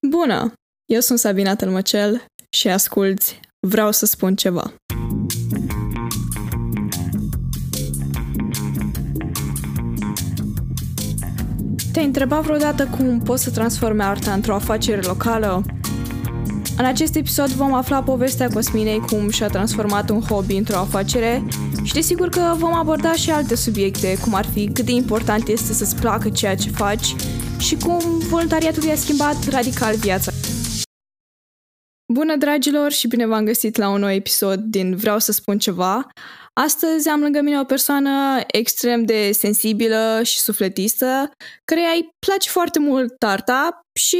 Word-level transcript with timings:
Bună! 0.00 0.52
Eu 0.84 1.00
sunt 1.00 1.18
Sabina 1.18 1.54
Tălmăcel 1.54 2.24
și 2.50 2.68
asculți 2.68 3.40
Vreau 3.66 3.92
să 3.92 4.06
spun 4.06 4.36
ceva. 4.36 4.74
Te-ai 11.92 12.04
întrebat 12.04 12.42
vreodată 12.42 12.86
cum 12.86 13.20
poți 13.20 13.42
să 13.42 13.50
transforme 13.50 14.02
arta 14.02 14.32
într-o 14.32 14.54
afacere 14.54 15.00
locală? 15.00 15.64
În 16.78 16.84
acest 16.84 17.14
episod 17.14 17.48
vom 17.48 17.74
afla 17.74 18.02
povestea 18.02 18.48
Cosminei 18.48 18.98
cum 18.98 19.30
și-a 19.30 19.48
transformat 19.48 20.10
un 20.10 20.20
hobby 20.20 20.56
într-o 20.56 20.76
afacere 20.76 21.46
și 21.82 21.92
desigur 21.92 22.28
că 22.28 22.54
vom 22.56 22.74
aborda 22.74 23.12
și 23.12 23.30
alte 23.30 23.54
subiecte, 23.54 24.18
cum 24.22 24.34
ar 24.34 24.44
fi 24.44 24.70
cât 24.72 24.84
de 24.84 24.92
important 24.92 25.48
este 25.48 25.72
să-ți 25.72 25.96
placă 25.96 26.28
ceea 26.28 26.56
ce 26.56 26.70
faci 26.70 27.14
și 27.58 27.76
cum 27.76 28.18
voluntariatul 28.18 28.82
i-a 28.82 28.96
schimbat 28.96 29.48
radical 29.48 29.96
viața. 29.96 30.32
Bună, 32.12 32.36
dragilor, 32.36 32.92
și 32.92 33.08
bine 33.08 33.26
v-am 33.26 33.44
găsit 33.44 33.76
la 33.76 33.88
un 33.88 34.00
nou 34.00 34.10
episod 34.10 34.60
din 34.60 34.96
Vreau 34.96 35.18
să 35.18 35.32
spun 35.32 35.58
ceva. 35.58 36.08
Astăzi 36.52 37.08
am 37.08 37.20
lângă 37.20 37.40
mine 37.40 37.60
o 37.60 37.64
persoană 37.64 38.40
extrem 38.46 39.04
de 39.04 39.32
sensibilă 39.32 40.20
și 40.24 40.38
sufletistă, 40.38 41.30
care 41.64 41.80
îi 41.80 42.08
place 42.26 42.50
foarte 42.50 42.78
mult 42.78 43.18
tarta 43.18 43.80
și 44.00 44.18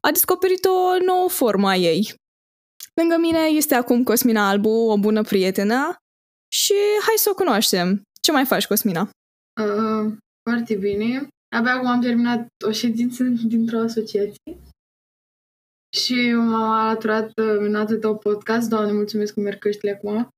a 0.00 0.10
descoperit 0.10 0.64
o 0.64 1.04
nouă 1.04 1.28
formă 1.28 1.68
a 1.68 1.76
ei. 1.76 2.14
Lângă 2.94 3.16
mine 3.20 3.38
este 3.38 3.74
acum 3.74 4.02
Cosmina 4.02 4.48
Albu, 4.48 4.68
o 4.68 4.98
bună 4.98 5.22
prietenă 5.22 5.96
și 6.52 6.74
hai 7.00 7.14
să 7.16 7.28
o 7.30 7.34
cunoaștem. 7.34 8.02
Ce 8.20 8.32
mai 8.32 8.44
faci, 8.44 8.66
Cosmina? 8.66 9.10
Uh, 9.60 10.12
foarte 10.42 10.74
bine. 10.74 11.28
Abia 11.56 11.72
acum 11.72 11.86
am 11.86 12.00
terminat 12.00 12.46
o 12.66 12.70
ședință 12.70 13.24
dintr-o 13.52 13.78
asociație 13.78 14.58
și 15.96 16.32
m-am 16.32 16.70
alăturat 16.70 17.26
uh, 17.38 17.56
minunată 17.58 17.96
tău 17.96 18.18
podcast. 18.18 18.68
Doamne, 18.68 18.92
mulțumesc 18.92 19.34
că 19.34 19.40
merg 19.40 19.58
căștile 19.58 19.90
acum. 19.90 20.28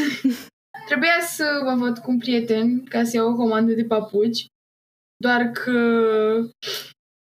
Trebuia 0.88 1.20
să 1.26 1.60
mă 1.64 1.74
văd 1.74 1.98
cu 1.98 2.10
un 2.10 2.18
prieten 2.18 2.84
ca 2.84 3.04
să 3.04 3.16
iau 3.16 3.32
o 3.32 3.36
comandă 3.36 3.72
de 3.72 3.84
papuci, 3.84 4.46
doar 5.16 5.50
că 5.50 5.70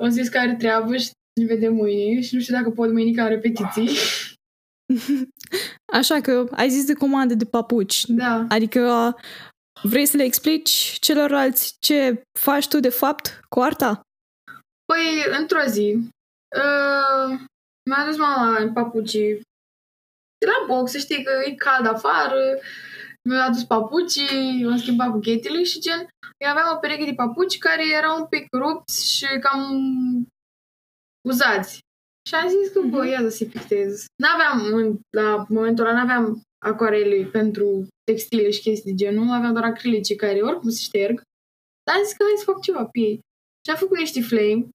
am 0.02 0.08
zis 0.08 0.28
că 0.28 0.38
are 0.38 0.56
treabă 0.56 0.96
și 0.96 1.10
ne 1.40 1.46
vedem 1.46 1.74
mâine 1.74 2.20
și 2.20 2.34
nu 2.34 2.40
știu 2.40 2.54
dacă 2.54 2.70
pot 2.70 2.92
mâine 2.92 3.22
ca 3.22 3.26
repetiții. 3.26 3.88
Așa 5.98 6.20
că 6.20 6.48
ai 6.50 6.70
zis 6.70 6.84
de 6.84 6.92
comandă 6.92 7.34
de 7.34 7.44
papuci. 7.44 8.04
Da. 8.06 8.46
Adică 8.48 9.14
vrei 9.82 10.06
să 10.06 10.16
le 10.16 10.22
explici 10.22 10.96
celorlalți 11.00 11.76
ce 11.78 12.22
faci 12.38 12.68
tu 12.68 12.80
de 12.80 12.88
fapt 12.88 13.40
cu 13.48 13.60
arta? 13.60 14.00
Păi, 14.84 15.38
într-o 15.38 15.64
zi, 15.66 15.94
uh, 16.56 17.38
mi-a 17.90 18.04
dus 18.06 18.16
mama 18.16 18.58
în 18.58 18.72
papucii 18.72 19.40
de 20.38 20.46
la 20.46 20.74
box, 20.74 20.90
să 20.90 20.98
știi 20.98 21.24
că 21.24 21.32
e 21.44 21.54
cald 21.54 21.86
afară, 21.86 22.58
mi-a 23.28 23.44
adus 23.44 23.64
papucii, 23.64 24.64
am 24.64 24.76
schimbat 24.76 25.10
cu 25.10 25.18
ghetele 25.18 25.62
și 25.62 25.80
gen, 25.80 26.08
eu 26.44 26.50
aveam 26.50 26.76
o 26.76 26.78
pereche 26.78 27.04
de 27.04 27.14
papuci 27.14 27.58
care 27.58 27.92
erau 27.92 28.18
un 28.20 28.26
pic 28.26 28.46
rupți 28.52 29.14
și 29.14 29.26
cam 29.40 29.62
uzați. 31.28 31.78
Și 32.28 32.34
am 32.34 32.48
zis 32.48 32.72
că, 32.72 32.80
bă, 32.80 33.06
ia 33.06 33.20
să 33.20 33.28
se 33.28 33.44
pictez. 33.44 34.04
N-aveam, 34.22 34.74
în, 34.74 34.98
la 35.16 35.46
momentul 35.48 35.86
ăla, 35.86 35.94
n-aveam 35.94 36.42
acuarele 36.58 37.24
pentru 37.24 37.86
textile 38.04 38.50
și 38.50 38.60
chestii 38.60 38.90
de 38.90 38.96
genul, 38.96 39.28
aveam 39.30 39.52
doar 39.52 39.64
acrilice 39.64 40.14
care 40.14 40.40
oricum 40.40 40.70
se 40.70 40.82
șterg. 40.82 41.22
Dar 41.86 41.96
am 41.96 42.02
zis 42.04 42.12
că 42.12 42.22
hai 42.22 42.34
să 42.36 42.44
fac 42.50 42.60
ceva 42.60 42.84
pe 42.92 42.98
ei. 43.00 43.20
Și 43.64 43.70
am 43.70 43.76
făcut 43.76 43.98
niște 43.98 44.20
flame, 44.20 44.68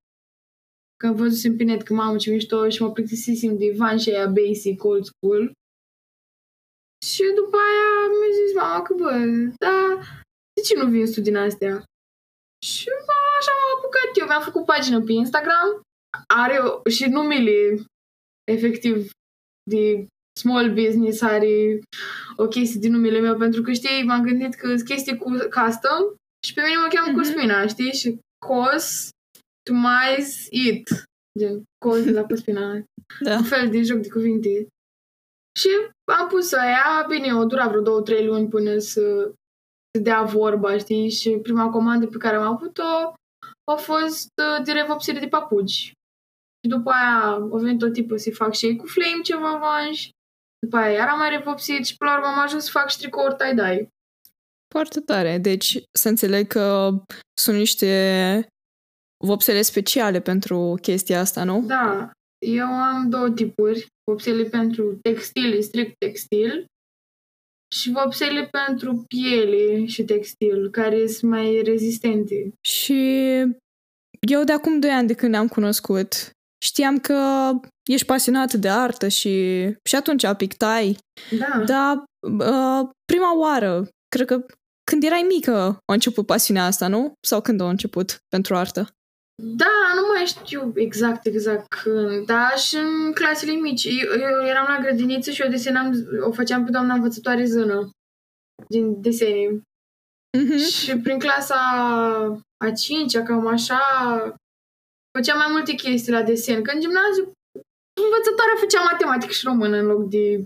că 0.99 1.07
am 1.07 1.15
văzut 1.15 1.57
pe 1.57 1.63
net 1.63 1.81
că 1.83 1.93
mamă 1.93 2.17
ce 2.17 2.31
mișto 2.31 2.69
și 2.69 2.81
mă 2.81 2.91
plictisisem 2.91 3.57
de 3.57 3.73
van 3.77 3.97
și 3.97 4.09
aia 4.09 4.27
basic, 4.27 4.83
old 4.83 5.05
school. 5.05 5.51
Și 7.05 7.23
după 7.35 7.57
aia 7.67 7.91
mi-a 8.17 8.31
zis 8.39 8.53
mama 8.55 8.81
că 8.81 8.93
bă, 8.93 9.11
da, 9.65 9.79
de 10.55 10.61
ce 10.67 10.73
nu 10.75 10.89
vin 10.89 11.11
tu 11.13 11.21
din 11.21 11.35
astea? 11.35 11.73
Și 12.65 12.87
bă, 13.07 13.15
așa 13.39 13.51
m-am 13.57 13.77
apucat 13.77 14.09
eu, 14.19 14.25
mi-am 14.25 14.41
făcut 14.41 14.65
pagină 14.65 15.01
pe 15.01 15.11
Instagram, 15.11 15.69
are 16.27 16.57
o, 16.57 16.89
și 16.89 17.05
numele 17.05 17.57
efectiv 18.51 19.11
de 19.69 20.07
small 20.39 20.73
business 20.73 21.21
are 21.21 21.79
o 22.37 22.47
chestie 22.47 22.79
din 22.79 22.91
numele 22.91 23.19
meu, 23.19 23.37
pentru 23.37 23.61
că 23.61 23.71
știi, 23.71 24.03
m-am 24.03 24.23
gândit 24.23 24.53
că 24.53 24.67
sunt 24.67 24.83
chestii 24.83 25.17
cu 25.17 25.29
custom 25.29 26.01
și 26.45 26.53
pe 26.53 26.61
mine 26.61 26.77
mă 26.77 26.87
cheamă 26.89 27.11
mm-hmm. 27.11 27.15
Cosmina, 27.15 27.67
știi? 27.67 27.91
Și 27.91 28.19
cos 28.45 29.09
to 29.63 29.73
mais 29.73 30.47
it. 30.49 30.87
Gen, 31.39 31.63
cos 31.85 32.05
la 32.05 32.23
Cosmina. 32.23 32.83
Da. 33.19 33.35
Un 33.37 33.43
fel 33.43 33.69
de 33.69 33.81
joc 33.81 33.97
de 33.97 34.09
cuvinte. 34.09 34.67
Și 35.59 35.69
am 36.11 36.27
pus 36.27 36.53
aia, 36.53 37.05
bine, 37.09 37.35
o 37.35 37.45
dura 37.45 37.67
vreo 37.67 37.81
două, 37.81 38.01
trei 38.01 38.25
luni 38.25 38.47
până 38.47 38.77
să, 38.77 39.31
să 39.91 40.01
dea 40.01 40.23
vorba, 40.23 40.77
știi? 40.77 41.09
Și 41.09 41.29
prima 41.29 41.69
comandă 41.69 42.07
pe 42.07 42.17
care 42.17 42.35
am 42.35 42.53
avut-o 42.53 43.13
a 43.71 43.75
fost 43.75 44.31
uh, 44.41 44.63
de 44.65 44.71
revopsire 44.71 45.19
de 45.19 45.27
papuci. 45.27 45.93
Și 46.61 46.69
după 46.69 46.89
aia 46.89 47.21
a 47.51 47.57
venit 47.57 47.79
tot 47.79 47.93
tipul 47.93 48.17
să 48.17 48.31
fac 48.31 48.53
și 48.53 48.65
ei 48.65 48.75
cu 48.75 48.85
flame 48.85 49.21
ceva 49.21 49.57
vanj. 49.57 50.09
După 50.63 50.77
aia 50.77 50.91
iar 50.91 51.07
am 51.07 51.17
mai 51.17 51.29
revopsit 51.29 51.85
și 51.85 51.97
până 51.97 52.11
la 52.11 52.17
urmă 52.17 52.29
am 52.29 52.39
ajuns 52.39 52.63
să 52.63 52.69
fac 52.71 52.89
și 52.89 52.97
tricouri 52.97 53.35
tie-dye. 53.35 53.87
Foarte 54.73 54.99
tare. 54.99 55.37
Deci 55.37 55.83
să 55.91 56.09
înțeleg 56.09 56.47
că 56.47 56.91
sunt 57.33 57.57
niște 57.57 58.47
vopsele 59.25 59.61
speciale 59.61 60.19
pentru 60.19 60.77
chestia 60.81 61.19
asta, 61.19 61.43
nu? 61.43 61.61
Da, 61.61 62.11
eu 62.45 62.65
am 62.65 63.09
două 63.09 63.31
tipuri. 63.31 63.87
Vopsele 64.11 64.43
pentru 64.43 64.97
textil, 65.01 65.61
strict 65.61 65.93
textil, 65.97 66.65
și 67.75 67.91
vopsele 67.91 68.47
pentru 68.51 69.03
piele 69.07 69.85
și 69.85 70.03
textil, 70.03 70.69
care 70.69 71.07
sunt 71.07 71.31
mai 71.31 71.61
rezistente. 71.61 72.53
Și 72.61 73.01
eu 74.19 74.43
de 74.43 74.51
acum 74.51 74.79
doi 74.79 74.89
ani 74.89 75.07
de 75.07 75.13
când 75.13 75.31
ne-am 75.31 75.47
cunoscut, 75.47 76.29
știam 76.63 76.99
că 76.99 77.51
ești 77.83 78.05
pasionată 78.05 78.57
de 78.57 78.69
artă 78.69 79.07
și, 79.07 79.65
și 79.83 79.95
atunci 79.95 80.33
pictai. 80.37 80.97
Da. 81.39 81.63
Dar 81.65 82.03
uh, 82.21 82.89
prima 83.05 83.37
oară, 83.37 83.87
cred 84.07 84.27
că 84.27 84.45
când 84.83 85.03
erai 85.03 85.25
mică 85.27 85.77
a 85.85 85.93
început 85.93 86.25
pasiunea 86.25 86.65
asta, 86.65 86.87
nu? 86.87 87.13
Sau 87.27 87.41
când 87.41 87.61
a 87.61 87.69
început 87.69 88.17
pentru 88.29 88.55
artă? 88.55 88.87
Da, 89.41 89.75
nu 89.95 90.01
mai 90.13 90.25
știu 90.25 90.71
exact, 90.75 91.25
exact 91.25 91.65
când, 91.67 92.25
dar 92.25 92.57
și 92.57 92.75
în 92.75 93.13
clasele 93.13 93.51
mici. 93.51 93.83
Eu, 93.83 94.19
eu 94.19 94.45
eram 94.45 94.65
la 94.67 94.79
grădiniță 94.81 95.31
și 95.31 95.41
eu 95.41 95.49
desenam, 95.49 95.93
o 96.27 96.31
făceam 96.31 96.63
pe 96.65 96.71
doamna 96.71 96.93
învățătoare 96.93 97.45
zână 97.45 97.89
din 98.67 99.01
desene. 99.01 99.61
Mhm. 100.37 100.57
Și 100.57 100.97
prin 100.97 101.19
clasa 101.19 101.55
a 102.65 102.71
cincea, 102.71 103.23
cam 103.23 103.47
așa, 103.47 103.79
făceam 105.17 105.37
mai 105.37 105.51
multe 105.51 105.73
chestii 105.73 106.11
la 106.11 106.23
desen. 106.23 106.63
Că 106.63 106.71
în 106.71 106.79
gimnaziu, 106.79 107.23
învățătoarea 108.05 108.61
făcea 108.63 108.81
matematică 108.91 109.31
și 109.31 109.45
română 109.45 109.77
în 109.77 109.85
loc 109.85 110.09
de 110.09 110.45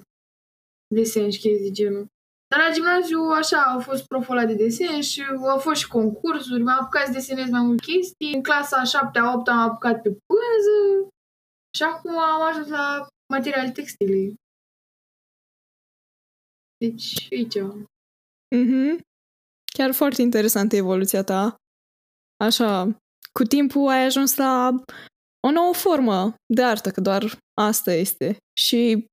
desen 0.95 1.29
și 1.29 1.39
chestii 1.39 1.67
de 1.67 1.71
genul. 1.71 2.05
Dar 2.49 2.59
la 2.59 2.73
gimnaziu, 2.73 3.19
așa, 3.19 3.61
au 3.63 3.79
fost 3.79 4.07
proful 4.07 4.37
ăla 4.37 4.45
de 4.45 4.53
desen 4.53 5.01
și 5.01 5.23
au 5.47 5.59
fost 5.59 5.79
și 5.81 5.87
concursuri, 5.87 6.63
m-am 6.63 6.79
apucat 6.81 7.05
să 7.05 7.11
desenez 7.11 7.49
mai 7.49 7.61
multe 7.61 7.83
chestii. 7.91 8.33
În 8.33 8.43
clasa 8.43 8.77
a 8.77 9.09
7-a, 9.09 9.33
8 9.37 9.47
am 9.47 9.57
apucat 9.57 10.01
pe 10.01 10.09
pânză 10.09 11.09
și 11.77 11.83
acum 11.83 12.17
am 12.17 12.41
ajuns 12.41 12.67
la 12.67 13.07
materiale 13.33 13.71
textile. 13.71 14.33
Deci, 16.77 17.27
aici. 17.31 17.59
Mhm. 18.55 19.01
Chiar 19.73 19.91
foarte 19.93 20.21
interesantă 20.21 20.75
evoluția 20.75 21.23
ta. 21.23 21.55
Așa, 22.43 22.97
cu 23.37 23.43
timpul 23.43 23.89
ai 23.89 24.05
ajuns 24.05 24.35
la 24.35 24.83
o 25.47 25.51
nouă 25.51 25.73
formă 25.73 26.35
de 26.53 26.63
artă, 26.63 26.91
că 26.91 27.01
doar 27.01 27.37
asta 27.61 27.93
este. 27.93 28.37
Și 28.59 29.05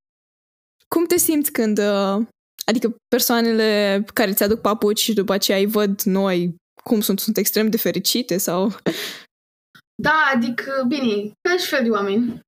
cum 0.88 1.06
te 1.06 1.16
simți 1.16 1.52
când, 1.52 1.78
uh, 1.78 2.26
adică 2.66 2.96
persoanele 3.08 4.02
care 4.14 4.32
ți-aduc 4.32 4.60
papuci 4.60 4.98
și 4.98 5.14
după 5.14 5.32
aceea 5.32 5.58
îi 5.58 5.66
văd 5.66 6.02
noi 6.02 6.54
cum 6.82 7.00
sunt, 7.00 7.20
sunt 7.20 7.36
extrem 7.36 7.70
de 7.70 7.76
fericite 7.76 8.36
sau... 8.36 8.68
Da, 10.02 10.30
adică, 10.34 10.84
bine, 10.88 11.32
ca 11.48 11.56
și 11.56 11.68
fel 11.68 11.82
de 11.82 11.90
oameni, 11.90 12.40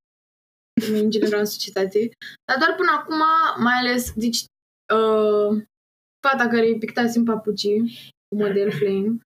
în 0.93 1.11
general 1.11 1.39
în 1.39 1.45
societate, 1.47 2.11
dar 2.45 2.59
doar 2.59 2.75
până 2.77 2.91
acum, 2.95 3.23
mai 3.63 3.75
ales, 3.75 4.13
deci, 4.13 4.39
uh, 4.95 5.65
fata 6.27 6.49
care 6.49 6.67
îi 6.67 6.79
pictasem 6.79 7.25
papucii, 7.25 7.99
cu 8.29 8.43
model 8.43 8.71
flame, 8.71 9.07
uh, 9.07 9.21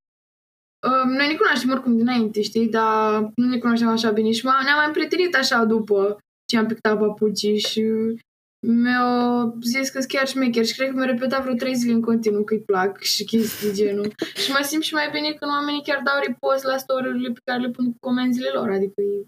noi 1.16 1.26
ne 1.26 1.34
cunoaștem 1.34 1.70
oricum 1.70 1.96
dinainte, 1.96 2.42
știi, 2.42 2.68
dar 2.68 3.20
nu 3.34 3.46
ne 3.48 3.58
cunoaștem 3.58 3.88
așa 3.88 4.10
bine 4.10 4.30
și 4.30 4.40
m- 4.40 4.64
ne-am 4.64 4.76
mai 4.84 4.90
prietenit 4.92 5.34
așa 5.36 5.64
după 5.64 6.18
ce 6.50 6.56
am 6.56 6.66
pictat 6.66 6.98
papucii 6.98 7.58
și 7.58 7.82
mi-a 8.66 9.52
zis 9.62 9.88
că 9.90 10.00
chiar 10.08 10.26
șmecher 10.28 10.64
și 10.64 10.74
cred 10.76 10.88
că 10.88 10.94
mi-a 10.96 11.04
repetat 11.04 11.42
vreo 11.42 11.54
trei 11.54 11.74
zile 11.74 11.92
în 11.92 12.00
continuu 12.02 12.44
că 12.44 12.54
îi 12.54 12.60
plac 12.60 13.00
și 13.00 13.24
chestii 13.24 13.68
de 13.68 13.74
genul. 13.74 14.12
și 14.34 14.50
mă 14.50 14.58
simt 14.62 14.82
și 14.82 14.94
mai 14.94 15.08
bine 15.12 15.32
când 15.32 15.50
oamenii 15.50 15.82
chiar 15.82 16.00
dau 16.04 16.14
repost 16.26 16.64
la 16.64 16.76
story-urile 16.76 17.32
pe 17.32 17.40
care 17.44 17.60
le 17.60 17.70
pun 17.70 17.84
cu 17.86 17.96
comenzile 18.00 18.50
lor, 18.54 18.70
adică 18.70 19.00
e 19.00 19.24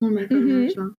Mult 0.00 0.14
mai 0.14 0.26
calm 0.26 0.42
Mhm. 0.48 0.64
așa. 0.66 0.92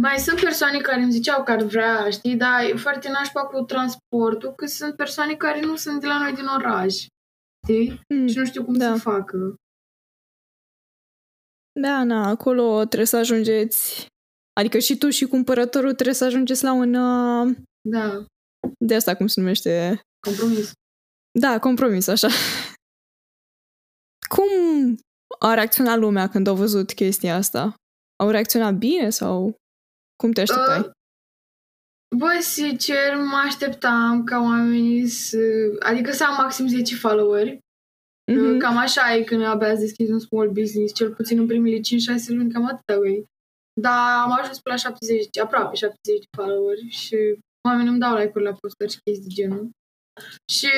Mai 0.00 0.18
sunt 0.18 0.40
persoane 0.40 0.78
care 0.78 1.00
îmi 1.00 1.12
ziceau 1.12 1.42
că 1.44 1.50
ar 1.50 1.62
vrea, 1.62 2.10
știi, 2.10 2.36
dar 2.36 2.64
e 2.70 2.74
foarte 2.76 3.08
nașpa 3.10 3.40
cu 3.40 3.60
transportul, 3.64 4.52
că 4.56 4.66
sunt 4.66 4.94
persoane 4.96 5.34
care 5.34 5.60
nu 5.60 5.76
sunt 5.76 6.00
de 6.00 6.06
la 6.06 6.18
noi 6.18 6.32
din 6.32 6.46
oraș, 6.58 6.94
știi? 7.64 8.00
Mm. 8.14 8.26
Și 8.26 8.38
nu 8.38 8.44
știu 8.44 8.64
cum 8.64 8.74
Da. 8.78 8.92
să 8.94 9.00
facă. 9.00 9.54
Da, 11.80 12.04
na, 12.04 12.28
acolo 12.28 12.78
trebuie 12.78 13.06
să 13.06 13.16
ajungeți, 13.16 14.06
adică 14.60 14.78
și 14.78 14.98
tu 14.98 15.10
și 15.10 15.24
cumpărătorul 15.26 15.92
trebuie 15.94 16.14
să 16.14 16.24
ajungeți 16.24 16.64
la 16.64 16.72
un, 16.72 16.94
uh, 16.94 17.56
Da, 17.88 18.26
de 18.78 18.94
asta 18.94 19.14
cum 19.16 19.26
se 19.26 19.40
numește, 19.40 20.00
compromis. 20.26 20.72
da, 21.40 21.58
compromis, 21.58 22.06
așa. 22.06 22.28
Cum 24.34 24.46
a 25.38 25.54
reacționat 25.54 25.98
lumea 25.98 26.28
când 26.28 26.46
au 26.46 26.54
văzut 26.56 26.92
chestia 26.92 27.34
asta? 27.36 27.74
Au 28.22 28.30
reacționat 28.30 28.74
bine 28.74 29.10
sau 29.10 29.54
cum 30.16 30.32
te 30.32 30.40
așteptai? 30.40 30.78
Uh, 30.80 30.90
Băi, 32.16 32.40
sincer, 32.40 33.16
mă 33.16 33.42
așteptam 33.44 34.24
ca 34.24 34.38
oamenii 34.40 35.06
să... 35.06 35.38
Adică 35.78 36.10
să 36.12 36.24
am 36.24 36.34
maxim 36.42 36.66
10 36.68 36.94
followeri. 36.94 37.58
Mhm. 38.32 38.58
Cam 38.58 38.76
așa 38.76 39.14
e 39.14 39.22
când 39.22 39.42
abia 39.42 39.68
ați 39.68 39.80
deschis 39.80 40.08
un 40.08 40.18
small 40.18 40.50
business, 40.50 40.94
cel 40.94 41.14
puțin 41.14 41.38
în 41.38 41.46
primele 41.46 41.78
5-6 41.78 41.80
luni, 42.28 42.52
cam 42.52 42.64
atâta 42.66 43.06
e. 43.08 43.24
Dar 43.80 44.22
am 44.24 44.32
ajuns 44.40 44.60
pe 44.60 44.68
la 44.70 44.76
70, 44.76 45.38
aproape 45.38 45.74
70 45.74 45.98
de 46.20 46.26
followeri 46.36 46.88
și 46.88 47.16
oamenii 47.68 47.90
îmi 47.90 47.98
dau 47.98 48.16
like-uri 48.16 48.44
la 48.44 48.52
postări 48.60 48.92
și 48.92 48.98
chestii 49.04 49.28
de 49.28 49.34
genul. 49.34 49.70
Și 50.52 50.68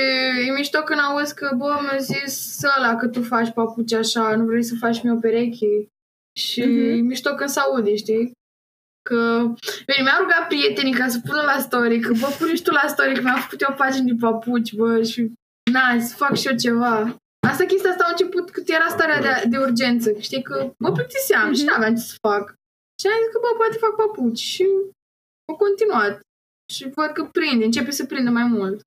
e 0.46 0.50
mișto 0.52 0.82
când 0.82 1.00
auzi 1.00 1.34
că, 1.34 1.54
bă, 1.56 1.78
mi-a 1.82 1.98
zis 1.98 2.60
ăla 2.78 2.96
că 2.96 3.08
tu 3.08 3.22
faci 3.22 3.52
papuci 3.52 3.92
așa, 3.92 4.36
nu 4.36 4.44
vrei 4.44 4.62
să 4.62 4.74
faci 4.78 5.02
mie 5.02 5.12
o 5.12 5.18
pereche. 5.18 5.86
Și 6.38 6.60
Mhm. 6.60 6.78
e 6.78 6.94
mișto 6.94 7.34
când 7.34 7.48
se 7.50 7.60
aude, 7.60 7.96
știi? 7.96 8.32
Că, 9.08 9.18
bine, 9.86 10.02
mi-au 10.02 10.20
rugat 10.22 10.46
prietenii 10.48 10.94
ca 11.00 11.08
să 11.08 11.18
pună 11.26 11.42
la 11.52 11.58
story, 11.66 12.00
că 12.00 12.12
bă, 12.20 12.28
pune 12.38 12.54
și 12.54 12.62
tu 12.62 12.70
la 12.70 12.86
story, 12.88 13.14
că 13.14 13.20
mi-am 13.22 13.40
făcut 13.40 13.60
eu 13.60 13.68
o 13.72 13.74
pagină 13.82 14.04
de 14.12 14.16
papuci, 14.20 14.72
bă, 14.74 15.02
și 15.02 15.20
na, 15.72 16.00
să 16.08 16.14
fac 16.16 16.34
și 16.36 16.46
eu 16.48 16.56
ceva. 16.56 16.94
Asta, 17.50 17.64
chestia 17.64 17.90
asta 17.90 18.04
a 18.06 18.10
început 18.10 18.50
cât 18.50 18.68
era 18.68 18.88
starea 18.88 19.20
de, 19.26 19.48
de 19.48 19.58
urgență. 19.58 20.08
Știi 20.18 20.42
că 20.42 20.56
mă 20.78 20.92
plictiseam 20.92 21.52
și 21.52 21.62
Mhm. 21.62 21.70
n-aveam 21.70 21.94
ce 21.94 22.00
să 22.00 22.16
fac. 22.28 22.44
Și 23.00 23.06
am 23.06 23.18
zis 23.22 23.32
că, 23.32 23.38
bă, 23.44 23.50
poate 23.56 23.76
fac 23.84 23.94
papuci. 23.96 24.38
Și 24.38 24.64
am 25.48 25.56
continuat. 25.64 26.14
Și 26.74 26.82
văd 26.94 27.10
că 27.16 27.22
prinde, 27.24 27.64
începe 27.64 27.90
să 27.90 28.06
prindă 28.06 28.30
mai 28.30 28.44
mult. 28.56 28.80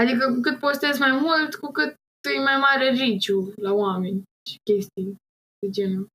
Adică 0.00 0.32
cu 0.34 0.40
cât 0.40 0.58
postez 0.58 0.98
mai 0.98 1.12
mult, 1.12 1.54
cu 1.54 1.70
cât 1.72 1.94
e 2.36 2.38
mai 2.42 2.56
mare 2.66 2.90
riciu 2.90 3.52
la 3.56 3.72
oameni 3.72 4.22
și 4.50 4.56
chestii 4.70 5.16
de 5.62 5.68
genul. 5.70 6.06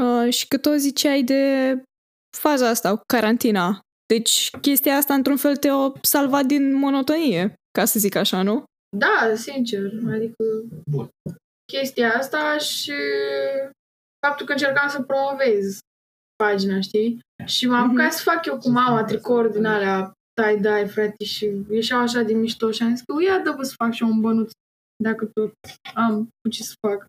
Uh, 0.00 0.32
și 0.32 0.48
că 0.48 0.58
tot 0.58 0.78
ziceai 0.78 1.22
de 1.22 1.74
faza 2.38 2.68
asta 2.68 2.96
cu 2.96 3.02
carantina. 3.06 3.80
Deci 4.06 4.50
chestia 4.60 4.96
asta 4.96 5.14
într-un 5.14 5.36
fel 5.36 5.56
te-a 5.56 5.92
salvat 6.02 6.44
din 6.44 6.72
monotonie, 6.74 7.54
ca 7.78 7.84
să 7.84 7.98
zic 7.98 8.14
așa, 8.14 8.42
nu? 8.42 8.64
Da, 8.96 9.34
sincer. 9.36 9.90
Adică 10.08 10.44
chestia 11.72 12.14
asta 12.14 12.58
și 12.58 12.92
faptul 14.26 14.46
că 14.46 14.52
încercam 14.52 14.88
să 14.88 15.02
promovez 15.02 15.78
pagina, 16.36 16.80
știi? 16.80 17.20
Și 17.44 17.66
m-am 17.66 17.80
Mhm. 17.80 17.88
apucat 17.88 18.12
să 18.12 18.22
fac 18.22 18.46
eu 18.46 18.58
cu 18.58 18.68
mama 18.68 19.04
tricouri 19.04 19.52
din 19.52 19.64
alea 19.64 20.12
tie-dye, 20.40 20.84
frate, 20.86 21.24
și 21.24 21.50
ieșeau 21.70 22.00
așa 22.00 22.22
de 22.22 22.32
mișto 22.34 22.70
și 22.70 22.82
am 22.82 22.94
zis 22.94 23.04
că 23.04 23.22
ia 23.22 23.38
dă 23.38 23.52
bă 23.56 23.62
să 23.62 23.74
fac 23.76 23.92
și 23.92 24.02
eu 24.02 24.08
un 24.08 24.20
bănuț 24.20 24.50
dacă 25.02 25.30
tot 25.34 25.52
am 25.94 26.28
cu 26.40 26.48
ce 26.48 26.62
să 26.62 26.74
fac. 26.86 27.06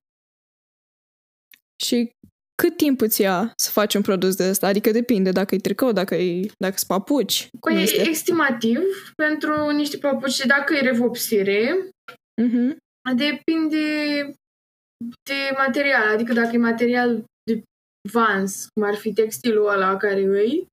Și 1.84 2.12
cât 2.56 2.78
timp 2.78 3.02
îți 3.02 3.22
ia 3.22 3.54
să 3.56 3.69
faci 3.72 3.94
un 3.94 4.02
produs 4.02 4.36
de 4.36 4.50
ăsta? 4.50 4.68
Adică 4.68 4.92
depinde 4.92 5.31
dacă 5.31 5.56
e 5.56 5.57
tricou, 5.57 5.92
dacă 5.92 6.16
e 6.16 6.46
dacă 6.57 6.78
sunt 6.78 6.90
papuci. 6.90 7.48
Cum 7.60 7.74
Păi, 7.74 7.84
este? 7.84 8.10
estimativ, 8.10 8.80
pentru 9.16 9.69
niște 9.69 9.98
papuci, 9.98 10.46
dacă 10.46 10.74
e 10.74 10.81
revopsire, 10.81 11.90
Mhm. 12.42 12.78
Depinde 13.16 13.86
de 15.30 15.56
material, 15.57 16.07
adică 16.13 16.34
dacă 16.34 16.56
e 16.56 16.57
material 16.57 17.24
de 17.52 17.62
vans, 18.12 18.68
cum 18.74 18.84
ar 18.84 18.96
fi 18.96 19.13
textilul 19.13 19.68
ăla 19.68 19.98
care 19.98 20.22
îi, 20.22 20.68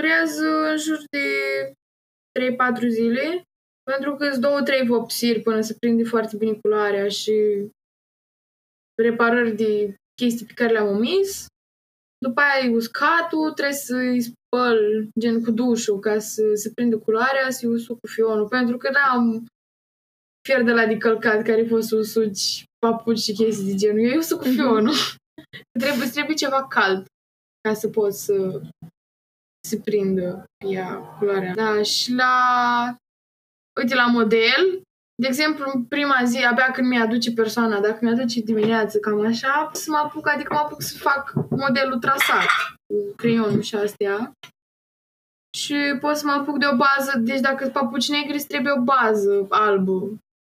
durează 0.00 0.70
în 0.70 0.76
jur 0.76 0.98
de 1.10 1.26
3-4 2.32 2.88
zile, 2.88 3.42
pentru 3.90 4.14
că 4.16 4.30
sunt 4.30 4.42
două, 4.42 4.62
trei 4.62 4.86
vopsiri 4.86 5.40
până 5.40 5.60
se 5.60 5.74
prinde 5.78 6.04
foarte 6.04 6.36
bine 6.36 6.58
culoarea 6.62 7.08
și 7.08 7.32
reparări 9.02 9.56
de 9.56 9.94
chestii 10.20 10.46
pe 10.46 10.52
care 10.52 10.72
le-am 10.72 10.88
omis. 10.96 11.46
După 12.26 12.40
aia 12.40 12.64
e 12.64 12.74
uscatul, 12.74 13.52
trebuie 13.52 13.76
să-i 13.76 14.20
spăl 14.22 15.08
gen 15.20 15.42
cu 15.44 15.50
dușul 15.50 15.98
ca 15.98 16.18
să 16.18 16.42
se 16.54 16.70
prindă 16.74 16.98
culoarea, 16.98 17.50
să-i 17.50 17.68
usuc 17.68 18.00
cu 18.00 18.06
fionul, 18.06 18.48
pentru 18.48 18.76
că 18.76 18.90
n-am 18.90 19.46
fier 20.48 20.62
de 20.62 20.72
la 20.72 20.86
de 20.86 20.96
călcat 20.96 21.42
care 21.44 21.64
poți 21.64 21.88
să 21.88 21.96
usuci 21.96 22.64
papuci 22.78 23.18
și 23.18 23.32
chestii 23.32 23.66
de 23.70 23.74
genul. 23.74 24.10
Eu 24.10 24.18
usuc 24.18 24.38
cu 24.38 24.46
Mhm. 24.46 24.54
fionul. 24.54 24.94
trebuie, 25.80 26.04
îți 26.04 26.12
trebuie 26.12 26.36
ceva 26.36 26.66
cald 26.66 27.06
ca 27.68 27.74
să 27.74 27.88
poți 27.88 28.24
să 28.24 28.60
se 29.68 29.80
prindă 29.80 30.44
ea 30.66 30.94
culoarea. 30.96 31.54
Da, 31.54 31.82
și 31.82 32.12
la 32.12 32.34
uite, 33.80 33.94
la 33.94 34.06
model, 34.06 34.82
de 35.20 35.26
exemplu, 35.26 35.70
în 35.74 35.84
prima 35.84 36.20
zi, 36.24 36.44
abia 36.44 36.70
când 36.70 36.88
mi-aduce 36.88 37.32
persoana, 37.32 37.80
dacă 37.80 37.98
mi-aduce 38.00 38.40
dimineață, 38.40 38.98
cam 38.98 39.26
așa, 39.26 39.70
să 39.72 39.90
mă 39.90 39.96
apuc, 39.96 40.28
adică 40.28 40.52
mă 40.52 40.58
apuc 40.58 40.82
să 40.82 40.96
fac 40.98 41.32
modelul 41.50 41.98
trasat 41.98 42.46
cu 42.86 43.14
creionul 43.16 43.60
și 43.60 43.74
astea. 43.74 44.32
Și 45.58 45.76
pot 46.00 46.16
să 46.16 46.26
mă 46.26 46.32
apuc 46.32 46.58
de 46.58 46.66
o 46.72 46.76
bază, 46.76 47.18
deci 47.18 47.40
dacă 47.40 47.62
sunt 47.62 47.72
papuci 47.74 48.10
negri, 48.10 48.34
îți 48.34 48.46
trebuie 48.46 48.72
o 48.72 48.82
bază 48.82 49.46
albă. 49.48 49.98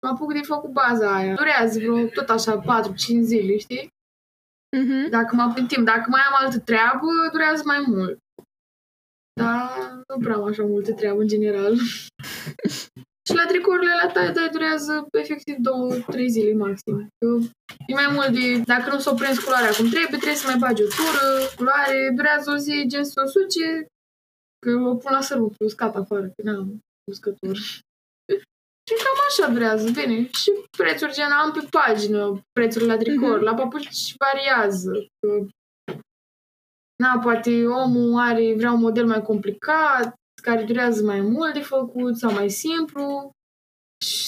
Mă 0.03 0.09
apuc 0.09 0.33
de 0.33 0.41
făcut 0.41 0.71
baza 0.71 1.15
aia. 1.15 1.35
Durează 1.35 1.79
vreo 1.79 2.07
tot 2.07 2.29
așa 2.29 2.61
4-5 2.61 2.95
zile, 3.21 3.57
știi? 3.59 3.89
Mhm. 4.77 5.11
Dacă 5.11 5.35
mă 5.35 5.43
apuc 5.43 5.67
timp, 5.67 5.87
dacă 5.87 6.07
mai 6.09 6.21
am 6.21 6.45
altă 6.45 6.59
treabă, 6.59 7.07
durează 7.33 7.63
mai 7.65 7.85
mult. 7.87 8.19
Dar 9.41 9.71
nu 10.09 10.19
prea 10.19 10.35
am 10.35 10.45
așa 10.45 10.63
multă 10.63 10.93
treabă 10.93 11.21
în 11.21 11.29
general. 11.29 11.75
și 13.33 13.39
la 13.43 13.47
tricourile 13.53 13.95
la 14.03 14.09
taie 14.13 14.31
de 14.37 14.49
durează 14.53 15.07
efectiv 15.23 15.57
2-3 15.57 16.27
zile 16.35 16.53
maxim. 16.65 16.97
Că 17.19 17.29
E 17.87 17.95
mai 17.95 18.09
mult 18.17 18.29
de, 18.39 18.47
dacă 18.73 18.87
nu 18.93 18.99
s-o 18.99 19.15
prins 19.15 19.39
culoarea 19.45 19.77
cum 19.79 19.89
trebuie, 19.95 20.19
trebuie 20.23 20.43
să 20.43 20.47
mai 20.51 20.59
bagi 20.65 20.83
o 20.83 20.87
tură, 20.99 21.25
culoare, 21.57 22.13
durează 22.17 22.51
o 22.51 22.57
zi, 22.57 22.85
gen 22.93 23.05
să 23.05 23.23
o 23.25 23.29
suce, 23.37 23.87
că 24.67 24.71
o 24.91 24.95
pun 25.03 25.13
la 25.13 25.21
sărut, 25.21 25.55
uscat 25.65 25.95
afară, 25.97 26.27
că 26.27 26.41
n-am 26.43 26.79
uscător. 27.11 27.57
Și 28.89 28.95
cam 29.05 29.19
așa 29.29 29.53
durează, 29.53 29.91
bine. 29.91 30.17
Și 30.41 30.51
prețuri 30.79 31.13
gen 31.13 31.31
am 31.31 31.53
pe 31.53 31.67
pagină, 31.71 32.41
prețurile 32.53 32.93
la 32.93 32.99
tricouri, 32.99 33.35
Mhm. 33.37 33.45
la 33.45 33.55
papuci 33.55 34.15
variază. 34.19 34.93
Că, 35.21 35.47
na, 37.03 37.19
poate 37.23 37.67
omul 37.67 38.21
are, 38.21 38.55
vrea 38.57 38.73
un 38.73 38.81
model 38.81 39.07
mai 39.07 39.23
complicat, 39.23 40.15
care 40.43 40.65
durează 40.65 41.05
mai 41.05 41.21
mult 41.21 41.53
de 41.55 41.61
făcut 41.61 42.17
sau 42.17 42.33
mai 42.33 42.51
simplu 42.51 43.31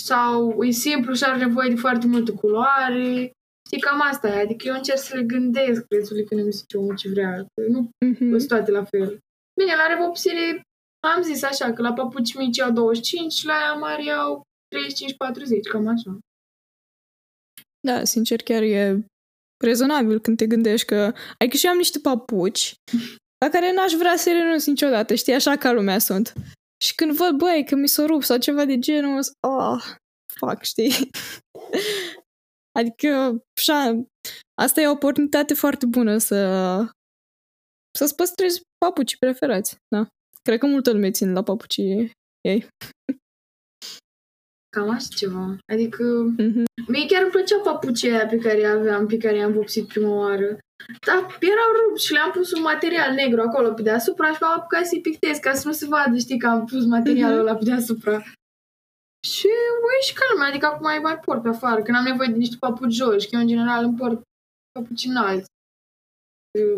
sau 0.03 0.63
e 0.65 0.71
simplu 0.71 1.15
și 1.15 1.25
are 1.25 1.39
nevoie 1.45 1.69
de 1.69 1.75
foarte 1.75 2.07
multă 2.07 2.33
culoare. 2.33 3.31
Știi, 3.67 3.81
cam 3.81 4.01
asta 4.01 4.29
e. 4.29 4.41
Adică 4.41 4.69
eu 4.69 4.75
încerc 4.75 4.99
să 4.99 5.17
le 5.17 5.23
gândesc 5.23 5.87
prețurile 5.87 6.25
când 6.25 6.41
îmi 6.41 6.53
zice 6.53 6.77
omul 6.77 6.97
ce 6.97 7.09
vrea. 7.09 7.33
Că 7.55 7.67
nu 7.69 7.91
Mhm. 8.07 8.29
sunt 8.39 8.49
toate 8.49 8.71
la 8.71 8.85
fel. 8.85 9.19
Bine, 9.61 9.75
la 9.77 9.87
revopsire 9.95 10.61
am 11.07 11.23
zis 11.23 11.43
așa, 11.43 11.73
că 11.73 11.83
la 11.83 11.93
papuci 11.93 12.35
mici 12.35 12.57
iau 12.57 12.71
25, 12.73 13.45
la 13.45 13.53
aia 13.55 13.73
mari 13.75 14.05
iau 14.07 14.43
35-40, 14.69 15.69
cam 15.71 15.87
așa. 15.87 16.19
Da, 17.87 18.05
sincer, 18.05 18.43
chiar 18.43 18.63
e 18.63 19.05
rezonabil 19.65 20.21
când 20.21 20.37
te 20.37 20.47
gândești 20.47 20.87
că... 20.87 21.13
Adică 21.39 21.57
și 21.57 21.65
eu 21.67 21.71
am 21.73 21.77
niște 21.79 21.99
papuci 21.99 22.75
la 23.39 23.49
care 23.49 23.73
n-aș 23.73 23.93
vrea 23.93 24.17
să 24.17 24.31
renunț 24.31 24.67
niciodată, 24.67 25.15
știi, 25.15 25.35
așa 25.35 25.57
ca 25.57 25.73
lumea 25.73 25.99
sunt. 25.99 26.33
Și 26.85 26.95
când 26.95 27.13
văd, 27.13 27.37
băi, 27.37 27.65
că 27.67 27.75
mi 27.75 27.89
s-o 27.89 28.07
rup 28.07 28.23
sau 28.23 28.39
ceva 28.39 28.65
de 28.65 28.79
genul, 28.79 29.23
zic, 29.23 29.33
oh, 29.49 29.83
fac, 30.39 30.63
știi? 30.63 30.93
adică, 32.79 33.43
așa, 33.59 34.05
asta 34.61 34.81
e 34.81 34.87
o 34.87 34.91
oportunitate 34.91 35.55
foarte 35.55 35.87
bună 35.87 36.19
să 36.19 36.37
să-ți 37.99 38.15
păstrezi 38.15 38.61
papucii 38.85 39.17
preferați, 39.19 39.77
da. 39.97 40.07
Cred 40.43 40.59
că 40.59 40.67
multă 40.67 40.93
lume 40.93 41.11
țin 41.11 41.33
la 41.33 41.43
papucii 41.43 42.11
ei. 42.49 42.67
Cam 44.77 44.91
așa 44.91 45.07
ceva. 45.17 45.57
Adică 45.73 46.03
Mhm. 46.39 46.65
mie 46.89 47.07
chiar 47.07 47.23
îmi 47.23 47.31
plăceau 47.31 47.61
papucii 47.63 48.11
aia 48.11 48.27
pe 48.27 48.37
care 48.37 48.65
aveam, 48.65 49.07
pe 49.07 49.17
care 49.17 49.37
i-am 49.37 49.53
vopsit 49.53 49.87
prima 49.87 50.15
oară. 50.15 50.59
Dar 51.07 51.17
erau 51.41 51.71
rupți 51.79 52.07
și 52.07 52.13
le-am 52.13 52.31
pus 52.31 52.53
un 52.53 52.63
material 52.63 53.15
negru 53.15 53.41
acolo 53.41 53.73
pe 53.73 53.83
deasupra 53.83 54.33
și 54.33 54.39
m-am 54.41 54.59
apucat 54.59 54.87
să-i 54.87 55.01
pictez 55.01 55.37
ca 55.39 55.53
să 55.55 55.67
nu 55.67 55.73
se 55.73 55.87
vadă, 55.87 56.17
știi, 56.17 56.39
că 56.39 56.47
am 56.47 56.65
pus 56.67 56.85
materialul 56.85 57.39
Mhm. 57.39 57.47
ăla 57.49 57.57
pe 57.59 57.65
deasupra. 57.65 58.17
Și 59.27 59.47
ui 59.87 60.01
și 60.07 60.15
ca 60.15 60.25
lumea, 60.33 60.49
adică 60.49 60.67
acum 60.67 60.83
mai 60.87 60.99
mai 60.99 61.19
port 61.19 61.43
pe 61.43 61.49
afară, 61.49 61.83
când 61.83 61.97
am 61.97 62.05
nevoie 62.05 62.29
de 62.29 62.37
niște 62.37 62.57
papuci 62.61 62.93
joși, 62.93 63.29
că 63.29 63.35
eu 63.37 63.41
în 63.41 63.47
general 63.47 63.85
îmi 63.85 63.97
port 63.97 64.21
papuci 64.73 65.05
înalți. 65.05 65.49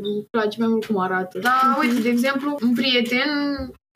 îmi 0.02 0.26
place 0.30 0.58
mai 0.58 0.68
mult 0.68 0.84
cum 0.84 0.98
arată. 0.98 1.38
Dar, 1.38 1.76
uite, 1.80 2.00
de 2.00 2.08
exemplu, 2.08 2.58
un 2.62 2.74
prieten 2.74 3.28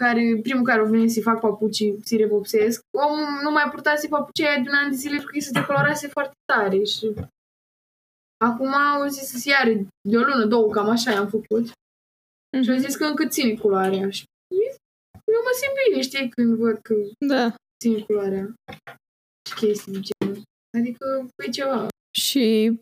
care, 0.02 0.38
primul 0.42 0.64
care 0.64 0.80
a 0.80 0.84
venit 0.84 1.10
să-i 1.12 1.22
fac 1.22 1.40
papucii, 1.40 1.98
să-i 2.04 2.18
revopsesc, 2.18 2.80
omul 2.98 3.26
nu 3.42 3.50
mai 3.50 3.68
purtase 3.70 4.08
papucii 4.08 4.46
aia 4.46 4.62
de 4.62 4.68
un 4.68 4.76
an 4.76 4.90
de 4.90 4.96
zile 4.96 5.16
pentru 5.16 5.30
că 5.32 5.40
se 5.40 5.50
decolorase 5.50 6.08
foarte 6.08 6.32
tare 6.52 6.82
și 6.84 7.12
acum 8.44 8.74
au 8.74 9.06
zis 9.06 9.28
să-și 9.28 9.48
iare 9.48 9.86
de 10.08 10.16
o 10.16 10.20
lună, 10.20 10.44
două, 10.44 10.70
cam 10.70 10.88
așa 10.88 11.10
i-am 11.10 11.28
făcut. 11.28 11.68
Mm-hmm. 11.68 12.62
Și 12.62 12.70
au 12.70 12.76
zis 12.76 12.96
că 12.96 13.04
încă 13.04 13.26
ține 13.26 13.54
culoarea. 13.54 14.10
Și 14.10 14.24
eu 15.34 15.40
mă 15.46 15.52
simt 15.60 15.74
bine, 15.88 16.02
știi, 16.02 16.28
când 16.28 16.56
văd 16.56 16.78
că 16.78 16.94
Da. 17.26 17.54
ține 17.84 18.00
culoarea 18.00 18.54
și 19.48 19.54
chestii 19.54 19.92
de 19.92 20.00
genul. 20.00 20.42
Adică, 20.78 21.26
e 21.46 21.50
ceva. 21.50 21.88
Și 22.18 22.78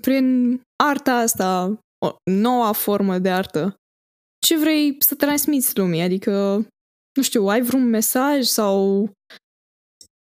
prin 0.00 0.60
arta 0.84 1.14
asta, 1.14 1.78
o 2.06 2.16
noua 2.30 2.72
formă 2.72 3.18
de 3.18 3.30
artă, 3.30 3.74
ce 4.46 4.58
vrei 4.58 5.02
să 5.02 5.14
transmiți 5.14 5.78
lumii? 5.78 6.02
Adică, 6.02 6.32
nu 7.16 7.22
știu, 7.22 7.46
ai 7.46 7.62
vreun 7.62 7.84
mesaj 7.84 8.44
sau 8.44 9.10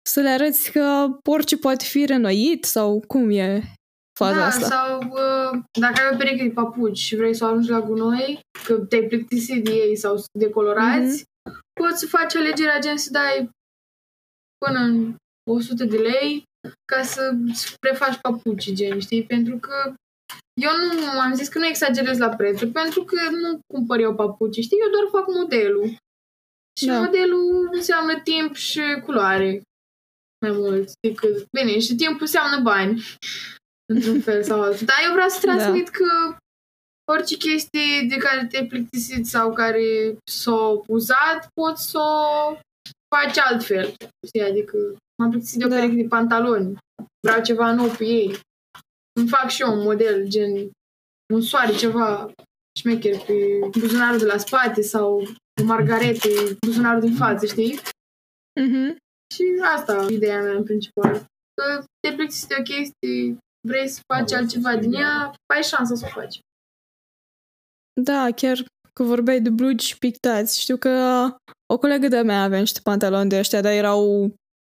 să 0.10 0.22
le 0.22 0.30
arăți 0.30 0.72
că 0.72 1.18
orice 1.30 1.58
poate 1.58 1.84
fi 1.86 2.06
renoit 2.06 2.63
sau 2.63 3.04
cum 3.08 3.30
e 3.30 3.74
faza 4.20 4.40
da, 4.40 4.46
asta? 4.46 4.66
sau 4.66 5.00
uh, 5.02 5.60
dacă 5.80 6.02
ai 6.02 6.10
o 6.14 6.18
pereche 6.18 6.44
de 6.44 6.54
papuci 6.54 6.98
și 6.98 7.16
vrei 7.16 7.36
să 7.36 7.44
o 7.44 7.48
arunci 7.48 7.68
la 7.68 7.82
gunoi, 7.82 8.40
că 8.66 8.74
te-ai 8.74 9.08
plictisit 9.08 9.64
de 9.64 9.72
ei 9.72 9.96
sau 9.96 10.12
sunt 10.12 10.40
decolorați, 10.40 11.24
poți 11.80 12.00
să 12.00 12.08
faci 12.08 12.36
alegerea 12.36 12.80
gen 12.80 12.98
să 12.98 13.10
dai 13.12 13.50
până 14.66 14.80
în 14.80 15.16
100 15.52 15.86
de 15.86 15.98
lei 15.98 16.44
ca 16.92 17.04
să 17.04 17.36
îți 17.48 17.76
prefaci 17.80 18.20
papuci, 18.22 18.74
gen, 18.74 19.00
știi? 19.00 19.24
Pentru 19.24 19.58
că 19.58 19.94
eu 20.62 20.72
nu 20.76 21.20
am 21.20 21.34
zis 21.34 21.48
că 21.48 21.60
nu 21.60 21.66
exagerez 21.66 22.18
la 22.18 22.30
prețuri, 22.30 22.72
pentru 22.72 23.04
că 23.04 23.30
nu 23.30 23.60
cumpăr 23.74 24.00
eu 24.00 24.16
papuci, 24.16 24.64
știi? 24.64 24.78
Eu 24.84 24.92
doar 24.92 25.24
fac 25.24 25.36
modelul. 25.36 25.96
Și 26.80 26.86
Da. 26.86 27.00
modelul 27.00 27.70
înseamnă 27.72 28.20
timp 28.24 28.56
și 28.56 28.82
culoare 29.06 29.62
mai 30.46 30.52
mult 30.52 30.92
decât... 31.08 31.46
Bine, 31.58 31.80
și 31.80 31.96
timpul 31.96 32.22
înseamnă 32.22 32.60
bani 32.62 33.04
într-un 33.93 34.22
fel 34.22 34.43
sau 34.43 34.62
altul. 34.62 34.86
Dar 34.86 34.98
eu 35.05 35.12
vreau 35.12 35.29
să 35.29 35.39
transmit 35.41 35.86
da. 35.86 35.91
că 35.91 36.38
orice 37.12 37.38
chestie 37.38 38.05
de 38.10 38.15
care 38.15 38.48
te-ai 38.48 38.65
plictisit 38.67 39.25
sau 39.27 39.53
care 39.53 40.15
s-a 40.31 40.81
uzat, 40.88 41.48
poți 41.53 41.89
să 41.89 41.98
o 41.98 42.58
faci 43.15 43.38
altfel. 43.38 43.93
Știi? 44.27 44.41
Adică 44.41 44.77
m-am 45.22 45.29
plictisit 45.29 45.60
de 45.60 45.65
o 45.65 45.67
Da. 45.67 45.75
pereche 45.75 45.96
de 46.01 46.08
pantaloni. 46.08 46.77
Vreau 47.27 47.41
ceva 47.43 47.74
nou 47.74 47.88
pe 47.88 48.05
ei. 48.05 48.39
Îmi 49.19 49.27
fac 49.27 49.50
și 49.50 49.62
eu 49.62 49.74
un 49.74 49.81
model, 49.84 50.27
gen 50.27 50.72
un 51.34 51.41
soare, 51.41 51.74
ceva 51.75 52.31
șmecher 52.79 53.17
pe 53.17 53.34
buzunarul 53.79 54.17
de 54.19 54.25
la 54.25 54.38
spate 54.38 54.81
sau 54.81 55.24
o 55.62 55.63
margarete, 55.63 56.29
buzunarul 56.65 57.01
din 57.01 57.15
față, 57.15 57.46
știi? 57.46 57.79
Mhm. 58.62 58.96
Și 59.36 59.43
asta 59.75 60.05
e 60.10 60.13
ideea 60.13 60.41
mea 60.41 60.51
în 60.55 60.63
principal. 60.63 61.13
Că 61.53 61.84
te 62.00 62.15
plictisi 62.15 62.48
de 62.48 62.55
o 62.60 62.62
chestie, 62.62 63.38
vrei 63.68 63.88
să 63.88 64.01
faci 64.13 64.34
altceva 64.34 64.75
din 64.75 64.94
ea, 64.94 65.34
ai 65.54 65.63
șansa 65.63 65.96
să 65.96 66.06
o 66.06 66.20
faci. 66.20 66.39
Da, 68.01 68.32
chiar 68.32 68.66
că 68.94 69.04
vorbeai 69.04 69.42
de 69.42 69.50
blugi 69.50 69.98
pictați. 69.98 70.62
Știu 70.62 70.78
că 70.78 70.89
o 71.74 71.78
colegă 71.78 72.08
de-a 72.08 72.24
mea 72.24 72.44
avea 72.44 72.60
niște 72.60 72.80
pantaloni 72.84 73.30
de 73.30 73.38
ăștia, 73.38 73.62
dar 73.62 73.72
erau 73.72 74.24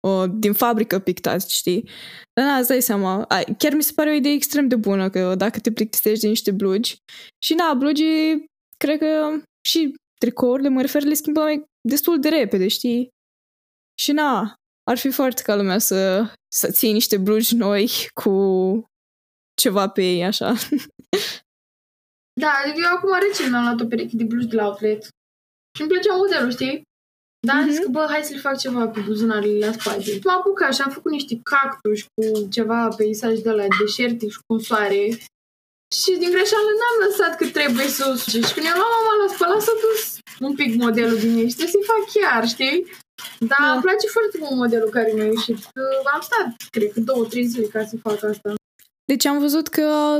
uh, 0.08 0.30
din 0.38 0.52
fabrică 0.52 0.98
pictați, 0.98 1.54
știi? 1.54 1.88
Dar 2.32 2.44
na, 2.44 2.56
îți 2.56 2.68
dai 2.68 2.80
seama. 2.80 3.24
Ai, 3.24 3.44
chiar 3.58 3.72
mi 3.74 3.82
se 3.82 3.92
pare 3.94 4.10
o 4.10 4.14
idee 4.14 4.32
extrem 4.32 4.68
de 4.68 4.76
bună 4.76 5.10
că 5.10 5.34
dacă 5.34 5.60
te 5.60 5.72
plictisești 5.72 6.20
de 6.20 6.28
niște 6.28 6.50
blugi. 6.50 6.96
Și 7.44 7.54
na, 7.54 7.74
blugii, 7.74 8.44
cred 8.76 8.98
că 8.98 9.42
și 9.68 9.94
tricourile, 10.20 10.68
mă 10.68 10.80
refer, 10.80 11.02
le 11.02 11.14
schimbă 11.14 11.40
mai 11.40 11.64
destul 11.88 12.20
de 12.20 12.28
repede, 12.28 12.68
știi? 12.68 13.08
Și 14.00 14.12
na, 14.12 14.54
ar 14.90 14.98
fi 14.98 15.10
foarte 15.10 15.42
ca 15.42 15.54
lumea 15.56 15.78
să, 15.78 16.32
să 16.54 16.70
ții 16.70 16.92
niște 16.92 17.16
blugi 17.18 17.54
noi 17.54 17.90
cu 18.14 18.32
ceva 19.60 19.88
pe 19.88 20.02
ei, 20.02 20.24
așa. 20.24 20.54
Da, 22.40 22.50
adică 22.64 22.78
eu 22.84 22.96
acum 22.96 23.12
recent 23.28 23.50
mi-am 23.50 23.64
luat 23.64 23.80
o 23.80 23.86
pereche 23.86 24.16
de 24.16 24.24
blugi 24.24 24.46
de 24.46 24.56
la 24.56 24.66
outlet 24.66 25.02
și 25.74 25.80
îmi 25.82 25.90
plăcea 25.90 26.14
modelul, 26.16 26.50
știi? 26.50 26.82
Dar 27.46 27.56
am 27.56 27.68
zis 27.68 27.76
Mhm. 27.78 27.84
că, 27.84 27.90
bă, 27.90 28.06
hai 28.10 28.22
să 28.24 28.32
le 28.34 28.38
fac 28.46 28.58
ceva 28.58 28.88
pe 28.88 29.00
buzunarele 29.00 29.66
la 29.66 29.72
spate. 29.72 30.18
M-am 30.24 30.38
apucat 30.38 30.74
și 30.74 30.80
am 30.80 30.90
făcut 30.90 31.10
niște 31.12 31.40
cactus 31.50 32.00
cu 32.14 32.48
ceva 32.56 32.88
peisaj 32.96 33.38
de 33.38 33.50
la 33.50 33.64
deșertic 33.80 34.30
și 34.30 34.38
cu 34.46 34.52
un 34.54 34.60
soare. 34.68 35.02
Și 35.98 36.10
din 36.22 36.30
greșeală 36.36 36.70
n-am 36.80 36.96
lăsat 37.06 37.32
că 37.36 37.44
trebuie 37.58 37.86
să 37.86 38.02
o 38.12 38.14
suce. 38.14 38.40
Și 38.46 38.52
când 38.54 38.66
eu 38.66 38.76
luam 38.80 38.92
mama 38.96 39.12
la 39.22 39.32
spălat, 39.34 39.60
s-a 39.62 39.72
dus 39.84 40.00
un 40.46 40.54
pic 40.54 40.70
modelul 40.82 41.18
din 41.18 41.36
ei 41.36 41.48
și 41.50 41.56
trebuie 41.58 41.76
să-i 41.76 41.90
fac 41.92 42.02
chiar, 42.14 42.42
știi? 42.54 42.76
Dar 43.38 43.58
Da. 43.60 43.72
îmi 43.72 43.82
place 43.82 44.06
foarte 44.06 44.38
mult 44.40 44.54
modelul 44.54 44.88
care 44.90 45.12
mi-a 45.12 45.24
ieșit. 45.24 45.56
Că 45.72 45.82
am 46.14 46.20
stat, 46.20 46.46
cred 46.70 46.92
că 46.92 47.00
două, 47.00 47.26
trei 47.26 47.46
zile 47.46 47.66
ca 47.66 47.84
să 47.84 47.96
fac 47.96 48.22
asta. 48.22 48.54
Deci 49.04 49.24
am 49.24 49.38
văzut 49.38 49.68
că 49.68 50.18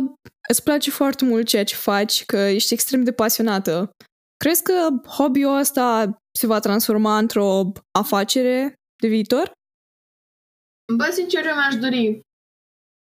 îți 0.49 0.63
place 0.63 0.91
foarte 0.91 1.25
mult 1.25 1.47
ceea 1.47 1.65
ce 1.65 1.75
faci, 1.75 2.25
că 2.25 2.37
ești 2.37 2.73
extrem 2.73 3.05
de 3.05 3.13
pasionată. 3.13 3.91
Crezi 4.37 4.63
că 4.63 4.89
hobby-ul 5.07 5.59
ăsta 5.59 6.19
se 6.39 6.47
va 6.47 6.59
transforma 6.59 7.19
într-o 7.19 7.73
afacere 7.99 8.75
de 9.03 9.09
viitor? 9.09 9.53
Bă, 10.97 11.09
sincer, 11.13 11.47
eu 11.47 11.55
mi-aș 11.55 11.75
dori 11.75 12.21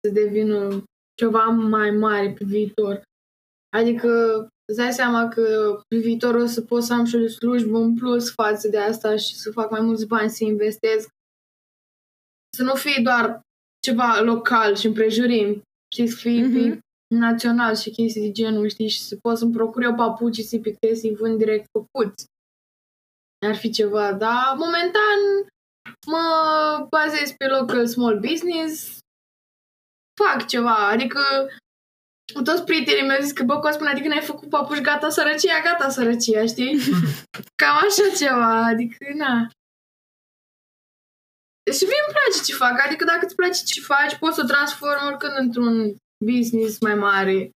să 0.00 0.12
devină 0.12 0.84
ceva 1.20 1.44
mai 1.44 1.90
mare 1.90 2.32
pe 2.38 2.44
viitor. 2.44 3.02
Adică 3.76 4.08
îți 4.66 4.78
dai 4.78 4.92
seama 4.92 5.28
că 5.28 5.78
pe 5.88 5.96
viitor 5.96 6.34
o 6.34 6.46
să 6.46 6.60
pot 6.62 6.82
să 6.82 6.92
am 6.92 7.04
și 7.04 7.14
o 7.16 7.26
slujbă 7.28 7.78
în 7.78 7.94
plus 7.94 8.32
față 8.32 8.68
de 8.68 8.78
asta 8.78 9.16
și 9.16 9.34
să 9.34 9.50
fac 9.50 9.70
mai 9.70 9.80
mulți 9.80 10.06
bani, 10.06 10.30
să 10.30 10.44
investesc. 10.44 11.08
Să 12.56 12.62
nu 12.62 12.74
fie 12.74 13.00
doar 13.02 13.40
ceva 13.82 14.20
local 14.20 14.74
și 14.76 14.86
împrejurim, 14.86 15.62
știi, 15.94 16.08
să 16.08 16.16
fie 16.16 16.42
Mhm. 16.46 16.52
pe 16.52 16.78
național 17.14 17.74
și 17.74 17.90
chestii 17.90 18.20
de 18.20 18.30
genul, 18.32 18.68
știi, 18.68 18.88
și 18.88 19.00
să 19.00 19.16
pot 19.20 19.38
să-mi 19.38 19.52
procur 19.52 19.82
eu 19.82 19.94
papuci 19.94 20.34
și 20.34 20.42
să-i 20.42 20.60
pictez, 20.60 20.98
să-i 21.00 21.14
vând 21.14 21.38
direct 21.38 21.66
făcuți. 21.78 22.24
Ar 23.46 23.56
fi 23.56 23.70
ceva, 23.70 24.12
dar 24.12 24.54
momentan 24.56 25.18
mă 26.06 26.24
bazez 26.90 27.32
pe 27.38 27.46
local 27.46 27.86
small 27.86 28.20
business, 28.20 28.98
fac 30.22 30.46
ceva, 30.46 30.88
adică 30.88 31.20
toți 32.44 32.64
prietenii 32.64 33.06
mei 33.06 33.16
au 33.16 33.22
zis 33.22 33.32
că, 33.32 33.42
bă, 33.42 33.58
Cosmin, 33.58 33.88
adică 33.88 34.08
n-ai 34.08 34.20
făcut 34.20 34.48
papuși, 34.48 34.80
gata 34.80 35.08
sărăcia, 35.10 35.60
gata 35.64 35.88
sărăcia, 35.88 36.46
știi? 36.46 36.78
Cam 37.60 37.76
așa 37.76 38.16
ceva, 38.16 38.64
adică, 38.64 38.96
na. 39.14 39.48
Și 41.76 41.84
mie 41.84 42.02
îmi 42.04 42.14
place 42.16 42.44
ce 42.46 42.54
fac, 42.54 42.86
adică 42.86 43.04
dacă 43.04 43.24
îți 43.24 43.34
place 43.34 43.62
ce 43.64 43.80
faci, 43.80 44.16
poți 44.18 44.34
să 44.34 44.40
o 44.44 44.46
transformi 44.46 45.06
oricând 45.08 45.32
într-un 45.36 45.96
business 46.24 46.80
mai 46.80 46.94
mare, 46.94 47.50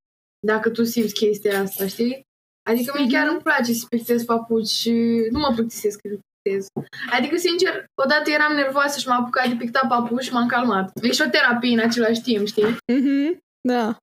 dacă 0.46 0.70
tu 0.70 0.84
simți 0.84 1.14
chestia 1.14 1.60
asta, 1.60 1.86
știi? 1.86 2.22
Adică 2.70 2.92
mie 2.96 3.10
chiar 3.10 3.28
îmi 3.28 3.40
place 3.40 3.72
să 3.72 3.86
pictez 3.88 4.24
papuci 4.24 4.68
și 4.68 4.92
nu 5.30 5.38
mă 5.38 5.52
plictisesc 5.54 6.00
că 6.00 6.08
pictez. 6.08 6.66
Adică, 7.12 7.36
sincer, 7.36 7.84
odată 8.02 8.30
eram 8.30 8.54
nervoasă 8.54 8.98
și 8.98 9.08
m-am 9.08 9.22
apucat 9.22 9.48
de 9.48 9.54
pictat 9.54 9.88
papuci 9.88 10.24
și 10.24 10.32
m-am 10.32 10.46
calmat. 10.46 10.90
E 11.02 11.12
și 11.12 11.22
o 11.26 11.28
terapie 11.28 11.72
în 11.72 11.78
același 11.88 12.20
timp, 12.20 12.46
știi? 12.46 12.76
Mhm, 12.92 13.38
da. 13.68 13.96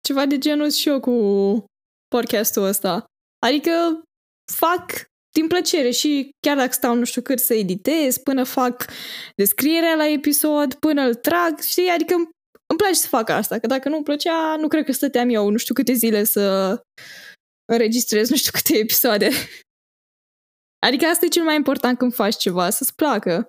Ceva 0.00 0.26
de 0.26 0.38
genul 0.38 0.70
și 0.70 0.88
eu 0.88 1.00
cu 1.00 1.14
podcastul 2.08 2.62
ăsta. 2.62 3.04
Adică 3.46 4.02
fac 4.52 4.84
din 5.32 5.46
plăcere 5.46 5.90
și 5.90 6.30
chiar 6.40 6.56
dacă 6.56 6.72
stau 6.72 6.94
nu 6.94 7.04
știu 7.04 7.22
cât 7.22 7.38
să 7.38 7.54
editez, 7.54 8.18
până 8.18 8.44
fac 8.44 8.84
descrierea 9.36 9.94
la 9.94 10.08
episod, 10.08 10.74
până 10.74 11.02
îl 11.02 11.14
trag, 11.14 11.58
știi? 11.58 11.88
Adică 11.88 12.14
îmi 12.14 12.28
îmi 12.70 12.78
place 12.78 12.94
să 12.94 13.08
fac 13.08 13.28
asta, 13.28 13.58
că 13.58 13.66
dacă 13.66 13.88
nu 13.88 13.94
îmi 13.94 14.04
plăcea, 14.04 14.56
nu 14.56 14.68
cred 14.68 14.84
că 14.84 14.92
stăteam 14.92 15.28
eu 15.28 15.48
nu 15.48 15.56
știu 15.56 15.74
câte 15.74 15.92
zile 15.92 16.24
să 16.24 16.76
înregistrez 17.72 18.30
nu 18.30 18.36
știu 18.36 18.50
câte 18.52 18.78
episoade. 18.78 19.28
Adică 20.86 21.04
asta 21.06 21.24
e 21.24 21.28
cel 21.28 21.44
mai 21.44 21.54
important 21.54 21.98
când 21.98 22.14
faci 22.14 22.36
ceva, 22.36 22.70
să-ți 22.70 22.94
placă. 22.94 23.46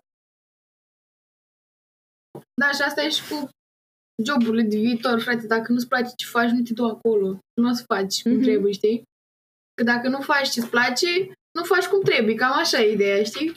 Da, 2.62 2.72
și 2.72 2.82
asta 2.82 3.02
e 3.02 3.10
și 3.10 3.28
cu 3.30 3.50
joburile 4.26 4.62
de 4.64 4.78
viitor, 4.78 5.20
frate. 5.22 5.48
Dacă 5.48 5.72
nu-ți 5.72 5.88
place 5.88 6.12
ce 6.16 6.26
faci, 6.26 6.50
nu 6.50 6.62
te 6.62 6.74
du 6.74 6.86
acolo. 6.86 7.40
Nu 7.62 7.70
o 7.70 7.74
să 7.74 7.84
faci 7.88 8.22
cum 8.22 8.32
Mhm. 8.32 8.42
trebuie, 8.42 8.72
știi? 8.74 9.04
Că 9.74 9.84
dacă 9.84 10.08
nu 10.08 10.22
faci 10.22 10.50
ce-ți 10.50 10.68
place, 10.70 11.32
nu 11.58 11.64
faci 11.64 11.86
cum 11.86 12.02
trebuie. 12.02 12.36
Cam 12.36 12.52
așa 12.58 12.82
e 12.82 12.92
ideea, 12.94 13.24
știi? 13.24 13.54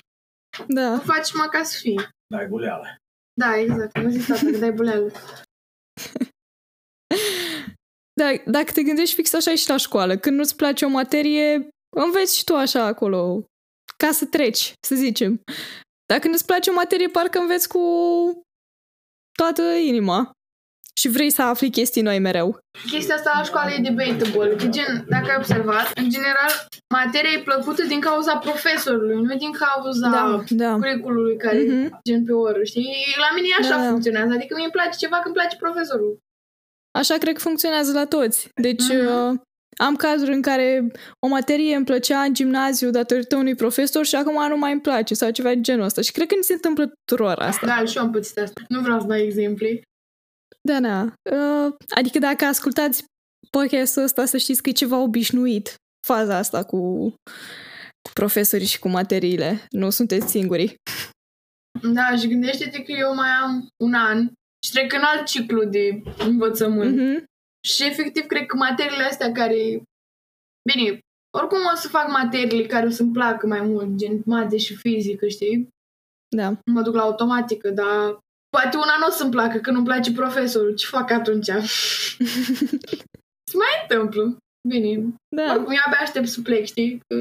Da. 0.69 0.89
Nu 0.95 1.01
faci 1.01 1.33
numai 1.33 1.49
ca 1.49 1.63
să 1.63 1.79
fii. 1.81 2.01
Dai 2.35 2.47
guleală. 2.49 2.97
Da, 3.41 3.57
exact. 3.57 3.97
Am 3.97 4.09
zis 4.11 4.31
asta, 4.31 4.51
că 4.51 4.59
dai 4.59 4.73
buleală. 4.73 5.11
Da, 8.21 8.51
dacă 8.51 8.73
te 8.73 8.83
gândești 8.83 9.15
fix 9.15 9.33
așa 9.33 9.51
e 9.51 9.55
și 9.57 9.69
la 9.69 9.77
școală. 9.77 10.17
Când 10.17 10.37
nu-ți 10.39 10.57
place 10.57 10.85
o 10.85 10.89
materie, 10.89 11.69
înveți 11.97 12.37
și 12.37 12.45
tu 12.45 12.55
așa 12.57 12.85
acolo, 12.85 13.45
ca 13.97 14.11
să 14.13 14.27
treci, 14.27 14.73
să 14.87 14.95
zicem. 14.95 15.41
Dacă 16.07 16.29
nu-ți 16.29 16.45
place 16.47 16.71
o 16.71 16.75
materie, 16.75 17.09
parcă 17.09 17.39
înveți 17.39 17.69
cu 17.69 17.81
toată 19.39 19.63
inima. 19.63 20.31
Și 21.01 21.09
vrei 21.09 21.31
să 21.31 21.43
afli 21.43 21.71
chestii 21.71 22.03
noi 22.03 22.19
mereu. 22.19 22.59
Chestia 22.91 23.15
asta 23.15 23.33
la 23.37 23.43
școală 23.43 23.71
e 23.71 23.81
debatable. 23.91 24.55
Că 24.57 24.67
gen, 24.67 25.05
dacă 25.09 25.27
ai 25.31 25.37
observat, 25.39 25.91
în 25.95 26.09
general, 26.11 26.51
materia 26.95 27.31
e 27.37 27.43
plăcută 27.43 27.83
din 27.85 28.01
cauza 28.01 28.37
profesorului, 28.37 29.17
nu 29.23 29.37
din 29.37 29.53
cauza 29.53 30.09
Da, 30.09 30.43
da. 30.49 30.73
curriculului 30.75 31.37
care 31.37 31.57
e 31.57 31.73
Mhm. 31.73 32.01
gen 32.09 32.25
pe 32.25 32.33
oră, 32.33 32.63
știi? 32.65 32.95
La 33.25 33.35
mine 33.35 33.49
așa 33.61 33.77
Da, 33.77 33.83
da. 33.83 33.89
funcționează. 33.89 34.33
Adică 34.33 34.53
mie 34.55 34.65
îmi 34.65 34.73
place 34.73 34.97
ceva 34.99 35.17
când 35.17 35.27
îmi 35.27 35.35
place 35.35 35.57
profesorul. 35.57 36.19
Așa 36.99 37.15
cred 37.19 37.35
că 37.35 37.41
funcționează 37.41 37.93
la 37.93 38.07
toți. 38.07 38.49
Deci 38.55 38.83
Mhm. 38.89 39.07
uh, 39.07 39.39
am 39.79 39.97
cazuri 39.97 40.33
în 40.33 40.43
care 40.43 40.91
o 41.27 41.29
materie 41.29 41.75
îmi 41.75 41.85
plăcea 41.85 42.21
în 42.23 42.35
gimnaziu 42.35 42.91
datorită 42.91 43.37
unui 43.37 43.55
profesor 43.55 44.05
și 44.05 44.15
acum 44.15 44.49
nu 44.49 44.57
mai 44.57 44.73
îmi 44.73 44.81
place 44.81 45.15
sau 45.15 45.31
ceva 45.31 45.49
de 45.49 45.61
genul 45.61 45.85
ăsta. 45.85 46.01
Și 46.01 46.13
cred 46.13 46.27
că 46.27 46.35
ni 46.35 46.43
se 46.43 46.53
întâmplă 46.53 46.93
tuturor 47.05 47.39
asta. 47.39 47.67
Da, 47.67 47.85
și 47.85 47.97
eu 47.97 48.03
am 48.03 48.11
pățit 48.11 48.39
asta. 48.39 48.61
Nu 48.69 48.81
vreau 48.81 49.01
să 49.01 49.07
dau 49.07 49.17
exemple. 49.19 49.83
Da, 50.69 50.81
da. 50.81 51.03
Uh, 51.37 51.75
adică 51.89 52.19
dacă 52.19 52.45
ascultați 52.45 53.05
podcastul 53.51 54.03
ăsta, 54.03 54.25
să 54.25 54.37
știți 54.37 54.63
că 54.63 54.69
e 54.69 54.73
ceva 54.73 54.99
obișnuit. 54.99 55.75
Faza 56.07 56.37
asta 56.37 56.65
cu, 56.65 57.09
cu 58.03 58.11
profesorii 58.15 58.67
și 58.67 58.79
cu 58.79 58.89
materiile. 58.89 59.67
Nu 59.71 59.91
sunteți 59.91 60.31
singurii. 60.31 60.75
Da, 61.93 62.17
și 62.17 62.29
gândește-te 62.29 62.83
că 62.83 62.93
eu 62.93 63.15
mai 63.15 63.29
am 63.29 63.69
un 63.85 63.95
an 63.95 64.27
și 64.67 64.73
trec 64.73 64.93
în 64.93 65.03
alt 65.03 65.27
ciclu 65.27 65.65
de 65.65 66.03
învățământ. 66.19 66.97
Mhm. 66.97 67.25
Și 67.69 67.87
efectiv 67.87 68.27
cred 68.27 68.47
că 68.47 68.57
materiile 68.57 69.05
astea 69.05 69.33
care... 69.33 69.83
Bine, 70.73 70.99
oricum 71.39 71.59
o 71.73 71.77
să 71.77 71.89
fac 71.89 72.09
materiile 72.09 72.67
care 72.67 72.87
o 72.87 72.91
să-mi 72.91 73.13
placă 73.13 73.47
mai 73.47 73.61
mult, 73.61 73.97
gen 73.97 74.23
mate 74.25 74.57
și 74.57 74.77
fizică, 74.77 75.27
știi? 75.29 75.69
Da. 76.37 76.59
Mă 76.73 76.83
duc 76.83 76.95
la 76.95 77.03
automatică, 77.03 77.71
dar 77.71 78.19
poate 78.57 78.77
una 78.77 78.97
nu 79.01 79.07
o 79.07 79.11
să-mi 79.11 79.31
placă, 79.31 79.59
că 79.59 79.71
nu-mi 79.71 79.85
place 79.85 80.13
profesorul. 80.13 80.75
Ce 80.75 80.87
fac 80.87 81.11
atunci? 81.11 81.51
Se 83.51 83.57
mai 83.63 83.75
întâmplă. 83.83 84.37
Bine, 84.69 85.15
Da. 85.37 85.43
oricum 85.53 85.73
eu 85.73 85.83
abia 85.87 85.99
aștept 86.01 86.27
să 86.29 86.41
plec, 86.41 86.65
știi? 86.65 87.01
Că 87.07 87.15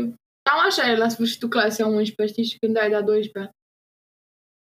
cam 0.49 0.59
așa 0.67 0.91
e 0.91 0.95
la 0.97 1.09
sfârșitul 1.09 1.49
clasei 1.49 1.85
a 1.85 1.87
11, 1.87 2.23
știi? 2.35 2.51
Și 2.51 2.57
când 2.59 2.77
ai 2.77 2.89
de-a 2.89 3.01
12 3.01 3.51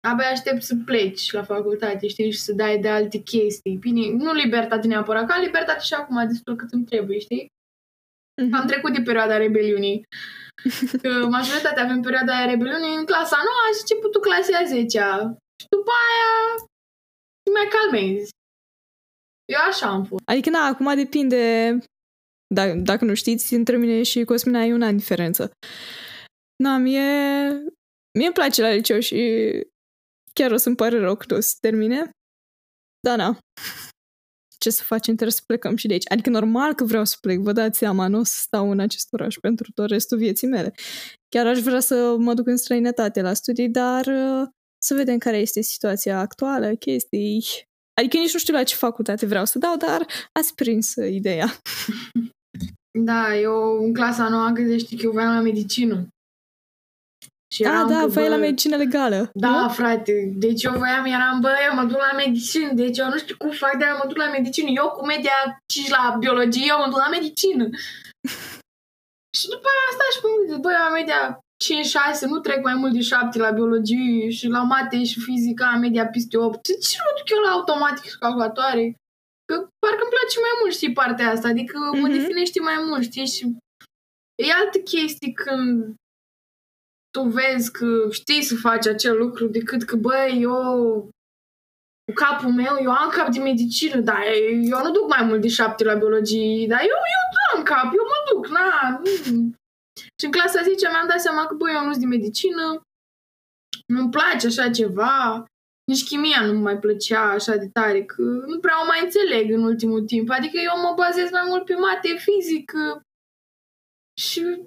Abia 0.08 0.30
aștept 0.30 0.62
să 0.62 0.76
pleci 0.86 1.32
la 1.32 1.44
facultate, 1.44 2.08
știi? 2.08 2.32
Și 2.32 2.40
să 2.40 2.54
dai 2.54 2.80
de 2.80 2.90
alte 2.90 3.18
chestii. 3.18 3.76
Bine, 3.76 4.24
nu 4.24 4.34
libertate 4.34 4.88
neapărat, 4.88 5.28
ca 5.28 5.40
libertate 5.40 5.80
și 5.84 5.94
acum 5.94 6.28
destul 6.28 6.56
cât 6.56 6.72
îmi 6.72 6.86
trebuie, 6.86 7.20
știi? 7.20 7.48
Mhm. 8.42 8.54
Am 8.54 8.68
trecut 8.68 8.94
de 8.94 9.02
perioada 9.02 9.38
rebeliunii. 9.38 10.04
Că 11.02 11.10
majoritatea 11.26 11.84
avem 11.84 12.02
perioada 12.02 12.36
aia 12.36 12.46
rebeliunii 12.46 12.96
în 12.96 13.06
clasa 13.06 13.36
9 13.36 13.48
și 13.74 13.80
începutul 13.82 14.22
clasei 14.22 14.56
a 14.56 14.64
10 14.66 15.00
Și 15.62 15.68
după 15.70 15.92
aia 16.08 16.66
te 17.44 17.52
mai 17.52 17.68
calmezi. 17.76 18.30
Eu 19.54 19.60
așa 19.70 19.88
am 19.88 20.04
fost. 20.06 20.24
Adică, 20.26 20.50
na, 20.50 20.66
acum 20.66 20.96
depinde, 20.96 21.78
da, 22.54 22.76
dacă 22.76 23.06
nu 23.06 23.14
știți, 23.14 23.54
între 23.54 23.78
mine 23.78 24.04
și 24.04 24.24
Cosmina 24.24 24.64
e 24.64 24.74
un 24.74 24.82
an 24.82 24.98
diferență. 24.98 25.52
Na, 26.64 26.78
mie, 26.78 27.02
mie 28.18 28.26
îmi 28.26 28.34
place 28.34 28.62
la 28.62 28.70
liceu 28.70 29.00
și 29.00 29.18
chiar 30.34 30.52
o 30.52 30.58
să-mi 30.58 30.76
pare 30.76 31.00
rău 31.00 31.16
când 31.16 31.32
o 31.32 31.42
să 31.42 31.50
se 31.50 31.58
termine. 31.60 32.10
Da, 33.00 33.16
na. 33.16 33.38
Ce 34.58 34.70
să 34.70 34.84
facem? 34.84 35.14
Trebuie 35.14 35.32
să 35.36 35.44
plecăm 35.46 35.76
și 35.76 35.88
de 35.88 35.94
aici. 35.94 36.12
Adică 36.12 36.30
normal 36.30 36.74
că 36.74 36.84
vreau 36.84 37.06
să 37.06 37.18
plec, 37.22 37.40
vă 37.40 37.52
dați 37.52 37.78
seama, 37.78 38.08
nu 38.08 38.20
o 38.20 38.24
să 38.24 38.36
stau 38.42 38.72
în 38.72 38.80
acest 38.80 39.14
oraș 39.14 39.36
pentru 39.36 39.72
tot 39.72 39.90
restul 39.90 40.18
vieții 40.18 40.48
mele. 40.48 40.74
Chiar 41.30 41.48
aș 41.48 41.60
vrea 41.60 41.80
să 41.80 42.16
mă 42.20 42.34
duc 42.34 42.48
în 42.48 42.58
străinătate 42.58 43.22
la 43.22 43.34
studii, 43.34 43.70
dar 43.70 44.06
uh, 44.06 44.48
să 44.78 44.94
vedem 44.94 45.18
care 45.18 45.38
este 45.38 45.62
situația 45.62 46.20
actuală, 46.20 46.76
chestii. 46.76 47.46
Adică 48.00 48.18
nici 48.18 48.34
nu 48.34 48.40
știu 48.40 48.54
la 48.54 48.64
ce 48.64 48.76
facultate 48.76 49.26
vreau 49.26 49.46
să 49.46 49.60
dau, 49.60 49.78
dar 49.78 50.06
ați 50.40 50.56
prins 50.56 50.96
uh, 50.96 51.12
ideea. 51.12 51.48
Da, 53.00 53.36
eu 53.36 53.84
în 53.84 53.94
clasa 53.94 54.30
9 54.30 54.50
gândește 54.50 54.96
că 54.96 55.02
eu 55.04 55.12
voiam 55.12 55.34
la 55.34 55.42
medicină. 55.42 56.08
Și 57.54 57.64
Ah, 57.64 57.70
eram 57.70 57.88
da, 57.88 58.00
că, 58.00 58.08
vai 58.08 58.24
bă, 58.24 58.30
la 58.30 58.36
medicină 58.36 58.76
legală. 58.76 59.30
Da, 59.34 59.62
nu? 59.62 59.70
frate, 59.70 60.34
deci 60.36 60.64
eu 60.64 60.74
voiam, 60.78 61.06
eram, 61.06 61.40
bă, 61.40 61.52
eu 61.70 61.76
mă 61.76 61.84
duc 61.84 61.98
la 61.98 62.14
medicină, 62.16 62.74
deci 62.74 62.98
eu 62.98 63.10
nu 63.10 63.18
știu 63.18 63.36
cum 63.38 63.52
fac, 63.52 63.78
dar 63.78 63.88
eu 63.88 63.98
mă 64.02 64.08
duc 64.08 64.18
la 64.18 64.30
medicină. 64.30 64.70
Eu 64.70 64.88
cu 64.90 65.06
media 65.06 65.38
5 65.74 65.90
la 65.90 66.16
biologie, 66.20 66.66
eu 66.68 66.78
mă 66.78 66.86
duc 66.90 66.98
la 66.98 67.10
medicină. 67.10 67.64
și 69.38 69.46
după 69.54 69.68
aia 69.72 69.86
asta 69.92 70.06
și 70.14 70.20
mă 70.24 70.58
bă, 70.58 70.70
eu 70.78 70.86
am 70.88 70.94
media 71.00 71.22
5-6, 71.66 72.28
nu 72.28 72.40
trec 72.40 72.64
mai 72.64 72.74
mult 72.76 72.94
de 72.94 73.02
7 73.02 73.38
la 73.40 73.52
biologie 73.52 74.30
și 74.30 74.48
la 74.48 74.62
mate 74.64 75.04
și 75.04 75.20
fizică 75.20 75.64
am 75.74 75.80
media 75.80 76.08
peste 76.08 76.38
8. 76.38 76.68
De 76.68 76.74
ce 76.74 76.98
nu 77.06 77.18
duc 77.18 77.30
eu 77.30 77.42
la 77.46 77.52
automatic 77.52 78.04
și 78.12 78.18
calculatoare? 78.18 78.96
Că 79.46 79.56
parcă 79.56 80.02
îmi 80.04 80.14
place 80.16 80.40
mai 80.40 80.56
mult, 80.62 80.74
știi, 80.74 80.94
partea 80.94 81.30
asta, 81.30 81.48
adică 81.48 81.78
mm-hmm. 81.78 82.00
mă 82.02 82.08
Mhm. 82.08 82.18
definește 82.18 82.60
mai 82.62 82.78
mult, 82.88 83.04
știi, 83.04 83.26
și 83.26 83.56
e 84.44 84.54
altă 84.54 84.78
chestie 84.80 85.32
când 85.32 85.94
tu 87.12 87.22
vezi 87.24 87.72
că 87.72 88.08
știi 88.12 88.42
să 88.42 88.56
faci 88.56 88.88
acel 88.88 89.18
lucru 89.18 89.48
decât 89.48 89.84
că, 89.84 89.96
băi, 89.96 90.38
eu 90.42 91.10
cu 92.06 92.14
capul 92.14 92.50
meu, 92.52 92.78
eu 92.82 92.92
am 92.92 93.10
cap 93.10 93.30
de 93.30 93.40
medicină, 93.40 94.00
dar 94.00 94.22
eu 94.72 94.84
nu 94.84 94.92
duc 94.92 95.08
mai 95.08 95.24
mult 95.26 95.42
de 95.42 95.48
șapte 95.48 95.84
la 95.84 95.96
biologie, 95.96 96.68
dar 96.68 96.80
eu, 96.80 96.88
eu 97.16 97.58
am 97.58 97.64
cap, 97.64 97.84
eu 97.84 98.06
mă 98.12 98.20
duc, 98.32 98.48
na. 98.48 99.02
Nu. 99.32 99.52
Și 100.20 100.26
în 100.26 100.32
clasa 100.32 100.62
10 100.62 100.88
mi-am 100.90 101.08
dat 101.08 101.20
seama 101.22 101.46
că, 101.46 101.54
băi, 101.56 101.74
eu 101.74 101.86
nu 101.86 101.92
sunt 101.92 102.04
de 102.04 102.16
medicină, 102.16 102.82
nu-mi 103.88 104.10
place 104.10 104.48
așa 104.48 104.70
ceva, 104.70 105.46
nici 105.92 106.08
chimia 106.08 106.46
nu 106.46 106.60
mai 106.60 106.80
plăcea 106.80 107.30
așa 107.30 107.56
de 107.56 107.70
tare, 107.74 108.04
că 108.06 108.22
nu 108.22 108.60
prea 108.60 108.82
o 108.82 108.86
mai 108.86 109.04
înțeleg 109.04 109.52
în 109.52 109.64
ultimul 109.64 110.04
timp. 110.06 110.30
Adică 110.30 110.58
eu 110.58 110.82
mă 110.82 110.94
bazez 110.96 111.32
mai 111.32 111.44
mult 111.48 111.66
pe 111.66 111.74
mate, 111.74 112.08
fizică 112.18 113.02
și 114.22 114.64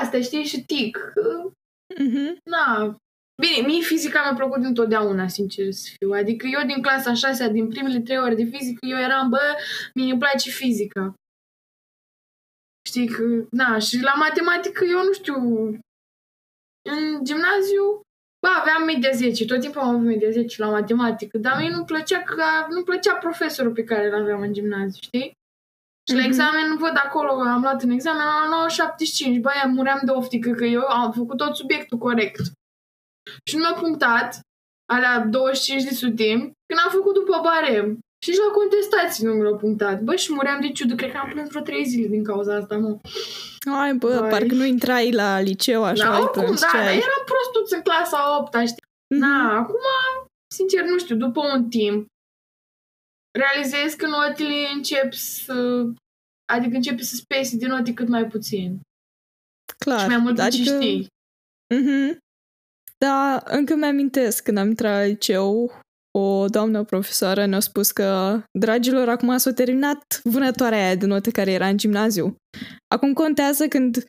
asta, 0.00 0.20
știi, 0.20 0.44
și 0.44 0.64
tic. 0.64 0.96
Că 0.96 1.50
Mhm. 1.98 2.38
Na, 2.44 2.96
bine, 3.42 3.66
mie 3.66 3.80
fizica 3.80 4.22
mi-a 4.22 4.34
plăcut 4.34 4.64
întotdeauna, 4.64 5.28
sincer 5.28 5.70
să 5.70 5.88
fiu. 5.98 6.10
Adică 6.10 6.46
eu 6.46 6.66
din 6.66 6.82
clasa 6.82 7.14
6 7.14 7.48
din 7.48 7.68
primele 7.68 8.00
trei 8.00 8.18
ore 8.18 8.34
de 8.34 8.44
fizică, 8.44 8.86
eu 8.86 8.98
eram, 8.98 9.28
bă, 9.28 9.56
mie 9.94 10.10
îmi 10.10 10.20
place 10.20 10.50
fizica. 10.50 11.14
Știi 12.94 13.08
că, 13.08 13.22
na, 13.50 13.78
și 13.78 14.00
la 14.00 14.14
matematică 14.14 14.84
eu 14.84 15.02
nu 15.04 15.12
știu, 15.12 15.36
în 16.90 17.24
gimnaziu, 17.24 17.84
bă, 18.42 18.48
aveam 18.60 18.84
media 18.84 19.10
10, 19.10 19.44
tot 19.44 19.60
timpul 19.60 19.80
am 19.80 19.88
avut 19.88 20.06
media 20.06 20.30
10 20.30 20.62
la 20.62 20.70
matematică, 20.70 21.38
dar 21.38 21.56
mie 21.58 21.70
nu 21.70 21.84
plăcea 21.84 22.22
că 22.22 22.44
nu 22.68 22.82
plăcea 22.82 23.14
profesorul 23.14 23.72
pe 23.72 23.84
care 23.84 24.06
îl 24.06 24.14
aveam 24.22 24.40
în 24.40 24.52
gimnaziu, 24.52 25.00
știi? 25.02 25.32
Și 26.08 26.14
la 26.14 26.20
Mhm. 26.20 26.28
examen, 26.28 26.76
văd 26.76 26.96
acolo, 27.04 27.30
am 27.30 27.60
luat 27.62 27.82
în 27.82 27.90
examen 27.90 28.24
la 28.24 28.48
9,75. 28.48 29.38
Băi, 29.38 29.62
muream 29.66 30.00
de 30.04 30.10
oftică 30.10 30.50
că 30.50 30.64
eu 30.64 30.80
am 30.86 31.12
făcut 31.12 31.36
tot 31.36 31.56
subiectul 31.56 31.98
corect. 31.98 32.40
Și 33.48 33.56
nu 33.56 33.60
mi-a 33.60 33.72
punctat 33.80 34.40
alea 34.92 35.18
25 35.18 35.82
de 35.82 35.94
sutimi 35.94 36.40
când 36.66 36.80
am 36.84 36.90
făcut 36.90 37.14
după 37.14 37.40
barem. 37.42 37.98
Și 38.24 38.30
nici 38.30 38.38
la 38.38 38.52
contestații 38.52 39.26
nu 39.26 39.32
mi-au 39.32 39.56
punctat. 39.56 40.02
Bă, 40.02 40.16
și 40.16 40.32
muream 40.32 40.60
de 40.60 40.68
ciudă. 40.68 40.94
Cred 40.94 41.10
că 41.12 41.16
am 41.16 41.30
plâns 41.32 41.48
vreo 41.48 41.62
3 41.62 41.84
zile 41.84 42.08
din 42.08 42.24
cauza 42.24 42.56
asta, 42.56 42.76
mă. 42.76 42.98
Ai, 43.80 43.94
bă, 43.94 44.18
Vai. 44.20 44.30
parcă 44.30 44.54
nu 44.54 44.64
intrai 44.64 45.10
la 45.12 45.40
liceu 45.40 45.84
așa, 45.84 46.04
da, 46.04 46.14
ai 46.14 46.20
oricum, 46.20 46.42
plâns, 46.42 46.60
da, 46.60 46.66
ce 46.66 46.76
dar 46.76 46.86
ai? 46.86 46.96
eram 46.96 47.22
prostuț 47.24 47.70
în 47.70 47.80
clasa 47.80 48.38
8 48.38 48.54
știi? 48.54 48.84
Mhm. 49.14 49.20
Na, 49.20 49.58
acum, 49.58 49.86
sincer, 50.54 50.84
nu 50.84 50.98
știu, 50.98 51.16
după 51.16 51.40
un 51.40 51.68
timp, 51.68 52.06
realizez 53.38 53.94
că 53.94 54.06
notele 54.06 54.68
încep 54.74 55.12
să... 55.12 55.84
Adică 56.52 56.74
începe 56.74 57.02
să 57.02 57.14
spese 57.14 57.56
din 57.56 57.68
note 57.68 57.92
cât 57.92 58.08
mai 58.08 58.26
puțin. 58.26 58.80
Clar. 59.78 60.00
și 60.00 60.06
mai 60.06 60.16
mult 60.16 60.38
adică... 60.38 60.70
ce 60.70 60.74
știi. 60.74 61.06
Mhm. 61.74 62.18
Da, 62.98 63.42
încă 63.44 63.74
mi-amintesc 63.74 64.42
când 64.42 64.58
am 64.58 64.68
intrat 64.68 64.92
la 64.92 65.04
liceu, 65.04 65.80
o 66.18 66.46
doamnă 66.46 66.84
profesoară 66.84 67.46
ne-a 67.46 67.60
spus 67.60 67.90
că, 67.90 68.42
dragilor, 68.58 69.08
acum 69.08 69.36
s-a 69.36 69.52
terminat 69.52 70.20
vânătoarea 70.22 70.84
aia 70.84 70.94
de 70.94 71.06
note 71.06 71.30
care 71.30 71.52
era 71.52 71.68
în 71.68 71.76
gimnaziu. 71.76 72.36
Acum 72.94 73.12
contează 73.12 73.68
când 73.68 74.06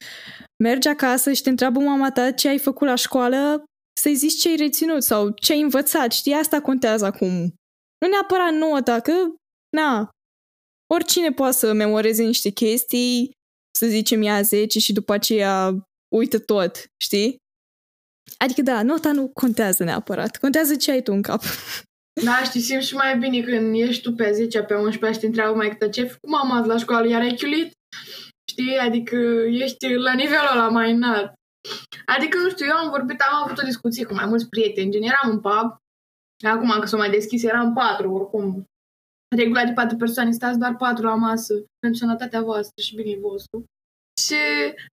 mergi 0.63 0.87
acasă 0.87 1.31
și 1.31 1.41
te 1.41 1.49
întreabă 1.49 1.79
mama 1.79 2.11
ta 2.11 2.31
ce 2.31 2.47
ai 2.47 2.57
făcut 2.57 2.87
la 2.87 2.95
școală, 2.95 3.63
să-i 4.01 4.15
zici 4.15 4.41
ce 4.41 4.49
ai 4.49 4.55
reținut 4.55 5.03
sau 5.03 5.29
ce 5.29 5.51
ai 5.51 5.61
învățat. 5.61 6.11
Știi, 6.11 6.33
asta 6.33 6.61
contează 6.61 7.05
acum. 7.05 7.53
Nu 7.99 8.07
neapărat 8.09 8.53
nota, 8.53 8.99
că, 8.99 9.13
na, 9.77 10.09
oricine 10.93 11.31
poate 11.31 11.55
să 11.55 11.73
memoreze 11.73 12.23
niște 12.23 12.49
chestii, 12.49 13.31
să 13.77 13.87
zicem 13.87 14.21
ia 14.21 14.41
10 14.41 14.79
și 14.79 14.93
după 14.93 15.13
aceea 15.13 15.87
uită 16.15 16.39
tot, 16.39 16.83
știi? 17.03 17.37
Adică 18.37 18.61
da, 18.61 18.83
nota 18.83 19.11
nu 19.11 19.29
contează 19.33 19.83
neapărat. 19.83 20.37
Contează 20.37 20.75
ce 20.75 20.91
ai 20.91 21.01
tu 21.01 21.11
în 21.11 21.21
cap. 21.21 21.41
Da, 22.23 22.43
știi, 22.43 22.61
simți 22.61 22.87
și 22.87 22.95
mai 22.95 23.17
bine 23.17 23.41
când 23.41 23.75
ești 23.75 24.01
tu 24.01 24.13
pe 24.13 24.31
10 24.31 24.63
pe 24.63 24.73
11 24.73 25.11
și 25.11 25.19
te 25.19 25.25
întreabă 25.25 25.55
mai 25.55 25.69
câte 25.69 25.89
ce 25.89 26.01
ai 26.01 26.07
făcut 26.07 26.29
mama 26.29 26.57
azi 26.57 26.67
la 26.67 26.77
școală, 26.77 27.07
iar 27.07 27.21
ai 27.21 27.35
chiulit? 27.35 27.71
Știi? 28.51 28.77
Adică 28.77 29.15
ești 29.49 29.93
la 29.93 30.13
nivelul 30.13 30.51
ăla 30.51 30.69
mai 30.69 30.91
înalt. 30.91 31.33
Adică, 32.05 32.37
nu 32.37 32.49
știu, 32.49 32.65
eu 32.65 32.75
am 32.75 32.89
vorbit, 32.89 33.19
am 33.19 33.43
avut 33.43 33.57
o 33.57 33.65
discuție 33.65 34.05
cu 34.05 34.13
mai 34.13 34.25
mulți 34.25 34.49
prieteni, 34.49 34.91
gen 34.91 35.01
eram 35.01 35.29
în 35.29 35.39
pub, 35.39 35.77
acum 36.47 36.79
că 36.79 36.85
s-o 36.85 36.97
mai 36.97 37.09
deschis, 37.09 37.43
eram 37.43 37.73
patru, 37.73 38.11
oricum. 38.11 38.65
regula 39.35 39.63
de 39.63 39.71
patru 39.71 39.97
persoane, 39.97 40.31
stați 40.31 40.59
doar 40.59 40.75
patru 40.75 41.05
la 41.05 41.15
masă 41.15 41.53
pentru 41.79 41.99
sănătatea 41.99 42.41
voastră 42.41 42.81
și 42.81 42.95
binele 42.95 43.19
vostru. 43.19 43.63
Și, 44.21 44.41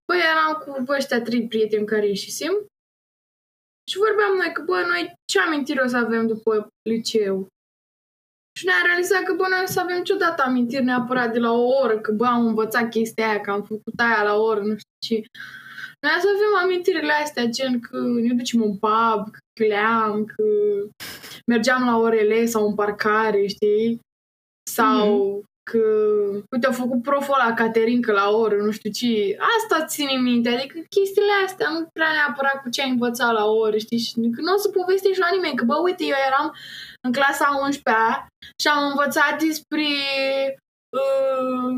băi, 0.07 0.21
eram 0.33 0.53
cu 0.85 0.93
ăștia 0.93 1.23
trei 1.23 1.49
prieteni 1.49 1.87
care 1.87 2.07
ieșisim 2.07 2.53
și 3.93 3.99
vorbeam 4.07 4.35
noi 4.37 4.53
că, 4.53 4.63
bă, 4.63 4.79
noi 4.93 5.15
ce 5.25 5.41
amintiri 5.41 5.85
o 5.85 5.87
să 5.87 5.97
avem 5.97 6.27
după 6.27 6.69
liceu? 6.89 7.47
Și 8.59 8.65
ne-am 8.65 8.87
realizat 8.87 9.23
că, 9.23 9.33
bă, 9.35 9.47
noi 9.51 9.63
o 9.63 9.67
să 9.67 9.81
avem 9.81 9.97
niciodată 9.97 10.43
amintiri 10.43 10.85
neapărat 10.85 11.33
de 11.33 11.39
la 11.39 11.53
o 11.53 11.65
oră, 11.83 12.01
că, 12.01 12.13
bă, 12.13 12.27
am 12.27 12.47
învățat 12.47 12.91
chestia 12.91 13.29
aia, 13.29 13.41
că 13.41 13.51
am 13.51 13.63
făcut 13.63 13.95
aia 13.97 14.23
la 14.23 14.35
o 14.37 14.43
oră, 14.43 14.61
nu 14.61 14.77
știu 14.77 14.97
ce. 15.07 15.15
Noi 16.03 16.13
o 16.17 16.21
să 16.21 16.29
avem 16.35 16.53
amintirile 16.63 17.13
astea, 17.13 17.45
gen 17.45 17.81
că 17.81 17.97
ne 18.01 18.35
ducem 18.35 18.63
în 18.63 18.79
pub, 18.79 19.31
că 19.33 19.39
chiuleam, 19.61 20.25
că 20.25 20.45
mergeam 21.47 21.85
la 21.85 21.99
orele 21.99 22.47
sau 22.47 22.67
în 22.67 22.75
parcare, 22.75 23.47
știi? 23.47 24.01
Sau 24.71 25.07
mm-hmm. 25.09 25.52
Că, 25.73 25.85
uite, 26.53 26.67
au 26.67 26.73
făcut 26.83 27.03
proful 27.03 27.37
la 27.45 27.55
Caterinca 27.55 28.13
la 28.13 28.27
oră, 28.45 28.57
nu 28.57 28.71
știu 28.71 28.91
ce. 28.91 29.37
Asta 29.57 29.85
ține 29.93 30.15
minte, 30.31 30.49
adică 30.49 30.79
chestiile 30.97 31.35
astea 31.47 31.69
nu 31.75 31.81
prea 31.97 32.11
neapărat 32.13 32.57
cu 32.63 32.69
ce 32.69 32.83
ai 32.83 32.95
învățat 32.97 33.33
la 33.33 33.45
oră, 33.65 33.77
știi? 33.77 33.99
Și 33.99 34.13
că 34.35 34.41
nu 34.47 34.55
o 34.55 34.63
să 34.65 34.69
povestești 34.69 35.25
la 35.25 35.33
nimeni, 35.35 35.59
că, 35.59 35.65
bă, 35.65 35.77
uite, 35.77 36.05
eu 36.05 36.21
eram 36.29 36.49
în 37.07 37.13
clasa 37.13 37.47
11 37.63 38.27
și 38.61 38.69
am 38.75 38.83
învățat 38.91 39.33
despre 39.47 39.89
uh, 41.01 41.71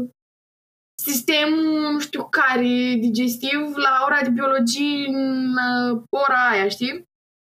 sistemul, 1.07 1.92
nu 1.92 2.00
știu 2.07 2.22
care, 2.38 2.76
digestiv 3.07 3.61
la 3.87 3.94
ora 4.07 4.20
de 4.26 4.37
biologie 4.38 5.07
în 5.07 5.48
uh, 5.68 5.92
ora 6.22 6.40
aia, 6.52 6.68
știi? 6.68 6.94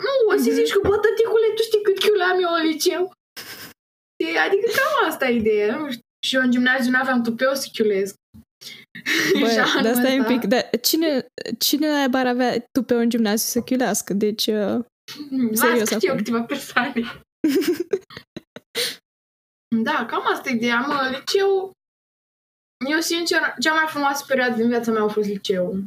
Nu, 0.06 0.12
o 0.32 0.34
să 0.44 0.50
zici 0.58 0.74
că, 0.74 0.80
bă, 0.88 0.96
tăticule, 0.98 1.48
tu 1.56 1.62
știi 1.68 1.86
cât 1.86 1.98
chiuleam 2.00 2.38
eu 2.46 2.54
în 2.60 2.66
liceu? 2.72 3.04
Adică 4.46 4.68
cam 4.78 5.10
asta 5.10 5.28
e 5.28 5.36
ideea, 5.36 5.76
nu 5.78 5.92
știu. 5.92 6.07
Și 6.26 6.36
eu 6.36 6.42
în 6.42 6.52
gimnaziu 6.52 6.92
nu 6.92 7.00
aveam 7.00 7.24
tupeu 7.24 7.54
să 7.54 7.70
chiulez. 7.72 8.14
Bă, 9.40 9.80
dar 9.84 9.94
stai 9.94 10.20
un 10.20 10.26
pic, 10.26 10.44
dar 10.44 10.70
cine, 10.82 11.26
cine 11.60 11.88
ar 11.88 12.26
avea 12.26 12.66
tupeu 12.72 13.00
în 13.00 13.10
gimnaziu 13.10 13.62
să 13.62 13.66
chiulească? 13.66 14.14
Deci, 14.14 14.48
uh, 14.48 14.86
serios 15.52 15.92
acum. 15.92 16.10
eu 16.10 16.16
câteva 16.16 16.42
persoane. 16.42 17.02
da, 19.84 20.06
cam 20.06 20.24
asta 20.34 20.50
e 20.50 20.54
ideea, 20.54 20.80
mă, 20.80 21.18
liceu... 21.18 21.72
Eu, 22.90 23.00
sincer, 23.00 23.54
cea 23.60 23.74
mai 23.74 23.88
frumoasă 23.88 24.26
perioadă 24.28 24.56
din 24.56 24.68
viața 24.68 24.92
mea 24.92 25.04
a 25.04 25.08
fost 25.08 25.28
liceu. 25.28 25.84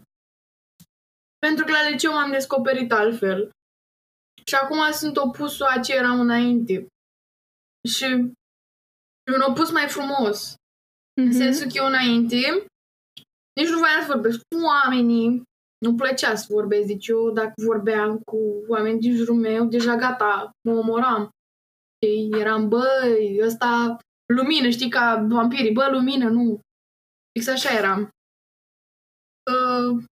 Pentru 1.38 1.64
că 1.64 1.70
la 1.70 1.88
liceu 1.88 2.12
m-am 2.12 2.30
descoperit 2.30 2.92
altfel. 2.92 3.50
Și 4.46 4.54
acum 4.54 4.92
sunt 4.92 5.16
opusul 5.16 5.66
a 5.66 5.80
ce 5.80 5.94
eram 5.94 6.20
înainte. 6.20 6.86
Și 7.88 8.32
un 9.32 9.40
opus 9.40 9.70
mai 9.70 9.88
frumos. 9.88 10.52
Mm-hmm. 10.52 11.22
În 11.22 11.26
mhm. 11.26 11.36
sensul 11.36 11.66
că 11.66 11.72
eu 11.74 11.86
înainte 11.86 12.64
nici 13.60 13.68
nu 13.68 13.78
voiam 13.78 14.00
să 14.00 14.12
vorbesc 14.12 14.38
cu 14.38 14.64
oamenii. 14.64 15.42
Nu 15.84 15.94
plăcea 15.94 16.34
să 16.34 16.46
vorbesc. 16.48 16.86
Deci 16.86 17.06
eu 17.06 17.30
dacă 17.30 17.52
vorbeam 17.56 18.18
cu 18.18 18.38
oameni 18.68 19.00
din 19.00 19.16
jurul 19.16 19.34
meu, 19.34 19.64
deja 19.64 19.96
gata, 19.96 20.50
mă 20.68 20.72
omoram. 20.72 21.30
Și 22.04 22.28
eram, 22.38 22.68
băi, 22.68 23.40
ăsta 23.42 23.98
lumină, 24.34 24.68
știi, 24.68 24.88
ca 24.88 25.26
vampirii, 25.28 25.72
bă, 25.72 25.88
lumină, 25.90 26.28
nu. 26.28 26.60
Fix 27.32 27.46
așa 27.46 27.70
eram. 27.78 28.08
Uh, 29.52 30.04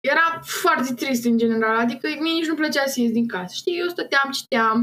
era 0.00 0.40
foarte 0.42 0.94
trist 0.94 1.24
în 1.24 1.38
general, 1.38 1.76
adică 1.76 2.08
mie 2.08 2.32
nici 2.32 2.46
nu 2.46 2.54
plăcea 2.54 2.86
să 2.86 3.00
ies 3.00 3.12
din 3.12 3.28
casă. 3.28 3.54
Știi, 3.54 3.78
eu 3.78 3.88
stăteam, 3.88 4.30
citeam, 4.30 4.80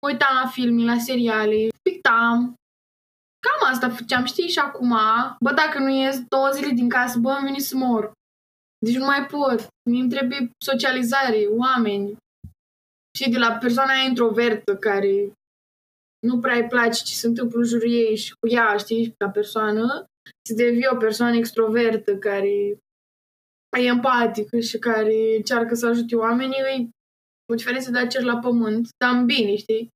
mă 0.00 0.08
uitam 0.10 0.34
la 0.42 0.48
filme, 0.48 0.84
la 0.84 0.98
seriale, 0.98 1.68
pictam. 1.82 2.54
Cam 3.40 3.72
asta 3.72 3.90
făceam, 3.90 4.24
știi, 4.24 4.48
și 4.48 4.58
acum, 4.58 4.96
bă, 5.40 5.52
dacă 5.52 5.78
nu 5.78 5.88
ies 5.88 6.20
două 6.28 6.48
zile 6.50 6.70
din 6.70 6.88
casă, 6.88 7.18
bă, 7.18 7.30
îmi 7.30 7.46
vine 7.46 7.58
să 7.58 7.76
mor. 7.76 8.12
Deci 8.86 8.96
nu 8.96 9.04
mai 9.04 9.26
pot. 9.26 9.66
Mi-mi 9.90 10.08
trebuie 10.08 10.50
socializare, 10.64 11.46
oameni. 11.46 12.16
Și 13.18 13.30
de 13.30 13.38
la 13.38 13.52
persoana 13.52 13.92
introvertă 14.08 14.76
care 14.76 15.32
nu 16.26 16.38
prea 16.38 16.56
îi 16.56 16.66
place 16.66 17.02
ce 17.02 17.14
se 17.14 17.26
întâmplă 17.26 17.58
în 17.58 17.64
jurul 17.64 17.90
ei 17.90 18.16
și 18.16 18.32
cu 18.40 18.48
ea, 18.48 18.76
știi, 18.76 19.14
ca 19.18 19.28
persoană, 19.30 20.04
să 20.48 20.54
devii 20.54 20.88
o 20.92 20.96
persoană 20.96 21.36
extrovertă 21.36 22.16
care 22.16 22.78
e 23.78 23.86
empatică 23.86 24.60
și 24.60 24.78
care 24.78 25.36
încearcă 25.36 25.74
să 25.74 25.86
ajute 25.86 26.16
oamenii, 26.16 26.58
e 26.58 26.88
o 27.52 27.54
diferență 27.54 27.90
de 27.90 27.98
a 27.98 28.06
cer 28.06 28.22
la 28.22 28.38
pământ, 28.38 28.88
dar 29.04 29.24
bine, 29.24 29.56
știi? 29.56 29.88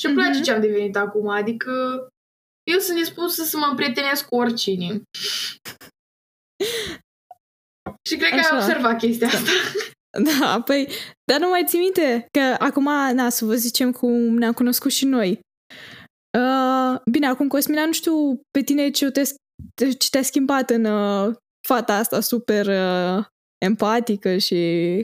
Și 0.00 0.06
îmi 0.06 0.14
place 0.14 0.40
mm-hmm. 0.40 0.44
ce 0.44 0.52
am 0.52 0.60
devenit 0.60 0.96
acum, 0.96 1.28
adică 1.28 2.06
eu 2.70 2.78
sunt 2.78 2.96
dispusă 2.96 3.42
să 3.44 3.56
mă 3.56 3.66
împrietenesc 3.70 4.28
cu 4.28 4.36
oricine. 4.36 5.02
și 8.08 8.16
cred 8.16 8.30
că 8.30 8.38
Așa. 8.38 8.48
ai 8.50 8.58
observat 8.58 8.98
chestia 8.98 9.26
asta. 9.26 9.50
Da, 10.22 10.62
păi, 10.64 10.88
dar 11.24 11.40
nu 11.40 11.48
mai 11.48 11.64
ții 11.66 11.78
minte 11.78 12.26
că 12.30 12.40
acum, 12.58 12.84
na, 13.14 13.28
să 13.28 13.44
vă 13.44 13.54
zicem 13.54 13.92
cum 13.92 14.36
ne-am 14.38 14.52
cunoscut 14.52 14.92
și 14.92 15.04
noi. 15.04 15.40
Uh, 16.38 17.00
bine, 17.10 17.26
acum, 17.26 17.48
Cosmina, 17.48 17.84
nu 17.84 17.92
știu 17.92 18.40
pe 18.50 18.62
tine 18.62 18.90
ce 18.90 19.10
te, 19.10 19.22
ce 19.98 20.08
te-a 20.10 20.22
schimbat 20.22 20.70
în 20.70 20.84
uh, 20.84 21.34
fata 21.68 21.96
asta 21.96 22.20
super 22.20 22.66
uh, 22.66 23.24
empatică 23.58 24.36
și 24.36 24.56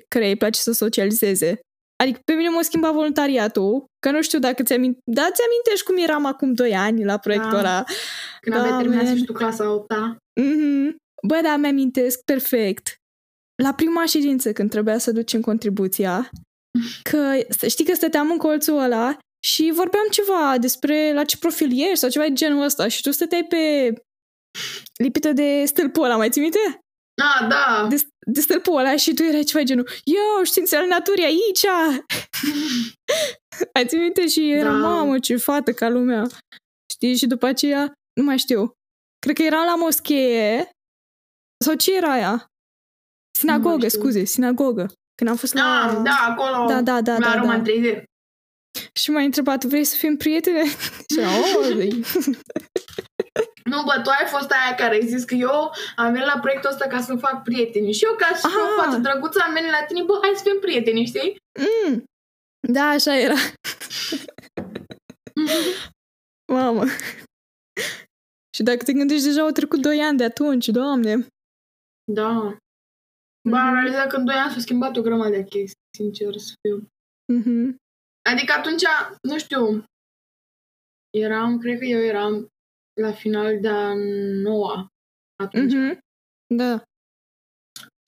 care 0.09 0.27
îi 0.27 0.37
place 0.37 0.61
să 0.61 0.73
socializeze. 0.73 1.61
Adică 2.03 2.21
pe 2.25 2.33
mine 2.33 2.49
m-a 2.49 2.63
schimbat 2.63 2.93
voluntariatul, 2.93 3.85
că 3.99 4.11
nu 4.11 4.23
știu 4.23 4.39
dacă 4.39 4.63
ți-am 4.63 4.99
da, 5.05 5.31
ți-amintești 5.33 5.85
cum 5.85 5.97
eram 5.97 6.25
acum 6.25 6.53
2 6.53 6.77
ani 6.77 7.05
la 7.05 7.19
proiectul 7.19 7.51
da. 7.51 7.59
ăla. 7.59 7.85
Când 8.41 8.57
da, 8.57 8.63
aveai 8.63 8.83
terminat 8.83 9.17
și 9.17 9.25
tu 9.25 9.33
clasa 9.33 9.73
8 9.73 9.95
mm-hmm. 9.95 10.95
Bă, 11.27 11.41
da, 11.43 11.57
mi-amintesc 11.57 12.25
perfect. 12.25 12.97
La 13.63 13.75
prima 13.75 14.05
ședință, 14.05 14.53
când 14.53 14.71
trebuia 14.71 14.99
să 14.99 15.13
ducem 15.13 15.41
contribuția, 15.41 16.31
că 17.11 17.33
știi 17.69 17.85
că 17.85 17.95
stăteam 17.95 18.31
în 18.31 18.37
colțul 18.37 18.79
ăla 18.79 19.19
și 19.45 19.73
vorbeam 19.75 20.07
ceva 20.11 20.59
despre 20.59 21.13
la 21.13 21.25
ce 21.25 21.39
profil 21.39 21.71
ești 21.81 21.97
sau 21.97 22.09
ceva 22.09 22.25
de 22.25 22.33
genul 22.33 22.65
ăsta 22.65 22.89
și 22.89 23.03
tu 23.03 23.11
stăteai 23.11 23.45
pe 23.45 23.93
lipită 25.03 25.33
de 25.33 25.65
stâlpul 25.65 26.05
ăla, 26.05 26.17
mai 26.17 26.31
ții 26.31 26.41
minte? 26.41 26.59
Ah, 27.23 27.49
da. 27.49 27.87
De, 27.89 27.95
de 27.95 28.03
stâlpul 28.35 28.79
ăla 28.79 28.97
și 28.97 29.15
tu 29.15 29.23
erai 29.23 29.43
ceva 29.43 29.65
genul, 29.65 29.89
eu, 30.05 30.45
științele 30.45 30.87
naturii 30.87 31.25
aici! 31.25 31.65
Ați 33.73 33.87
ții 33.87 33.99
minte? 33.99 34.29
Și 34.29 34.51
era, 34.51 34.71
da. 34.71 34.77
mamă, 34.77 35.19
ce 35.19 35.37
fată 35.37 35.73
ca 35.73 35.89
lumea. 35.89 36.27
Știi? 36.93 37.17
Și 37.17 37.27
după 37.27 37.47
aceea, 37.47 37.93
nu 38.21 38.25
mai 38.25 38.39
știu, 38.39 38.73
cred 39.19 39.37
că 39.37 39.43
era 39.43 39.65
la 39.65 39.75
moschee 39.75 40.71
sau 41.65 41.75
ce 41.75 41.97
era 41.97 42.13
aia? 42.13 42.47
Sinagogă, 43.39 43.89
scuze, 43.89 44.25
sinagogă. 44.25 44.93
Când 45.15 45.31
am 45.31 45.37
fost 45.37 45.55
la... 45.55 45.93
Da, 45.95 46.01
da, 46.03 46.27
acolo. 46.29 46.67
Da, 46.67 46.83
da, 46.83 47.01
da. 47.01 47.13
La 47.13 47.19
da, 47.19 47.35
Roman 47.35 47.65
da. 47.65 47.71
3D. 47.71 48.03
Și 48.93 49.11
m-a 49.11 49.21
întrebat, 49.21 49.65
vrei 49.65 49.85
să 49.85 49.97
fim 49.97 50.17
prietene? 50.17 50.63
și 51.13 51.19
oh, 51.19 51.77
Nu, 53.65 53.83
bă, 53.83 54.01
tu 54.03 54.11
ai 54.11 54.27
fost 54.27 54.51
aia 54.51 54.75
care 54.75 54.95
ai 54.95 55.07
zis 55.07 55.25
că 55.25 55.35
eu 55.35 55.73
am 55.97 56.13
venit 56.13 56.27
la 56.27 56.39
proiectul 56.41 56.71
ăsta 56.71 56.87
ca 56.87 57.01
să 57.01 57.17
fac 57.17 57.43
prieteni. 57.43 57.93
Și 57.93 58.05
eu, 58.05 58.15
ca 58.15 58.27
și 58.27 58.45
o 58.45 58.83
față 58.83 58.99
drăguță, 58.99 59.41
am 59.47 59.53
venit 59.53 59.71
la 59.71 59.85
tine, 59.85 60.03
bă, 60.03 60.19
hai 60.23 60.33
să 60.37 60.43
fim 60.49 60.59
prieteni, 60.61 61.07
știi? 61.07 61.37
Mm. 61.61 62.05
Da, 62.73 62.85
așa 62.89 63.19
era. 63.19 63.35
Mamă. 66.53 66.85
Și 68.57 68.63
dacă 68.63 68.85
te 68.85 68.93
gândești, 68.93 69.25
deja 69.25 69.41
au 69.41 69.51
trecut 69.51 69.81
2 69.81 70.01
ani 70.01 70.19
de 70.19 70.25
atunci, 70.25 70.69
doamne. 70.69 71.27
Da. 72.13 72.59
Bă, 73.49 73.57
am 73.57 73.75
realizat 73.75 74.09
că 74.09 74.17
în 74.17 74.25
2 74.25 74.35
ani 74.35 74.53
s-a 74.53 74.61
schimbat 74.61 74.97
o 74.97 75.03
grămadă 75.03 75.31
de 75.31 75.45
chestii, 75.45 75.83
sincer 75.97 76.37
să 76.37 76.53
fiu. 76.61 76.89
Mm-hmm. 77.33 77.75
Adică 78.31 78.53
atunci, 78.53 78.83
nu 79.29 79.39
știu, 79.39 79.85
eram, 81.15 81.59
cred 81.59 81.79
că 81.79 81.85
eu 81.85 82.01
eram 82.01 82.49
la 83.01 83.13
final 83.13 83.61
de 83.61 83.69
a 83.69 83.93
noua 84.43 84.87
atunci. 85.43 85.73
Mm-hmm. 85.73 85.99
Da. 86.55 86.83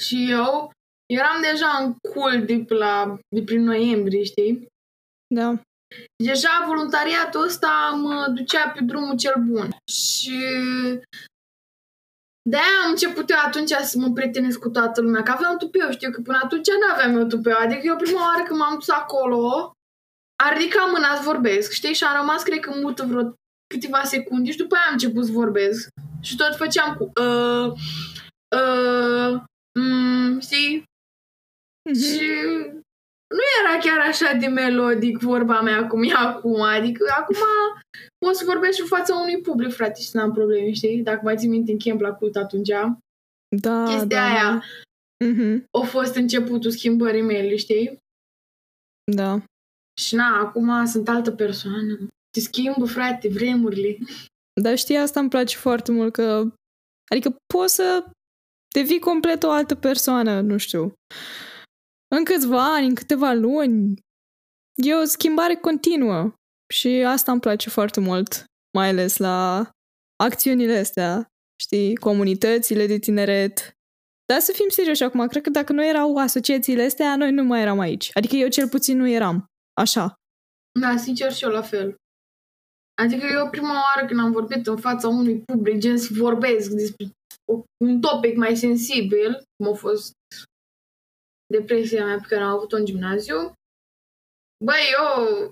Și 0.03 0.31
eu 0.31 0.71
eram 1.07 1.41
deja 1.51 1.69
în 1.69 1.95
cool 2.13 2.45
de, 2.45 2.75
la, 2.75 3.19
de 3.35 3.43
prin 3.43 3.63
noiembrie, 3.63 4.25
știi? 4.25 4.67
Da. 5.35 5.63
Deja 6.25 6.65
voluntariatul 6.67 7.43
ăsta 7.43 7.99
mă 8.03 8.33
ducea 8.35 8.71
pe 8.71 8.81
drumul 8.85 9.17
cel 9.17 9.35
bun. 9.47 9.69
Și 9.93 10.39
de-aia 12.51 12.79
am 12.85 12.91
început 12.91 13.31
eu 13.31 13.37
atunci 13.45 13.71
să 13.71 13.99
mă 13.99 14.13
prietenesc 14.13 14.59
cu 14.59 14.69
toată 14.69 15.01
lumea, 15.01 15.23
că 15.23 15.31
aveam 15.31 15.57
tupeu, 15.57 15.91
știu 15.91 16.11
că 16.11 16.21
până 16.21 16.41
atunci 16.43 16.67
nu 16.67 16.93
aveam 16.93 17.17
eu 17.17 17.27
tupeu. 17.27 17.57
Adică 17.59 17.81
eu 17.85 17.97
prima 17.97 18.27
oară 18.27 18.43
când 18.43 18.59
m-am 18.59 18.75
dus 18.75 18.89
acolo, 18.89 19.73
a 20.45 20.53
ridicat 20.53 20.91
mâna 20.91 21.15
să 21.15 21.23
vorbesc, 21.23 21.73
știi? 21.73 21.95
Și 21.95 22.05
am 22.05 22.17
rămas, 22.17 22.43
cred 22.43 22.61
că, 22.61 22.71
mută 22.75 23.05
vreo 23.05 23.35
câteva 23.75 24.03
secunde 24.03 24.51
și 24.51 24.57
după 24.57 24.75
aia 24.75 24.85
am 24.87 24.93
început 24.93 25.25
să 25.25 25.33
vorbesc. 25.33 25.89
Și 26.21 26.37
tot 26.37 26.57
făceam 26.57 26.95
cu 26.97 27.05
uh, 27.23 27.73
uh, 28.57 29.43
mm, 29.81 30.41
știi? 30.41 30.83
Mm-hmm. 30.83 32.03
Și 32.05 32.27
nu 33.35 33.45
era 33.61 33.79
chiar 33.81 34.07
așa 34.07 34.33
de 34.33 34.47
melodic 34.47 35.19
vorba 35.19 35.61
mea 35.61 35.87
cum 35.87 36.03
e 36.03 36.13
acum. 36.13 36.61
Adică 36.61 37.05
acum 37.19 37.37
poți 38.19 38.39
să 38.39 38.45
vorbești 38.45 38.81
în 38.81 38.87
fața 38.87 39.15
unui 39.15 39.41
public, 39.41 39.73
frate, 39.73 40.01
și 40.01 40.11
n-am 40.13 40.33
probleme, 40.33 40.73
știi? 40.73 41.03
Dacă 41.03 41.21
mai 41.23 41.37
ții 41.37 41.49
minte 41.49 41.73
în 41.73 41.79
camp 41.79 42.01
la 42.01 42.13
cult 42.13 42.37
atunci, 42.37 42.69
Da, 43.61 43.85
chestia 43.85 44.07
da, 44.07 44.25
aia 44.25 44.63
Mhm, 45.25 45.65
a 45.81 45.87
fost 45.87 46.15
începutul 46.15 46.71
schimbării 46.71 47.23
mele, 47.23 47.57
știi? 47.57 47.99
da. 49.13 49.43
Și 50.01 50.15
na, 50.15 50.39
acum 50.39 50.85
sunt 50.87 51.09
altă 51.09 51.31
persoană. 51.31 51.99
Te 52.39 52.45
schimbă, 52.45 52.85
frate, 52.85 53.29
vremurile. 53.29 53.99
Dar 54.63 54.79
știi, 54.79 54.97
asta 54.97 55.21
îmi 55.21 55.29
place 55.29 55.57
foarte 55.57 55.93
mult 55.93 56.13
că... 56.13 56.55
Adică 57.11 57.37
poți 57.55 57.75
să 57.75 58.11
devii 58.75 58.99
complet 58.99 59.43
o 59.43 59.51
altă 59.51 59.75
persoană, 59.75 60.41
nu 60.41 60.57
știu. 60.57 60.93
În 62.17 62.25
câțiva 62.25 62.75
ani, 62.75 62.87
în 62.87 62.95
câteva 62.95 63.33
luni. 63.33 64.01
E 64.85 64.95
o 64.95 65.05
schimbare 65.05 65.55
continuă. 65.55 66.33
Și 66.75 66.89
asta 66.89 67.33
îmi 67.33 67.41
place 67.41 67.71
foarte 67.71 68.01
mult. 68.01 68.45
Mai 68.79 68.89
ales 68.89 69.17
la 69.17 69.71
acțiunile 70.17 70.79
astea. 70.79 71.27
Știi, 71.63 71.97
comunitățile 71.97 72.87
de 72.87 72.99
tineret. 72.99 73.73
Dar 74.27 74.41
să 74.41 74.53
fim 74.53 74.69
serioși 74.69 75.03
acum, 75.03 75.27
cred 75.27 75.43
că 75.43 75.51
dacă 75.51 75.73
nu 75.73 75.85
erau 75.85 76.17
asociațiile 76.17 76.83
astea, 76.83 77.17
noi 77.17 77.31
nu 77.31 77.43
mai 77.43 77.61
eram 77.61 77.79
aici. 77.79 78.11
Adică 78.15 78.37
eu 78.37 78.49
cel 78.49 78.69
puțin 78.69 78.97
nu 78.97 79.09
eram. 79.09 79.47
Așa. 79.81 80.15
Da, 80.81 80.97
sincer 80.97 81.33
și 81.33 81.45
eu 81.45 81.51
la 81.51 81.63
fel. 81.63 81.97
Adică 82.99 83.27
eu 83.27 83.51
prima 83.51 83.73
oară 83.83 84.07
când 84.07 84.21
am 84.21 84.33
vorbit 84.33 84.67
în 84.67 84.77
fața 84.77 85.09
unui 85.09 85.41
public, 85.41 85.79
gen 85.79 85.99
să 85.99 86.09
vorbesc 86.13 86.71
despre 86.71 87.07
o- 87.53 87.63
un 87.85 88.01
topic 88.01 88.37
mai 88.37 88.57
sensibil, 88.57 89.43
cum 89.57 89.73
a 89.73 89.75
fost 89.77 90.13
depresia 91.53 92.05
mea 92.05 92.17
pe 92.21 92.27
care 92.29 92.43
am 92.43 92.57
avut-o 92.57 92.77
în 92.77 92.85
gimnaziu, 92.85 93.53
băi, 94.65 94.83
eu 94.99 95.51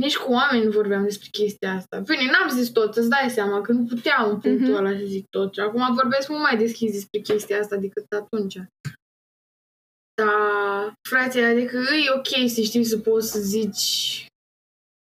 nici 0.00 0.16
cu 0.16 0.32
oameni 0.32 0.64
nu 0.64 0.70
vorbeam 0.70 1.02
despre 1.02 1.28
chestia 1.30 1.72
asta. 1.74 1.98
Bine, 2.00 2.30
n-am 2.30 2.48
zis 2.48 2.68
tot, 2.70 2.96
îți 2.96 3.08
dai 3.08 3.30
seama 3.30 3.60
că 3.60 3.72
nu 3.72 3.84
puteam 3.84 4.30
în 4.30 4.40
punctul 4.40 4.66
Mhm. 4.68 4.76
ăla 4.84 4.98
să 4.98 5.04
zic 5.04 5.26
tot. 5.30 5.54
Și 5.54 5.60
acum 5.60 5.94
vorbesc 5.94 6.28
mult 6.28 6.42
mai 6.42 6.56
deschis 6.56 6.92
despre 6.92 7.20
chestia 7.20 7.58
asta 7.58 7.76
decât 7.76 8.12
atunci. 8.12 8.58
Dar, 10.22 10.94
frate, 11.08 11.44
adică 11.44 11.76
e 11.76 12.10
ok 12.16 12.48
să 12.50 12.60
știi 12.60 12.84
să 12.84 12.98
poți 12.98 13.30
să 13.30 13.38
zici 13.40 14.26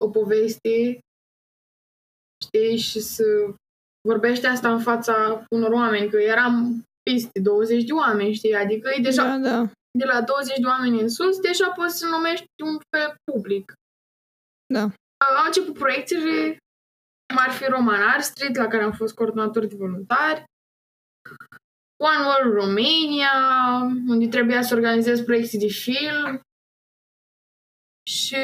o 0.04 0.10
poveste, 0.10 1.00
știi, 2.52 2.78
și 2.78 3.00
să 3.00 3.24
vorbești 4.08 4.46
asta 4.46 4.74
în 4.74 4.82
fața 4.82 5.46
unor 5.50 5.72
oameni, 5.72 6.10
că 6.10 6.18
eram 6.18 6.84
peste 7.10 7.40
20 7.40 7.84
de 7.84 7.94
oameni, 7.94 8.34
știi, 8.34 8.56
adică 8.56 8.90
e 8.90 9.02
deja 9.02 9.24
Da, 9.24 9.38
da. 9.38 9.72
de 10.00 10.06
la 10.06 10.22
20 10.22 10.58
de 10.58 10.66
oameni 10.66 11.02
în 11.02 11.10
sus, 11.10 11.40
deja 11.40 11.72
poți 11.72 11.98
să 11.98 12.06
numești 12.06 12.46
un 12.64 12.78
fel 12.90 13.16
public. 13.32 13.74
Da. 14.74 14.82
Am 14.82 15.46
început 15.46 15.74
proiecțiile, 15.74 16.58
cum 17.28 17.38
ar 17.38 17.52
fi 17.52 17.66
Roman 17.66 18.02
Art 18.02 18.24
Street, 18.24 18.56
la 18.56 18.68
care 18.68 18.84
am 18.84 18.92
fost 18.92 19.16
coordonator 19.16 19.66
de 19.66 19.76
voluntari, 19.76 20.44
One 22.04 22.26
World 22.26 22.54
Romania, 22.54 23.34
unde 24.08 24.28
trebuia 24.28 24.62
să 24.62 24.76
organizez 24.76 25.22
proiecții 25.22 25.60
de 25.60 25.68
film 25.68 26.42
și 28.10 28.38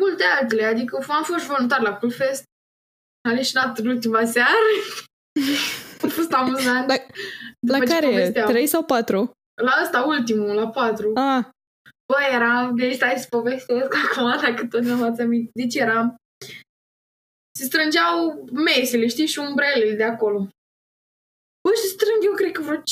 multe 0.00 0.24
altele. 0.24 0.64
Adică 0.64 0.96
am 1.08 1.22
fost 1.24 1.46
voluntar 1.46 1.80
la 1.80 1.96
Coolfest, 1.98 2.44
am 3.28 3.34
leșinat 3.34 3.78
în 3.78 3.86
ultima 3.86 4.24
seară. 4.24 4.70
a 6.02 6.06
fost 6.08 6.32
amuzant. 6.32 6.88
La, 6.88 6.94
După 7.60 7.78
la 7.78 7.84
ce 7.84 7.92
care? 7.92 8.06
povesteam. 8.06 8.48
Trei 8.48 8.66
sau 8.66 8.84
patru? 8.84 9.30
La 9.62 9.72
ăsta 9.82 10.02
ultimul, 10.02 10.54
la 10.54 10.68
patru. 10.68 11.12
Ah, 11.14 11.44
Bă, 12.12 12.18
eram, 12.32 12.76
deci 12.76 12.94
stai 12.94 13.18
să 13.18 13.26
povestesc 13.30 13.94
acum, 13.94 14.40
dacă 14.42 14.66
tot 14.66 14.82
nu 14.82 14.96
m-ați 14.96 15.20
amintit. 15.20 15.50
Deci 15.54 15.74
eram, 15.74 16.14
se 17.58 17.64
strângeau 17.64 18.44
mesele, 18.52 19.06
știi, 19.06 19.26
și 19.26 19.38
umbrelele 19.38 19.94
de 19.94 20.04
acolo. 20.04 20.38
Bă, 21.68 21.74
și 21.74 21.86
strâng 21.94 22.24
eu, 22.24 22.32
cred 22.32 22.52
că 22.52 22.62
vreo 22.62 22.76
5-6 22.76 22.82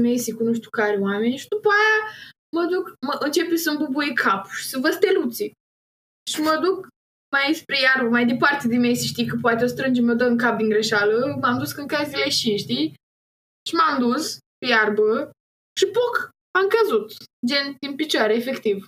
mese 0.00 0.32
cu 0.32 0.42
nu 0.42 0.52
știu 0.54 0.70
care 0.70 0.96
oameni 0.96 1.36
și 1.36 1.48
după 1.48 1.68
aia 1.68 2.14
mă 2.56 2.64
duc, 2.64 2.94
mă 3.06 3.16
începe 3.20 3.56
să-mi 3.56 3.76
bubui 3.76 4.14
capul 4.14 4.50
și 4.50 4.66
să 4.68 4.78
văd 4.78 4.92
steluții. 4.92 5.52
Și 6.30 6.40
mă 6.40 6.58
duc 6.62 6.86
mai 7.32 7.54
spre 7.54 7.80
iarbă, 7.80 8.08
mai 8.08 8.26
departe 8.26 8.68
de 8.68 8.76
mese, 8.76 9.06
știi, 9.06 9.26
că 9.26 9.36
poate 9.40 9.64
o 9.64 9.66
strângem, 9.66 10.04
mă 10.04 10.14
dă 10.14 10.24
în 10.24 10.38
cap 10.38 10.56
din 10.56 10.68
greșeală. 10.68 11.38
M-am 11.40 11.58
dus 11.58 11.72
când 11.72 11.88
caz 11.88 12.10
de 12.10 12.16
leșin, 12.16 12.56
știi? 12.56 12.94
Și 13.68 13.74
m-am 13.74 13.98
dus 13.98 14.38
pe 14.58 14.66
iarbă 14.66 15.30
și 15.78 15.86
poc, 15.86 16.30
am 16.58 16.66
căzut. 16.68 17.12
Gen, 17.46 17.76
din 17.80 17.94
picioare, 17.94 18.34
efectiv. 18.34 18.86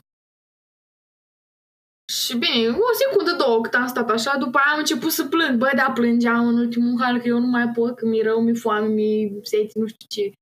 Și 2.12 2.36
bine, 2.36 2.68
o 2.68 2.92
secundă, 2.92 3.32
două, 3.36 3.60
cât 3.60 3.74
am 3.74 3.86
stat 3.86 4.10
așa, 4.10 4.36
după 4.36 4.58
aia 4.58 4.72
am 4.72 4.78
început 4.78 5.10
să 5.10 5.26
plâng. 5.26 5.58
Bă, 5.58 5.70
da, 5.76 5.90
plângeam 5.94 6.46
în 6.46 6.58
ultimul 6.58 7.00
hal, 7.02 7.20
că 7.20 7.28
eu 7.28 7.38
nu 7.38 7.46
mai 7.46 7.68
pot, 7.68 7.96
că 7.96 8.06
mi-e 8.06 8.22
rău, 8.22 8.40
mi-e 8.40 8.54
foame, 8.54 8.86
mi-e 8.86 9.38
sete, 9.42 9.78
nu 9.78 9.86
știu 9.86 10.06
ce. 10.08 10.32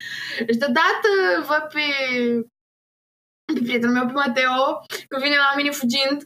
Deci 0.47 0.57
deodată 0.57 1.09
văd 1.49 1.65
pe, 1.73 1.87
pe 3.55 3.61
prietenul 3.63 3.95
meu, 3.95 4.07
pe 4.07 4.13
Mateo, 4.13 4.87
că 5.09 5.19
vine 5.23 5.37
la 5.37 5.53
mine 5.57 5.71
fugind, 5.71 6.25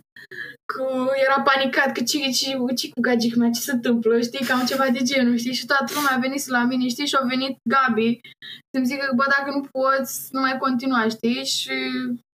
că 0.72 0.86
era 1.24 1.40
panicat, 1.40 1.92
că 1.92 2.02
ce, 2.02 2.18
ce, 2.30 2.58
ce 2.76 2.88
cu 2.94 3.00
gagic 3.00 3.34
mea, 3.34 3.50
ce 3.50 3.60
se 3.60 3.72
întâmplă, 3.72 4.20
știi, 4.20 4.46
cam 4.46 4.66
ceva 4.66 4.88
de 4.88 5.02
genul, 5.02 5.36
știi, 5.36 5.52
și 5.52 5.66
toată 5.66 5.92
lumea 5.94 6.14
a 6.14 6.18
venit 6.18 6.46
la 6.46 6.62
mine, 6.64 6.88
știi, 6.88 7.06
și 7.06 7.16
a 7.20 7.26
venit 7.26 7.56
Gabi 7.62 8.20
să-mi 8.70 8.86
zică, 8.86 9.12
bă, 9.14 9.24
dacă 9.36 9.50
nu 9.50 9.62
poți, 9.72 10.28
nu 10.30 10.40
mai 10.40 10.58
continua, 10.58 11.08
știi, 11.08 11.44
și 11.44 11.76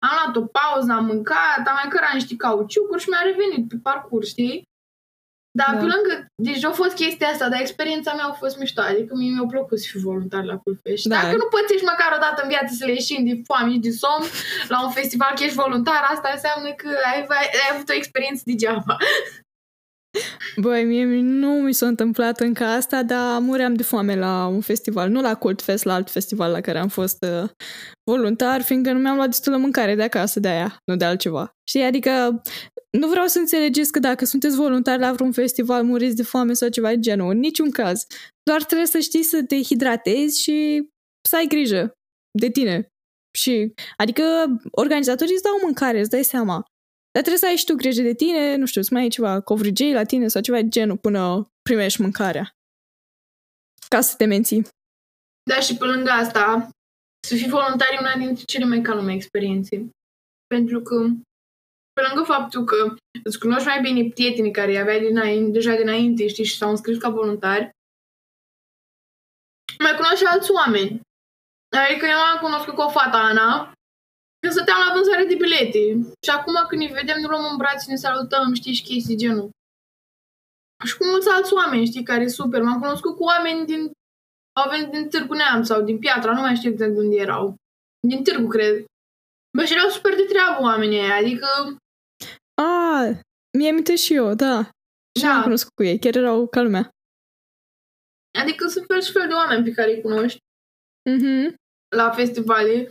am 0.07 0.13
luat 0.19 0.37
o 0.37 0.49
pauză, 0.59 0.93
am 0.93 1.05
mâncat, 1.05 1.63
am 1.67 1.79
mai 1.81 1.91
cărat 1.91 2.13
niște 2.15 2.37
cauciucuri 2.37 3.03
și 3.03 3.09
mi-a 3.09 3.23
revenit 3.25 3.69
pe 3.69 3.77
parcurs, 3.83 4.29
știi? 4.29 4.63
Dar 5.61 5.71
Da. 5.73 5.79
pe 5.83 5.87
lângă, 5.95 6.15
deci 6.47 6.65
a 6.71 6.73
fost 6.81 6.95
chestia 7.03 7.29
asta, 7.33 7.47
dar 7.53 7.61
experiența 7.61 8.11
mea 8.19 8.27
a 8.29 8.41
fost 8.43 8.57
mișto, 8.59 8.81
adică 8.91 9.13
mie 9.15 9.31
mi-a 9.35 9.49
plăcut 9.55 9.79
să 9.81 9.87
fiu 9.91 10.01
voluntar 10.11 10.43
la 10.51 10.57
Pulpești. 10.65 11.01
Și 11.01 11.09
Da. 11.09 11.17
dacă 11.23 11.37
nu 11.43 11.47
pățești 11.55 11.89
măcar 11.93 12.11
o 12.17 12.21
dată 12.27 12.39
în 12.43 12.49
viață 12.55 12.71
să 12.79 12.85
le 12.87 12.93
ieși 12.99 13.23
de 13.29 13.35
foame 13.49 13.71
și 13.73 13.85
de 13.87 13.93
somn 14.03 14.25
la 14.73 14.79
un 14.87 14.93
festival 14.99 15.33
că 15.37 15.43
ești 15.45 15.61
voluntar, 15.65 16.01
asta 16.15 16.29
înseamnă 16.37 16.69
că 16.81 16.89
ai, 17.11 17.19
ai, 17.41 17.49
ai 17.63 17.69
avut 17.75 17.89
o 17.93 17.99
experiență 18.01 18.43
degeaba. 18.51 18.97
Băi, 20.57 20.85
mie 20.85 21.05
nu 21.23 21.49
mi 21.49 21.73
s-a 21.73 21.87
întâmplat 21.87 22.41
încă 22.41 22.65
asta, 22.65 23.03
dar 23.03 23.41
muream 23.41 23.75
de 23.75 23.83
foame 23.83 24.15
la 24.17 24.47
un 24.47 24.61
festival. 24.61 25.09
Nu 25.11 25.21
la 25.21 25.35
Cult 25.35 25.63
Fest, 25.63 25.85
la 25.85 25.95
alt 25.95 26.11
festival 26.11 26.51
la 26.51 26.61
care 26.61 26.79
am 26.79 26.89
fost 26.89 27.25
uh, 27.43 27.49
voluntar, 28.11 28.63
fiindcă 28.63 28.93
nu 28.93 28.99
mi-am 28.99 29.17
luat 29.17 29.29
destulă 29.29 29.57
mâncare 29.57 29.95
de 29.95 30.03
acasă 30.03 30.41
de 30.41 30.49
aia, 30.49 30.77
nu 30.85 30.97
de 30.97 31.05
altceva. 31.05 31.51
Știi, 31.69 31.83
adică 31.83 32.43
nu 32.91 33.09
vreau 33.09 33.27
să 33.27 33.39
înțelegeți 33.39 33.93
că 33.93 33.99
dacă 33.99 34.25
sunteți 34.25 34.57
voluntari 34.57 35.01
la 35.01 35.13
vreun 35.13 35.33
festival, 35.33 35.85
muriți 35.85 36.17
de 36.17 36.23
foame 36.23 36.53
sau 36.53 36.69
ceva 36.69 36.89
de 36.89 37.01
genul. 37.01 37.31
În 37.31 37.39
niciun 37.39 37.71
caz. 37.71 38.07
Doar 38.43 38.65
trebuie 38.65 38.87
să 38.87 38.99
știi 38.99 39.23
să 39.23 39.45
te 39.45 39.63
hidratezi 39.63 40.43
și 40.43 40.89
să 41.29 41.37
ai 41.37 41.47
grijă 41.47 41.93
de 42.39 42.51
tine. 42.51 42.89
Și, 43.39 43.73
adică 43.97 44.23
organizatorii 44.71 45.35
îți 45.35 45.43
dau 45.43 45.59
mâncare, 45.63 46.01
îți 46.01 46.11
dai 46.11 46.25
seama. 46.25 46.55
Dar 47.13 47.23
trebuie 47.25 47.39
să 47.39 47.47
ai 47.47 47.57
și 47.57 47.65
tu 47.65 47.75
grijă 47.75 48.03
de 48.03 48.15
tine, 48.15 48.57
nu 48.57 48.67
știu, 48.67 48.83
să 48.83 48.89
mai 48.93 49.03
ai 49.03 49.09
ceva 49.09 49.41
covrigei 49.41 49.93
la 49.93 50.05
tine 50.05 50.29
sau 50.29 50.43
ceva 50.43 50.61
de 50.61 50.69
genul 50.69 50.97
până 50.97 51.47
primești 51.63 52.01
mâncarea. 52.01 52.51
Ca 53.89 54.01
să 54.01 54.15
te 54.17 54.25
menții. 54.25 54.67
Dar 55.51 55.63
și 55.63 55.77
pe 55.77 55.85
lângă 55.85 56.11
asta, 56.11 56.71
să 57.29 57.35
fii 57.35 57.49
voluntar 57.49 57.89
e 57.93 57.99
una 58.01 58.17
dintre 58.17 58.45
cele 58.45 58.65
mai 58.65 58.81
calme 58.81 59.13
experiențe. 59.15 59.89
Pentru 60.47 60.81
că, 60.81 61.07
pe 61.97 62.03
lângă 62.07 62.23
faptul 62.33 62.65
că 62.65 62.95
îți 63.25 63.39
cunoști 63.39 63.67
mai 63.67 63.81
bine 63.81 64.11
prietenii 64.15 64.59
care 64.59 64.77
aveai 64.77 65.01
dinainte, 65.01 65.51
deja 65.51 65.75
dinainte, 65.75 66.29
știi, 66.29 66.45
și 66.45 66.57
s-au 66.57 66.71
înscris 66.71 66.99
ca 66.99 67.09
voluntari, 67.09 67.71
mai 69.85 69.95
cunoști 69.95 70.23
și 70.23 70.31
alți 70.33 70.51
oameni. 70.53 71.01
Adică 71.85 72.07
eu 72.07 72.19
am 72.19 72.39
cunoscut 72.41 72.75
cu 72.75 72.81
o 72.81 72.89
fată, 72.89 73.17
Ana, 73.17 73.73
că 74.41 74.51
stăteam 74.51 74.81
la 74.87 74.95
vânzare 74.95 75.25
de 75.25 75.35
bilete. 75.43 75.83
Și 76.25 76.31
acum 76.37 76.55
când 76.69 76.81
ne 76.83 76.99
vedem, 77.01 77.19
ne 77.21 77.27
luăm 77.27 77.45
în 77.51 77.57
brațe, 77.57 77.91
ne 77.91 77.97
salutăm, 77.97 78.55
știi, 78.55 78.77
și 78.79 78.83
chestii 78.83 79.23
genul. 79.23 79.51
Și 80.85 80.97
cu 80.97 81.05
mulți 81.05 81.29
alți 81.29 81.55
oameni, 81.55 81.87
știi, 81.87 82.09
care 82.11 82.23
e 82.23 82.39
super. 82.41 82.63
M-am 82.63 82.81
cunoscut 82.81 83.17
cu 83.17 83.25
oameni 83.25 83.67
din 83.67 83.83
au 84.61 84.71
venit 84.71 84.91
din 84.91 85.09
Târgu 85.09 85.35
Neamț 85.35 85.67
sau 85.67 85.83
din 85.83 85.99
Piatra, 85.99 86.33
nu 86.33 86.41
mai 86.41 86.57
știu 86.57 86.71
exact 86.71 86.93
de 86.93 87.01
unde 87.01 87.17
erau. 87.17 87.55
Din 88.09 88.23
Târgu, 88.25 88.49
cred. 88.49 88.85
Bă, 89.57 89.65
și 89.65 89.73
erau 89.73 89.89
super 89.89 90.15
de 90.15 90.23
treabă 90.23 90.63
oamenii 90.63 91.01
aia, 91.01 91.17
adică, 91.17 91.47
A, 92.63 93.01
mi-e 93.59 93.69
aminte 93.69 93.97
și 93.97 94.15
eu, 94.15 94.35
da. 94.35 94.63
Și 95.19 95.25
Da. 95.25 95.35
am 95.35 95.43
cunoscut 95.43 95.73
cu 95.75 95.83
ei, 95.83 95.99
chiar 95.99 96.17
erau 96.17 96.47
ca 96.49 96.63
lumea. 96.63 96.91
adică 98.39 98.67
sunt 98.69 98.85
fel 98.87 99.01
și 99.03 99.13
fel 99.13 99.29
de 99.29 99.35
oameni 99.35 99.65
pe 99.65 99.71
care 99.73 99.91
îi 99.95 100.01
cunoști 100.01 100.39
Mhm. 101.11 101.55
la 101.97 102.11
festivale. 102.11 102.91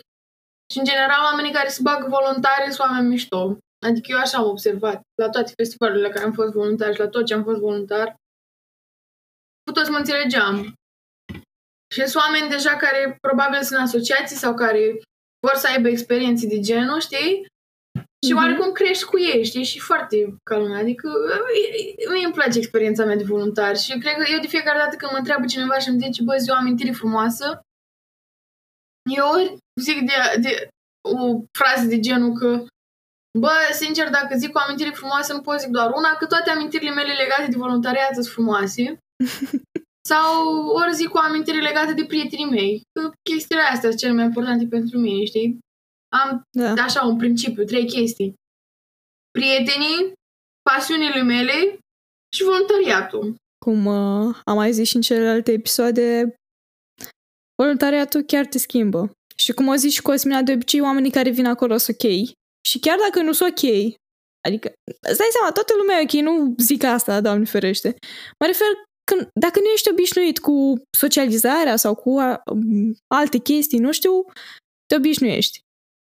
Și, 0.72 0.78
în 0.80 0.86
general, 0.86 1.24
oamenii 1.24 1.52
care 1.54 1.70
se 1.70 1.82
bagă 1.82 2.08
voluntari 2.08 2.72
sunt 2.72 2.80
oameni 2.80 3.08
mișto. 3.08 3.58
Adică 3.86 4.08
eu 4.12 4.18
așa 4.18 4.38
am 4.38 4.48
observat 4.48 5.02
la 5.22 5.30
toate 5.30 5.52
festivalurile 5.56 6.08
la 6.08 6.14
care 6.14 6.26
am 6.26 6.34
fost 6.34 6.54
voluntar 6.54 6.94
și 6.94 7.00
la 7.00 7.08
tot 7.08 7.26
ce 7.26 7.34
am 7.34 7.44
fost 7.44 7.60
voluntar. 7.60 8.16
Cu 9.66 9.72
toți 9.74 9.90
mă 9.92 9.98
înțelegeam. 9.98 10.74
Și 11.94 12.02
sunt 12.08 12.16
oameni 12.24 12.50
deja 12.50 12.76
care 12.78 13.18
probabil 13.28 13.62
sunt 13.64 13.80
asociații 13.80 14.36
sau 14.36 14.54
care 14.54 15.02
vor 15.48 15.56
să 15.56 15.68
aibă 15.68 15.88
experiențe 15.88 16.48
de 16.48 16.60
genul, 16.60 17.00
știi? 17.00 17.46
Și 18.26 18.34
Mhm. 18.34 18.42
oarecum 18.42 18.72
crești 18.72 19.04
cu 19.06 19.20
ei, 19.20 19.44
știi? 19.46 19.64
Și 19.64 19.80
foarte 19.80 20.16
ca 20.50 20.58
lumea. 20.58 20.80
Adică 20.80 21.10
e- 22.08 22.12
mie 22.14 22.26
îmi 22.26 22.34
place 22.34 22.58
experiența 22.58 23.06
mea 23.06 23.16
de 23.16 23.24
voluntar 23.24 23.78
și 23.78 23.98
cred 23.98 24.14
că 24.16 24.26
eu 24.32 24.40
de 24.40 24.48
fiecare 24.48 24.78
dată 24.78 24.96
când 24.96 25.12
mă 25.12 25.18
întreabă 25.18 25.46
cineva 25.46 25.78
și 25.80 25.90
îmi 25.90 26.00
zice, 26.00 26.24
bă, 26.24 26.36
zi 26.38 26.50
o 26.50 26.54
amintire 26.54 26.92
frumoasă, 26.92 27.60
eu 29.16 29.26
ori 29.34 29.58
zic 29.82 30.00
de, 30.10 30.14
de 30.42 30.68
o 31.10 31.42
frază 31.58 31.86
de 31.88 32.00
genul 32.00 32.34
că 32.40 32.66
Bă, 33.40 33.52
sincer, 33.72 34.10
dacă 34.10 34.36
zic 34.38 34.56
o 34.56 34.60
amintire 34.66 34.90
frumoasă, 34.90 35.34
nu 35.34 35.42
pot 35.42 35.60
zic 35.60 35.70
doar 35.70 35.92
una, 35.96 36.10
că 36.20 36.26
toate 36.26 36.50
amintirile 36.50 36.90
mele 36.92 37.14
legate 37.14 37.48
de 37.52 37.58
voluntariat 37.58 38.14
sunt 38.14 38.26
frumoase. 38.26 38.98
Sau 40.12 40.46
ori 40.68 40.94
zic 40.94 41.14
o 41.16 41.20
amintire 41.20 41.62
legată 41.62 41.92
de 41.94 42.06
prietenii 42.06 42.50
mei. 42.50 42.82
Că 43.00 43.12
chestiile 43.30 43.62
astea 43.62 43.90
sunt 43.90 43.98
cele 44.00 44.12
mai 44.14 44.24
importante 44.24 44.66
pentru 44.70 44.98
mine, 45.00 45.26
știi? 45.26 45.60
Am 46.24 46.42
Da. 46.52 46.84
așa 46.84 47.06
un 47.06 47.18
principiu, 47.18 47.64
trei 47.64 47.88
chestii. 47.88 48.34
Prietenii, 49.32 50.14
pasiunile 50.70 51.22
mele 51.22 51.78
și 52.36 52.44
voluntariatul. 52.44 53.36
Cum 53.66 53.86
uh, 53.86 54.36
am 54.44 54.56
mai 54.56 54.74
zis 54.74 54.88
și 54.88 54.96
în 54.96 55.02
celelalte 55.02 55.52
episoade, 55.52 56.36
voluntariatul 57.62 58.22
chiar 58.22 58.46
te 58.46 58.58
schimbă. 58.58 59.12
Și 59.36 59.52
cum 59.54 59.68
o 59.68 59.76
zici 59.76 59.94
și 59.94 60.02
Cosmina, 60.02 60.42
de 60.42 60.52
obicei 60.54 60.82
oamenii 60.82 61.12
care 61.12 61.30
vin 61.30 61.46
acolo 61.46 61.78
sunt 61.78 61.98
ok. 62.04 62.12
Și 62.68 62.80
chiar 62.80 62.98
dacă 62.98 63.22
nu 63.22 63.32
sunt 63.32 63.50
ok, 63.50 63.64
adică, 64.48 64.74
îți 65.10 65.18
dai 65.18 65.28
seama, 65.32 65.52
toată 65.52 65.74
lumea 65.78 66.00
e 66.00 66.04
ok, 66.04 66.12
nu 66.12 66.56
zic 66.58 66.84
asta, 66.84 67.22
Doamne 67.22 67.46
ferește. 67.46 67.96
Mă 68.40 68.46
refer 68.46 68.68
că 69.12 69.30
dacă 69.40 69.60
nu 69.60 69.66
ești 69.74 69.90
obișnuit 69.90 70.40
cu 70.40 70.82
socializarea 70.98 71.76
sau 71.76 71.96
cu 71.96 72.18
a, 72.20 72.42
um, 72.52 72.96
alte 73.08 73.38
chestii, 73.38 73.80
nu 73.80 73.92
știu, 73.92 74.26
te 74.86 74.96
obișnuiești. 74.96 75.60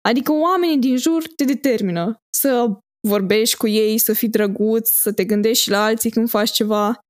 Adică 0.09 0.33
oamenii 0.33 0.79
din 0.79 0.97
jur 0.97 1.23
te 1.37 1.45
determină 1.45 2.21
să 2.37 2.79
vorbești 3.09 3.57
cu 3.57 3.67
ei, 3.67 3.99
să 3.99 4.13
fii 4.13 4.29
drăguț, 4.29 4.91
să 4.91 5.13
te 5.13 5.25
gândești 5.25 5.63
și 5.63 5.71
la 5.71 5.85
alții 5.85 6.11
când 6.11 6.29
faci 6.29 6.51
ceva. 6.51 7.01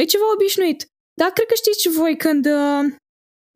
E 0.00 0.04
ceva 0.04 0.32
obișnuit. 0.34 0.86
Dar 1.20 1.30
cred 1.30 1.46
că 1.46 1.54
știți 1.54 1.80
și 1.80 1.88
voi 1.88 2.16
când, 2.16 2.46
uh, 2.46 2.94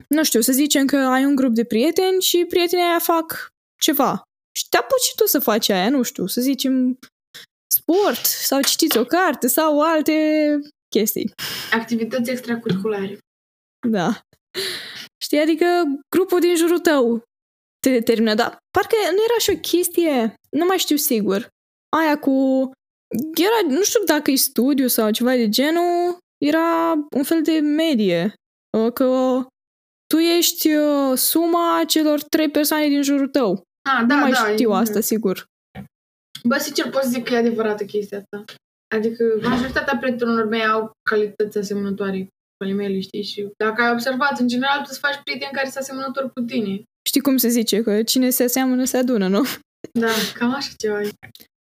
nu 0.09 0.25
știu, 0.25 0.41
să 0.41 0.53
zicem 0.53 0.87
că 0.87 0.97
ai 0.97 1.25
un 1.25 1.35
grup 1.35 1.55
de 1.55 1.65
prieteni 1.65 2.21
și 2.21 2.45
prietenii 2.49 2.85
aia 2.85 2.99
fac 2.99 3.49
ceva. 3.81 4.23
Și 4.57 4.69
te 4.69 4.77
apuci 4.77 5.03
și 5.09 5.15
tu 5.15 5.27
să 5.27 5.39
faci 5.39 5.69
aia, 5.69 5.91
nu 5.91 6.03
știu, 6.03 6.27
să 6.27 6.41
zicem 6.41 6.99
sport 7.75 8.25
sau 8.25 8.61
citiți 8.63 8.99
o 8.99 9.05
carte 9.05 9.47
sau 9.47 9.83
alte 9.83 10.15
chestii. 10.89 11.33
Activități 11.73 12.31
extracurriculare. 12.31 13.19
Da. 13.89 14.21
Știi, 15.23 15.39
adică 15.39 15.67
grupul 16.17 16.41
din 16.41 16.57
jurul 16.57 16.79
tău 16.79 17.23
te 17.81 17.91
determină, 17.91 18.35
dar 18.35 18.59
parcă 18.71 18.97
nu 19.03 19.23
era 19.29 19.39
și 19.39 19.51
o 19.51 19.59
chestie, 19.61 20.35
nu 20.51 20.65
mai 20.65 20.79
știu 20.79 20.97
sigur, 20.97 21.49
aia 21.97 22.19
cu, 22.19 22.31
era, 23.35 23.75
nu 23.75 23.83
știu 23.83 24.01
dacă 24.05 24.31
e 24.31 24.37
studiu 24.37 24.87
sau 24.87 25.11
ceva 25.11 25.35
de 25.35 25.49
genul, 25.49 26.19
era 26.45 26.93
un 27.17 27.23
fel 27.23 27.43
de 27.43 27.59
medie, 27.59 28.33
uh, 28.79 28.93
că 28.93 29.41
tu 30.07 30.17
ești 30.19 30.75
uh, 30.75 31.17
suma 31.17 31.83
celor 31.87 32.23
trei 32.23 32.51
persoane 32.51 32.89
din 32.89 33.03
jurul 33.03 33.29
tău. 33.29 33.51
Ah, 33.91 34.01
Da, 34.01 34.05
da, 34.07 34.15
nu 34.15 34.21
mai 34.21 34.31
da. 34.31 34.37
știu 34.53 34.71
e- 34.71 34.75
asta, 34.77 35.01
sigur. 35.01 35.45
Bă, 36.45 36.57
sincer 36.59 36.91
pot 36.91 37.03
să 37.03 37.09
zic 37.09 37.25
că 37.25 37.35
e 37.35 37.37
adevărată 37.37 37.85
chestia 37.85 38.19
asta. 38.19 38.45
Adică 38.95 39.25
majoritatea 39.43 39.97
prietenilor 39.99 40.45
mei 40.45 40.67
au 40.67 40.91
calități 41.11 41.59
asemănătoare 41.59 42.21
cu 42.23 42.65
ale 42.65 42.73
mele, 42.73 43.01
știi? 43.01 43.23
Și 43.23 43.49
dacă 43.57 43.83
ai 43.83 43.91
observat, 43.93 44.39
în 44.39 44.49
general, 44.49 44.85
tu 44.85 44.93
să 44.93 44.99
faci 44.99 45.21
prieteni 45.25 45.53
care 45.53 45.65
sunt 45.69 45.83
asemănători 45.83 46.33
cu 46.33 46.41
tine. 46.41 46.83
Știi 47.09 47.21
cum 47.21 47.37
se 47.37 47.49
zice, 47.49 47.83
că 47.83 48.03
cine 48.03 48.31
se 48.31 48.43
aseamănă 48.43 48.85
se 48.85 48.97
adună, 48.97 49.29
nu? 49.29 49.43
Da, 49.93 50.11
cam 50.35 50.55
așa 50.55 50.73
ceva. 50.77 51.03
e. 51.03 51.11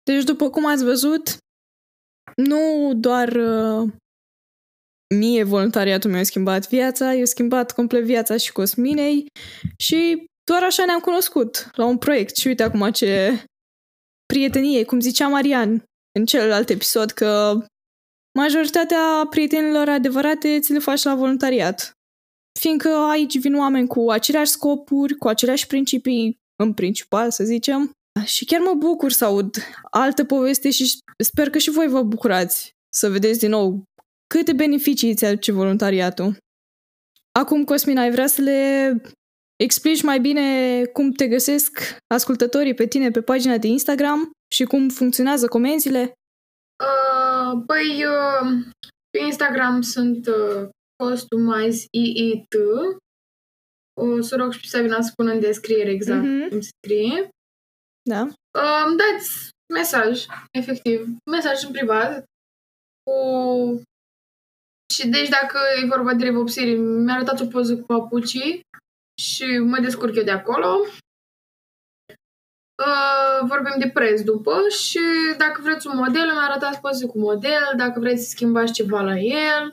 Deci, 0.03 0.25
după 0.25 0.51
cum 0.51 0.67
ați 0.67 0.85
văzut, 0.85 1.37
nu 2.37 2.93
doar 2.97 3.29
uh, 3.29 3.93
mie 5.15 5.43
voluntariatul 5.43 6.11
mi-a 6.11 6.23
schimbat 6.23 6.69
viața, 6.69 7.13
i-a 7.13 7.25
schimbat 7.25 7.73
complet 7.73 8.05
viața 8.05 8.37
și 8.37 8.53
Cosminei 8.53 9.27
și 9.79 10.27
doar 10.45 10.63
așa 10.63 10.85
ne-am 10.85 11.01
cunoscut 11.01 11.71
la 11.73 11.85
un 11.85 11.99
proiect. 11.99 12.37
Și 12.37 12.47
uite 12.47 12.63
acum 12.63 12.91
ce 12.91 13.45
prietenie, 14.27 14.85
cum 14.85 15.01
zicea 15.01 15.29
Marian 15.29 15.85
în 16.19 16.27
celălalt 16.27 16.69
episod, 16.69 17.11
că 17.11 17.59
majoritatea 18.39 19.27
prietenilor 19.31 19.89
adevărate 19.89 20.61
ți 20.61 20.73
le 20.73 20.79
faci 20.79 21.03
la 21.03 21.15
voluntariat. 21.15 21.93
Fiindcă 22.61 22.89
aici 22.89 23.39
vin 23.39 23.55
oameni 23.55 23.87
cu 23.87 24.11
aceleași 24.11 24.51
scopuri, 24.51 25.15
cu 25.15 25.29
aceleași 25.29 25.67
principii, 25.67 26.37
în 26.63 26.75
principal, 26.75 27.31
să 27.31 27.45
zicem, 27.45 27.91
și 28.25 28.45
chiar 28.45 28.61
mă 28.61 28.75
bucur 28.75 29.11
să 29.13 29.25
aud 29.25 29.57
altă 29.91 30.25
poveste 30.25 30.71
și 30.71 30.99
sper 31.19 31.51
că 31.51 31.59
și 31.59 31.71
voi 31.71 31.89
vă 31.89 32.03
bucurați 32.03 32.73
să 32.95 33.09
vedeți 33.09 33.39
din 33.39 33.51
nou 33.51 33.83
câte 34.27 34.53
beneficii 34.53 35.11
îți 35.11 35.25
aduce 35.25 35.53
voluntariatul. 35.53 36.37
Acum, 37.39 37.65
Cosmin, 37.65 37.99
ai 37.99 38.11
vrea 38.11 38.27
să 38.27 38.43
le 38.43 39.01
explici 39.57 40.03
mai 40.03 40.21
bine 40.21 40.85
cum 40.85 41.13
te 41.13 41.29
găsesc 41.29 41.97
ascultătorii 42.15 42.75
pe 42.75 42.87
tine 42.87 43.11
pe 43.11 43.23
pagina 43.23 43.57
de 43.57 43.67
Instagram 43.67 44.31
și 44.55 44.65
cum 44.65 44.89
funcționează 44.89 45.49
comenzile? 45.49 46.13
Uh, 46.85 47.63
păi, 47.67 48.05
uh, 48.05 48.65
pe 49.11 49.19
Instagram 49.25 49.81
sunt 49.81 50.27
uh, 50.27 50.69
customizeeet. 51.03 52.47
O 54.01 54.21
să 54.21 54.37
rog 54.37 54.53
și 54.53 54.61
pe 54.61 54.67
Sabina 54.67 55.01
să 55.01 55.09
spună 55.11 55.33
în 55.33 55.41
descriere 55.41 55.91
exact 55.91 56.23
Mhm. 56.23 56.49
cum 56.49 56.61
se 56.61 56.71
scrie. 56.85 57.29
Da? 58.11 58.21
Uh, 58.23 58.85
îmi 58.87 58.97
dați 58.97 59.51
mesaj, 59.75 60.25
efectiv, 60.53 61.07
mesaj 61.31 61.63
în 61.65 61.71
privat 61.73 62.25
cu... 63.03 63.83
Și 64.95 65.09
deci 65.09 65.29
dacă 65.29 65.59
e 65.83 65.87
vorba 65.87 66.15
de 66.15 66.25
revopsire, 66.25 66.71
mi-a 66.71 67.15
arătat 67.15 67.41
o 67.41 67.47
poză 67.47 67.77
cu 67.77 67.87
papucii 67.87 68.61
și 69.23 69.59
mă 69.59 69.79
descurc 69.81 70.15
eu 70.17 70.23
de 70.23 70.31
acolo. 70.31 70.79
Uh, 72.87 73.47
vorbim 73.49 73.75
de 73.79 73.91
preț 73.95 74.21
după 74.21 74.69
și 74.69 74.99
dacă 75.37 75.61
vreți 75.63 75.87
un 75.87 75.97
model, 75.97 76.25
mi-a 76.33 76.41
arătat 76.49 76.81
poze 76.81 77.07
cu 77.07 77.19
model, 77.19 77.73
dacă 77.77 78.01
vreți 78.01 78.23
să 78.23 78.29
schimbați 78.29 78.73
ceva 78.73 79.01
la 79.01 79.19
el. 79.19 79.73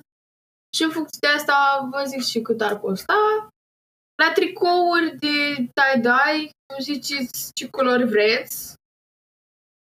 Și 0.76 0.84
în 0.84 0.90
funcție 0.90 1.20
de 1.22 1.28
asta 1.28 1.88
vă 1.92 2.04
zic 2.08 2.22
și 2.22 2.42
cât 2.42 2.62
ar 2.62 2.80
costa. 2.80 3.48
La 4.24 4.32
tricouri 4.34 5.18
de 5.20 5.38
tie-dye, 5.56 6.50
cum 6.66 6.84
ziceți 6.84 7.54
ce 7.54 7.70
culori 7.70 8.08
vreți. 8.08 8.74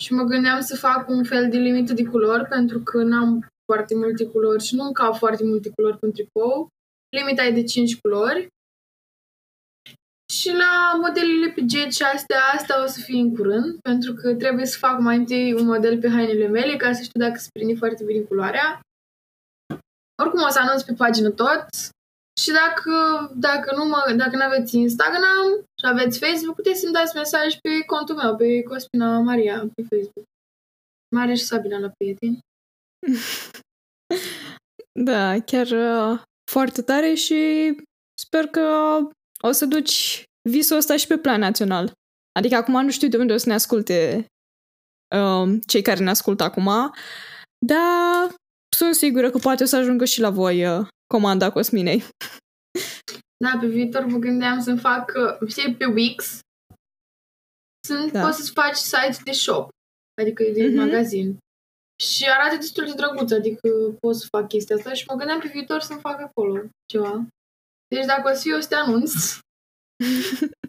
Și 0.04 0.14
mă 0.14 0.24
gândeam 0.24 0.62
să 0.62 0.76
fac 0.76 1.10
un 1.10 1.24
fel 1.24 1.50
de 1.50 1.58
limită 1.58 1.94
de 1.94 2.04
culori, 2.04 2.48
pentru 2.48 2.80
că 2.80 2.98
n-am 2.98 3.48
foarte 3.66 3.96
multe 3.96 4.26
culori 4.26 4.64
și 4.64 4.76
nu 4.76 4.92
cap 4.92 5.16
foarte 5.16 5.44
multe 5.44 5.70
culori 5.76 5.98
pe 5.98 6.06
un 6.06 6.12
tricou. 6.12 6.68
Limita 7.18 7.44
e 7.46 7.52
de 7.52 7.64
5 7.64 8.00
culori. 8.00 8.48
Și 10.34 10.52
la 10.52 10.98
modelele 11.02 11.52
pe 11.52 11.62
jet 11.70 11.94
și 11.94 12.04
astea, 12.04 12.42
asta 12.56 12.84
o 12.84 12.86
să 12.86 13.00
fie 13.00 13.20
în 13.20 13.36
curând, 13.36 13.80
pentru 13.82 14.14
că 14.14 14.36
trebuie 14.36 14.66
să 14.66 14.78
fac 14.78 15.00
mai 15.00 15.18
întâi 15.18 15.54
un 15.54 15.66
model 15.66 16.00
pe 16.00 16.10
hainele 16.10 16.48
mele 16.48 16.76
ca 16.76 16.94
să 16.94 17.04
știu 17.04 17.20
dacă 17.20 17.38
se 17.40 17.50
prinde 17.54 17.76
foarte 17.76 18.04
bine 18.04 18.20
culoarea. 18.20 18.80
Oricum 20.22 20.42
o 20.42 20.50
să 20.50 20.60
anunț 20.60 20.82
pe 20.82 20.94
pagină 20.94 21.30
tot. 21.30 21.66
Și 22.42 22.52
dacă, 22.52 22.94
dacă 23.36 23.76
nu 23.76 23.86
mă, 23.86 24.14
dacă 24.18 24.36
nu 24.36 24.44
aveți 24.44 24.78
Instagram 24.78 25.46
și 25.80 25.86
aveți 25.86 26.20
Facebook, 26.20 26.56
puteți 26.56 26.80
să-mi 26.80 26.94
dați 26.94 27.16
mesaj 27.16 27.58
pe 27.62 27.84
contul 27.86 28.16
meu, 28.16 28.36
pe 28.36 28.64
Cospina 28.64 29.20
Maria, 29.20 29.70
pe 29.76 29.82
Facebook. 29.90 30.26
Maria 31.16 31.36
și 31.36 31.44
Sabina 31.44 31.78
la 31.78 31.92
prieteni. 31.98 32.40
Da, 35.04 35.40
chiar 35.40 35.68
uh, 35.68 36.22
foarte 36.52 36.82
tare 36.82 37.14
și 37.14 37.76
sper 38.22 38.46
că 38.46 38.98
o 39.44 39.52
să 39.52 39.66
duci 39.66 40.24
visul 40.50 40.78
ăsta 40.78 40.96
și 40.98 41.08
pe 41.08 41.18
plan 41.18 41.40
național. 41.40 41.92
Adică 42.40 42.56
acum 42.56 42.84
nu 42.84 42.92
știu 42.92 43.08
de 43.08 43.18
unde 43.18 43.34
o 43.34 43.38
să 43.38 43.48
ne 43.48 43.54
asculte 43.54 44.26
um, 45.16 45.60
cei 45.60 45.82
care 45.82 46.04
ne 46.04 46.10
ascultă 46.10 46.44
acum, 46.44 46.94
dar 47.66 48.36
sunt 48.76 48.96
sigură 48.96 49.30
că 49.30 49.38
poate 49.38 49.64
o 49.64 49.66
să 49.66 49.76
ajungă 49.76 50.06
și 50.06 50.20
la 50.20 50.30
voi 50.30 50.66
uh, 50.80 50.88
comanda 51.14 51.52
Cosminei. 51.52 52.04
Da, 53.46 53.58
pe 53.60 53.68
viitor 53.68 54.06
mă 54.06 54.18
gândeam 54.18 54.62
să-mi 54.62 54.80
fac, 54.80 55.12
uh, 55.16 55.48
știi, 55.50 55.76
pe 55.76 55.86
Wix, 55.86 56.40
sunt, 57.88 58.12
Da. 58.12 58.20
da. 58.20 58.26
poți 58.26 58.38
să-ți 58.38 58.52
faci 58.52 58.76
site 58.76 59.22
de 59.24 59.32
shop, 59.32 59.70
adică 60.22 60.44
de 60.44 60.68
Mhm. 60.68 60.76
magazin. 60.76 61.38
Și 62.04 62.26
arată 62.30 62.56
destul 62.56 62.86
de 62.86 62.94
drăguț, 62.94 63.32
adică 63.32 63.70
pot 64.00 64.16
să 64.16 64.28
fac 64.30 64.48
chestia 64.48 64.76
asta 64.76 64.94
și 64.94 65.06
mă 65.08 65.16
gândeam 65.16 65.40
pe 65.40 65.48
viitor 65.48 65.80
să-mi 65.80 66.00
fac 66.00 66.20
acolo 66.20 66.66
ceva. 66.86 67.28
Deci 67.96 68.06
dacă 68.06 68.30
o 68.30 68.34
să 68.34 68.42
fie, 68.42 68.54
o 68.56 68.60
să 68.60 68.68
te 68.68 68.76
anunț. 68.76 69.12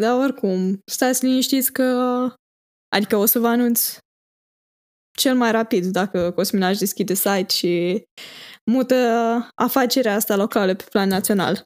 Dar 0.00 0.18
oricum, 0.18 0.78
stați 0.90 1.24
liniștiți 1.24 1.72
că 1.72 1.82
adică 2.96 3.16
o 3.16 3.24
să 3.26 3.38
vă 3.38 3.48
anunț 3.48 3.98
cel 5.16 5.34
mai 5.34 5.50
rapid 5.50 5.84
dacă 5.84 6.30
Cosmina 6.30 6.68
își 6.68 6.78
deschide 6.78 7.14
site 7.14 7.52
și 7.52 8.02
mută 8.70 8.94
afacerea 9.54 10.14
asta 10.14 10.36
locală 10.36 10.74
pe 10.74 10.84
plan 10.90 11.08
național. 11.08 11.64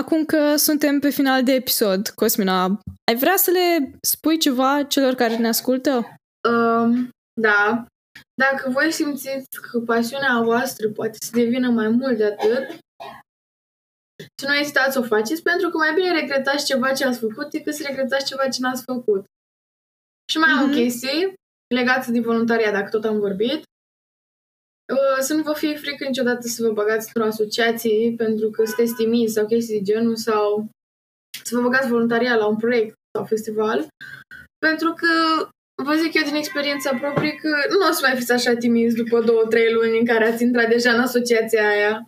Acum 0.00 0.24
că 0.24 0.56
suntem 0.56 0.98
pe 0.98 1.10
final 1.10 1.42
de 1.42 1.52
episod, 1.52 2.08
Cosmina, 2.08 2.64
ai 3.10 3.16
vrea 3.16 3.36
să 3.36 3.50
le 3.50 3.90
spui 4.00 4.38
ceva 4.38 4.82
celor 4.82 5.14
care 5.14 5.36
ne 5.36 5.48
ascultă? 5.48 6.16
Um, 6.48 7.08
da. 7.40 7.86
Dacă 8.34 8.70
voi 8.70 8.92
simțiți 8.92 9.60
că 9.70 9.78
pasiunea 9.78 10.40
voastră 10.42 10.88
poate 10.88 11.16
să 11.20 11.30
devină 11.32 11.70
mai 11.70 11.88
mult 11.88 12.16
de 12.16 12.24
atât, 12.24 12.78
să 14.40 14.46
nu 14.46 14.54
ezitați 14.54 14.92
să 14.92 14.98
o 14.98 15.02
faceți, 15.02 15.42
pentru 15.42 15.68
că 15.68 15.76
mai 15.76 15.94
bine 15.94 16.20
regretați 16.20 16.64
ceva 16.64 16.92
ce 16.92 17.04
ați 17.04 17.18
făcut 17.18 17.50
decât 17.50 17.74
să 17.74 17.84
regretați 17.86 18.26
ceva 18.26 18.48
ce 18.48 18.60
n-ați 18.60 18.82
făcut. 18.82 19.24
Și 20.34 20.40
mai 20.40 20.50
am 20.50 20.68
mm-hmm. 20.68 20.72
o 20.72 20.76
chestie 20.76 21.34
legată 21.74 22.10
de 22.10 22.20
voluntariat, 22.20 22.72
dacă 22.72 22.88
tot 22.88 23.04
am 23.04 23.18
vorbit. 23.18 23.62
Uh, 24.92 25.18
să 25.20 25.34
nu 25.34 25.42
vă 25.42 25.52
fie 25.52 25.74
frică 25.76 26.04
niciodată 26.04 26.46
să 26.46 26.66
vă 26.66 26.72
băgați 26.72 27.06
într-o 27.06 27.30
asociație 27.30 28.14
pentru 28.16 28.50
că 28.50 28.64
sunteți 28.64 28.94
timizi 28.94 29.32
sau 29.32 29.46
chestii 29.46 29.78
de 29.78 29.92
genul 29.92 30.16
sau 30.16 30.68
să 31.44 31.56
vă 31.56 31.62
băgați 31.62 31.88
voluntariat 31.88 32.38
la 32.38 32.46
un 32.46 32.56
proiect 32.56 32.94
sau 33.16 33.24
festival. 33.24 33.86
Pentru 34.58 34.92
că 34.92 35.12
vă 35.82 35.94
zic 35.94 36.14
eu 36.14 36.22
din 36.22 36.34
experiența 36.34 36.98
proprie 36.98 37.34
că 37.34 37.48
nu 37.48 37.88
o 37.88 37.92
să 37.92 38.06
mai 38.06 38.16
fiți 38.16 38.32
așa 38.32 38.54
timizi 38.54 38.96
după 38.96 39.20
două, 39.20 39.46
trei 39.46 39.72
luni 39.72 39.98
în 39.98 40.06
care 40.06 40.24
ați 40.26 40.42
intrat 40.42 40.68
deja 40.68 40.92
în 40.92 41.00
asociația 41.00 41.68
aia. 41.68 42.04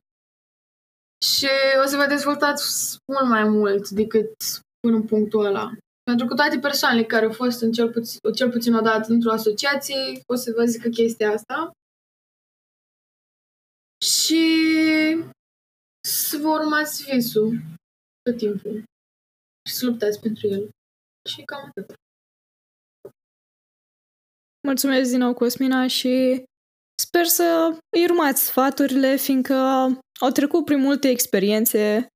Și 1.25 1.49
o 1.85 1.87
să 1.87 1.97
vă 1.97 2.07
dezvoltați 2.07 2.97
mult 3.13 3.29
mai 3.29 3.45
mult 3.45 3.89
decât 3.89 4.33
până 4.81 4.97
în 4.97 5.03
punctul 5.03 5.45
ăla. 5.45 5.71
Pentru 6.11 6.27
că 6.27 6.35
toate 6.35 6.59
persoanele 6.59 7.05
care 7.05 7.25
au 7.25 7.33
fost 7.33 7.61
în 7.61 7.73
cel, 7.73 7.91
puțin, 7.93 8.33
cel 8.35 8.51
puțin 8.51 8.75
o 8.75 8.81
dată 8.81 9.13
într-o 9.13 9.33
asociație 9.33 10.23
o 10.27 10.35
să 10.35 10.53
vă 10.57 10.65
zică 10.65 10.89
chestia 10.89 11.31
asta. 11.33 11.71
Și 14.05 14.45
să 16.09 16.39
vă 16.39 16.49
urmați 16.49 17.05
visul 17.05 17.59
tot 18.23 18.37
timpul 18.37 18.85
și 19.69 19.75
să 19.75 19.87
luptați 19.87 20.21
pentru 20.21 20.47
el. 20.47 20.71
Și 21.31 21.43
cam 21.45 21.65
atât. 21.69 21.95
Mulțumesc 24.67 25.11
din 25.11 25.19
nou, 25.19 25.35
Cosmina, 25.35 25.87
și 25.87 26.45
sper 27.03 27.25
să 27.25 27.79
îi 27.97 28.05
urmați 28.05 28.45
sfaturile, 28.45 29.17
fiindcă 29.17 29.55
au 30.21 30.31
trecut 30.33 30.65
prin 30.65 30.81
multe 30.81 31.09
experiențe, 31.09 32.07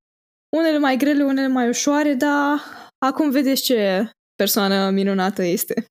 unele 0.56 0.78
mai 0.78 0.96
grele, 0.96 1.24
unele 1.24 1.46
mai 1.46 1.68
ușoare, 1.68 2.14
dar 2.14 2.58
acum 3.06 3.30
vedeți 3.30 3.62
ce 3.62 4.10
persoană 4.34 4.90
minunată 4.90 5.42
este. 5.42 5.84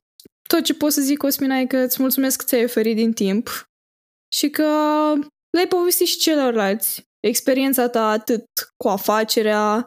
Tot 0.50 0.64
ce 0.64 0.74
pot 0.74 0.92
să 0.92 1.00
zic, 1.00 1.18
Cosmina, 1.18 1.56
e 1.58 1.66
că 1.66 1.76
îți 1.76 2.00
mulțumesc 2.00 2.38
că 2.38 2.44
ți-ai 2.44 2.64
oferit 2.64 2.96
din 2.96 3.12
timp 3.12 3.48
și 4.34 4.50
că 4.50 4.64
le-ai 5.50 5.68
povestit 5.68 6.06
și 6.06 6.18
celorlalți. 6.18 7.02
Experiența 7.20 7.88
ta 7.88 8.10
atât 8.10 8.44
cu 8.76 8.88
afacerea 8.88 9.86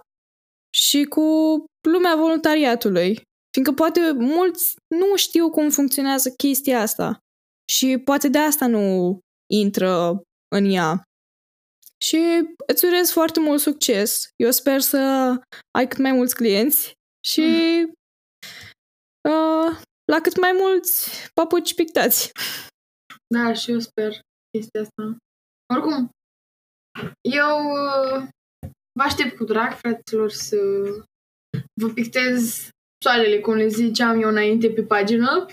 și 0.77 1.03
cu 1.03 1.23
lumea 1.87 2.15
voluntariatului. 2.15 3.21
Fiindcă 3.51 3.73
poate 3.73 4.11
mulți 4.11 4.73
nu 4.95 5.15
știu 5.15 5.49
cum 5.49 5.69
funcționează 5.69 6.29
chestia 6.29 6.81
asta 6.81 7.19
și 7.71 7.97
poate 7.97 8.27
de 8.27 8.37
asta 8.37 8.67
nu 8.67 9.19
intră 9.53 10.21
în 10.55 10.65
ea. 10.65 11.03
Și 12.05 12.17
îți 12.67 12.85
urez 12.85 13.11
foarte 13.11 13.39
mult 13.39 13.59
succes. 13.59 14.29
Eu 14.35 14.51
sper 14.51 14.79
să 14.81 14.97
ai 15.77 15.87
cât 15.87 15.97
mai 15.97 16.11
mulți 16.11 16.35
clienți 16.35 16.93
și 17.27 17.41
mm. 17.41 17.93
uh, 19.31 19.79
la 20.11 20.21
cât 20.21 20.39
mai 20.39 20.51
mulți 20.51 21.09
papuci 21.33 21.75
pictați. 21.75 22.31
Da, 23.27 23.53
și 23.53 23.71
eu 23.71 23.79
sper 23.79 24.19
chestia 24.57 24.81
asta. 24.81 25.17
Oricum, 25.73 26.09
eu 27.21 27.71
uh, 27.71 28.27
vă 28.99 29.03
aștept 29.03 29.37
cu 29.37 29.43
drag, 29.43 29.73
fraților, 29.73 30.29
să 30.29 30.57
vă 31.81 31.87
pictez 31.93 32.69
soarele, 33.03 33.39
cum 33.39 33.53
le 33.53 33.67
ziceam 33.67 34.21
eu 34.21 34.29
înainte 34.29 34.69
pe 34.69 34.83
pagină. 34.83 35.45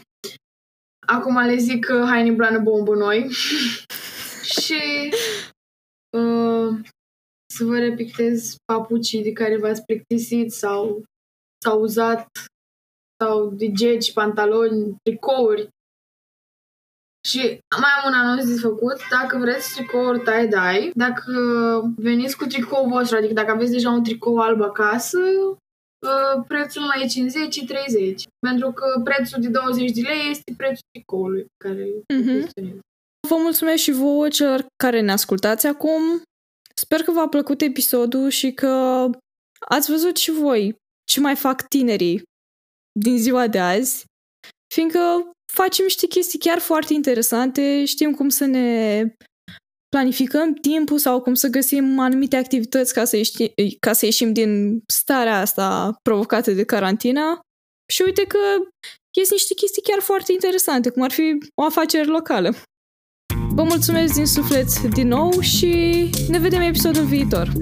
Acum 1.06 1.38
le 1.38 1.56
zic 1.56 1.88
uh, 1.90 2.02
haine 2.08 2.30
blană 2.30 2.58
bombă 2.58 2.94
noi. 2.94 3.30
și 4.62 5.10
uh, 6.16 6.80
să 7.54 7.64
vă 7.64 7.78
repictez 7.78 8.56
papucii 8.64 9.22
de 9.22 9.32
care 9.32 9.58
v-ați 9.58 9.84
plictisit 9.84 10.52
sau 10.52 11.04
s-au 11.64 11.80
uzat 11.80 12.28
sau 13.22 13.50
de 13.50 13.70
geci, 13.70 14.12
pantaloni, 14.12 14.96
tricouri. 15.02 15.68
Și 17.28 17.58
mai 17.80 17.90
am 17.98 18.12
un 18.12 18.18
anunț 18.18 18.44
de 18.44 18.60
făcut. 18.60 18.96
Dacă 19.10 19.38
vreți 19.38 19.74
tricouri 19.74 20.20
tie-dye, 20.20 20.90
dacă 20.94 21.32
veniți 21.96 22.36
cu 22.36 22.44
tricoul 22.44 22.88
vostru, 22.88 23.16
adică 23.16 23.32
dacă 23.32 23.50
aveți 23.50 23.70
deja 23.70 23.90
un 23.90 24.02
tricou 24.02 24.38
alb 24.38 24.60
acasă, 24.60 25.18
uh, 25.18 26.44
prețul 26.46 26.82
mai 26.82 27.02
e 27.02 27.06
50 27.06 27.54
și 27.54 27.64
30. 27.64 28.24
Pentru 28.46 28.72
că 28.72 29.00
prețul 29.04 29.42
de 29.42 29.48
20 29.48 29.90
de 29.90 30.00
lei 30.00 30.30
este 30.30 30.54
prețul 30.56 30.88
tricoului 30.92 31.46
care 31.64 31.84
mm-hmm. 31.84 32.78
Vă 33.28 33.36
mulțumesc 33.36 33.82
și 33.82 33.90
vouă 33.90 34.28
celor 34.28 34.66
care 34.76 35.00
ne 35.00 35.12
ascultați 35.12 35.66
acum. 35.66 36.22
Sper 36.74 37.02
că 37.02 37.10
v-a 37.10 37.28
plăcut 37.28 37.60
episodul 37.60 38.28
și 38.28 38.52
că 38.52 39.04
ați 39.68 39.90
văzut 39.90 40.16
și 40.16 40.30
voi 40.30 40.76
ce 41.10 41.20
mai 41.20 41.36
fac 41.36 41.68
tinerii 41.68 42.22
din 43.00 43.18
ziua 43.18 43.46
de 43.46 43.58
azi, 43.58 44.04
fiindcă 44.74 45.30
facem 45.52 45.84
niște 45.84 46.06
chestii 46.06 46.38
chiar 46.38 46.58
foarte 46.58 46.92
interesante, 46.92 47.84
știm 47.84 48.14
cum 48.14 48.28
să 48.28 48.44
ne 48.44 49.02
planificăm 49.88 50.54
timpul 50.54 50.98
sau 50.98 51.20
cum 51.20 51.34
să 51.34 51.48
găsim 51.48 51.98
anumite 51.98 52.36
activități 52.36 52.94
ca 52.94 53.04
să, 53.04 53.16
ieși, 53.16 53.32
ca 53.80 53.92
să 53.92 54.04
ieșim 54.04 54.32
din 54.32 54.80
starea 54.86 55.40
asta 55.40 55.96
provocată 56.02 56.50
de 56.50 56.64
carantina. 56.64 57.40
Și 57.92 58.02
uite 58.02 58.26
că 58.26 58.38
ies 59.18 59.30
niște 59.30 59.54
chestii 59.54 59.82
chiar 59.82 60.00
foarte 60.00 60.32
interesante, 60.32 60.90
cum 60.90 61.02
ar 61.02 61.10
fi 61.10 61.38
o 61.54 61.64
afacere 61.64 62.04
locală. 62.04 62.54
Vă 63.56 63.62
mulțumesc 63.62 64.14
din 64.14 64.26
suflet 64.26 64.82
din 64.82 65.08
nou 65.08 65.40
și 65.40 66.10
ne 66.28 66.38
vedem 66.38 66.60
episodul 66.60 67.04
viitor. 67.04 67.52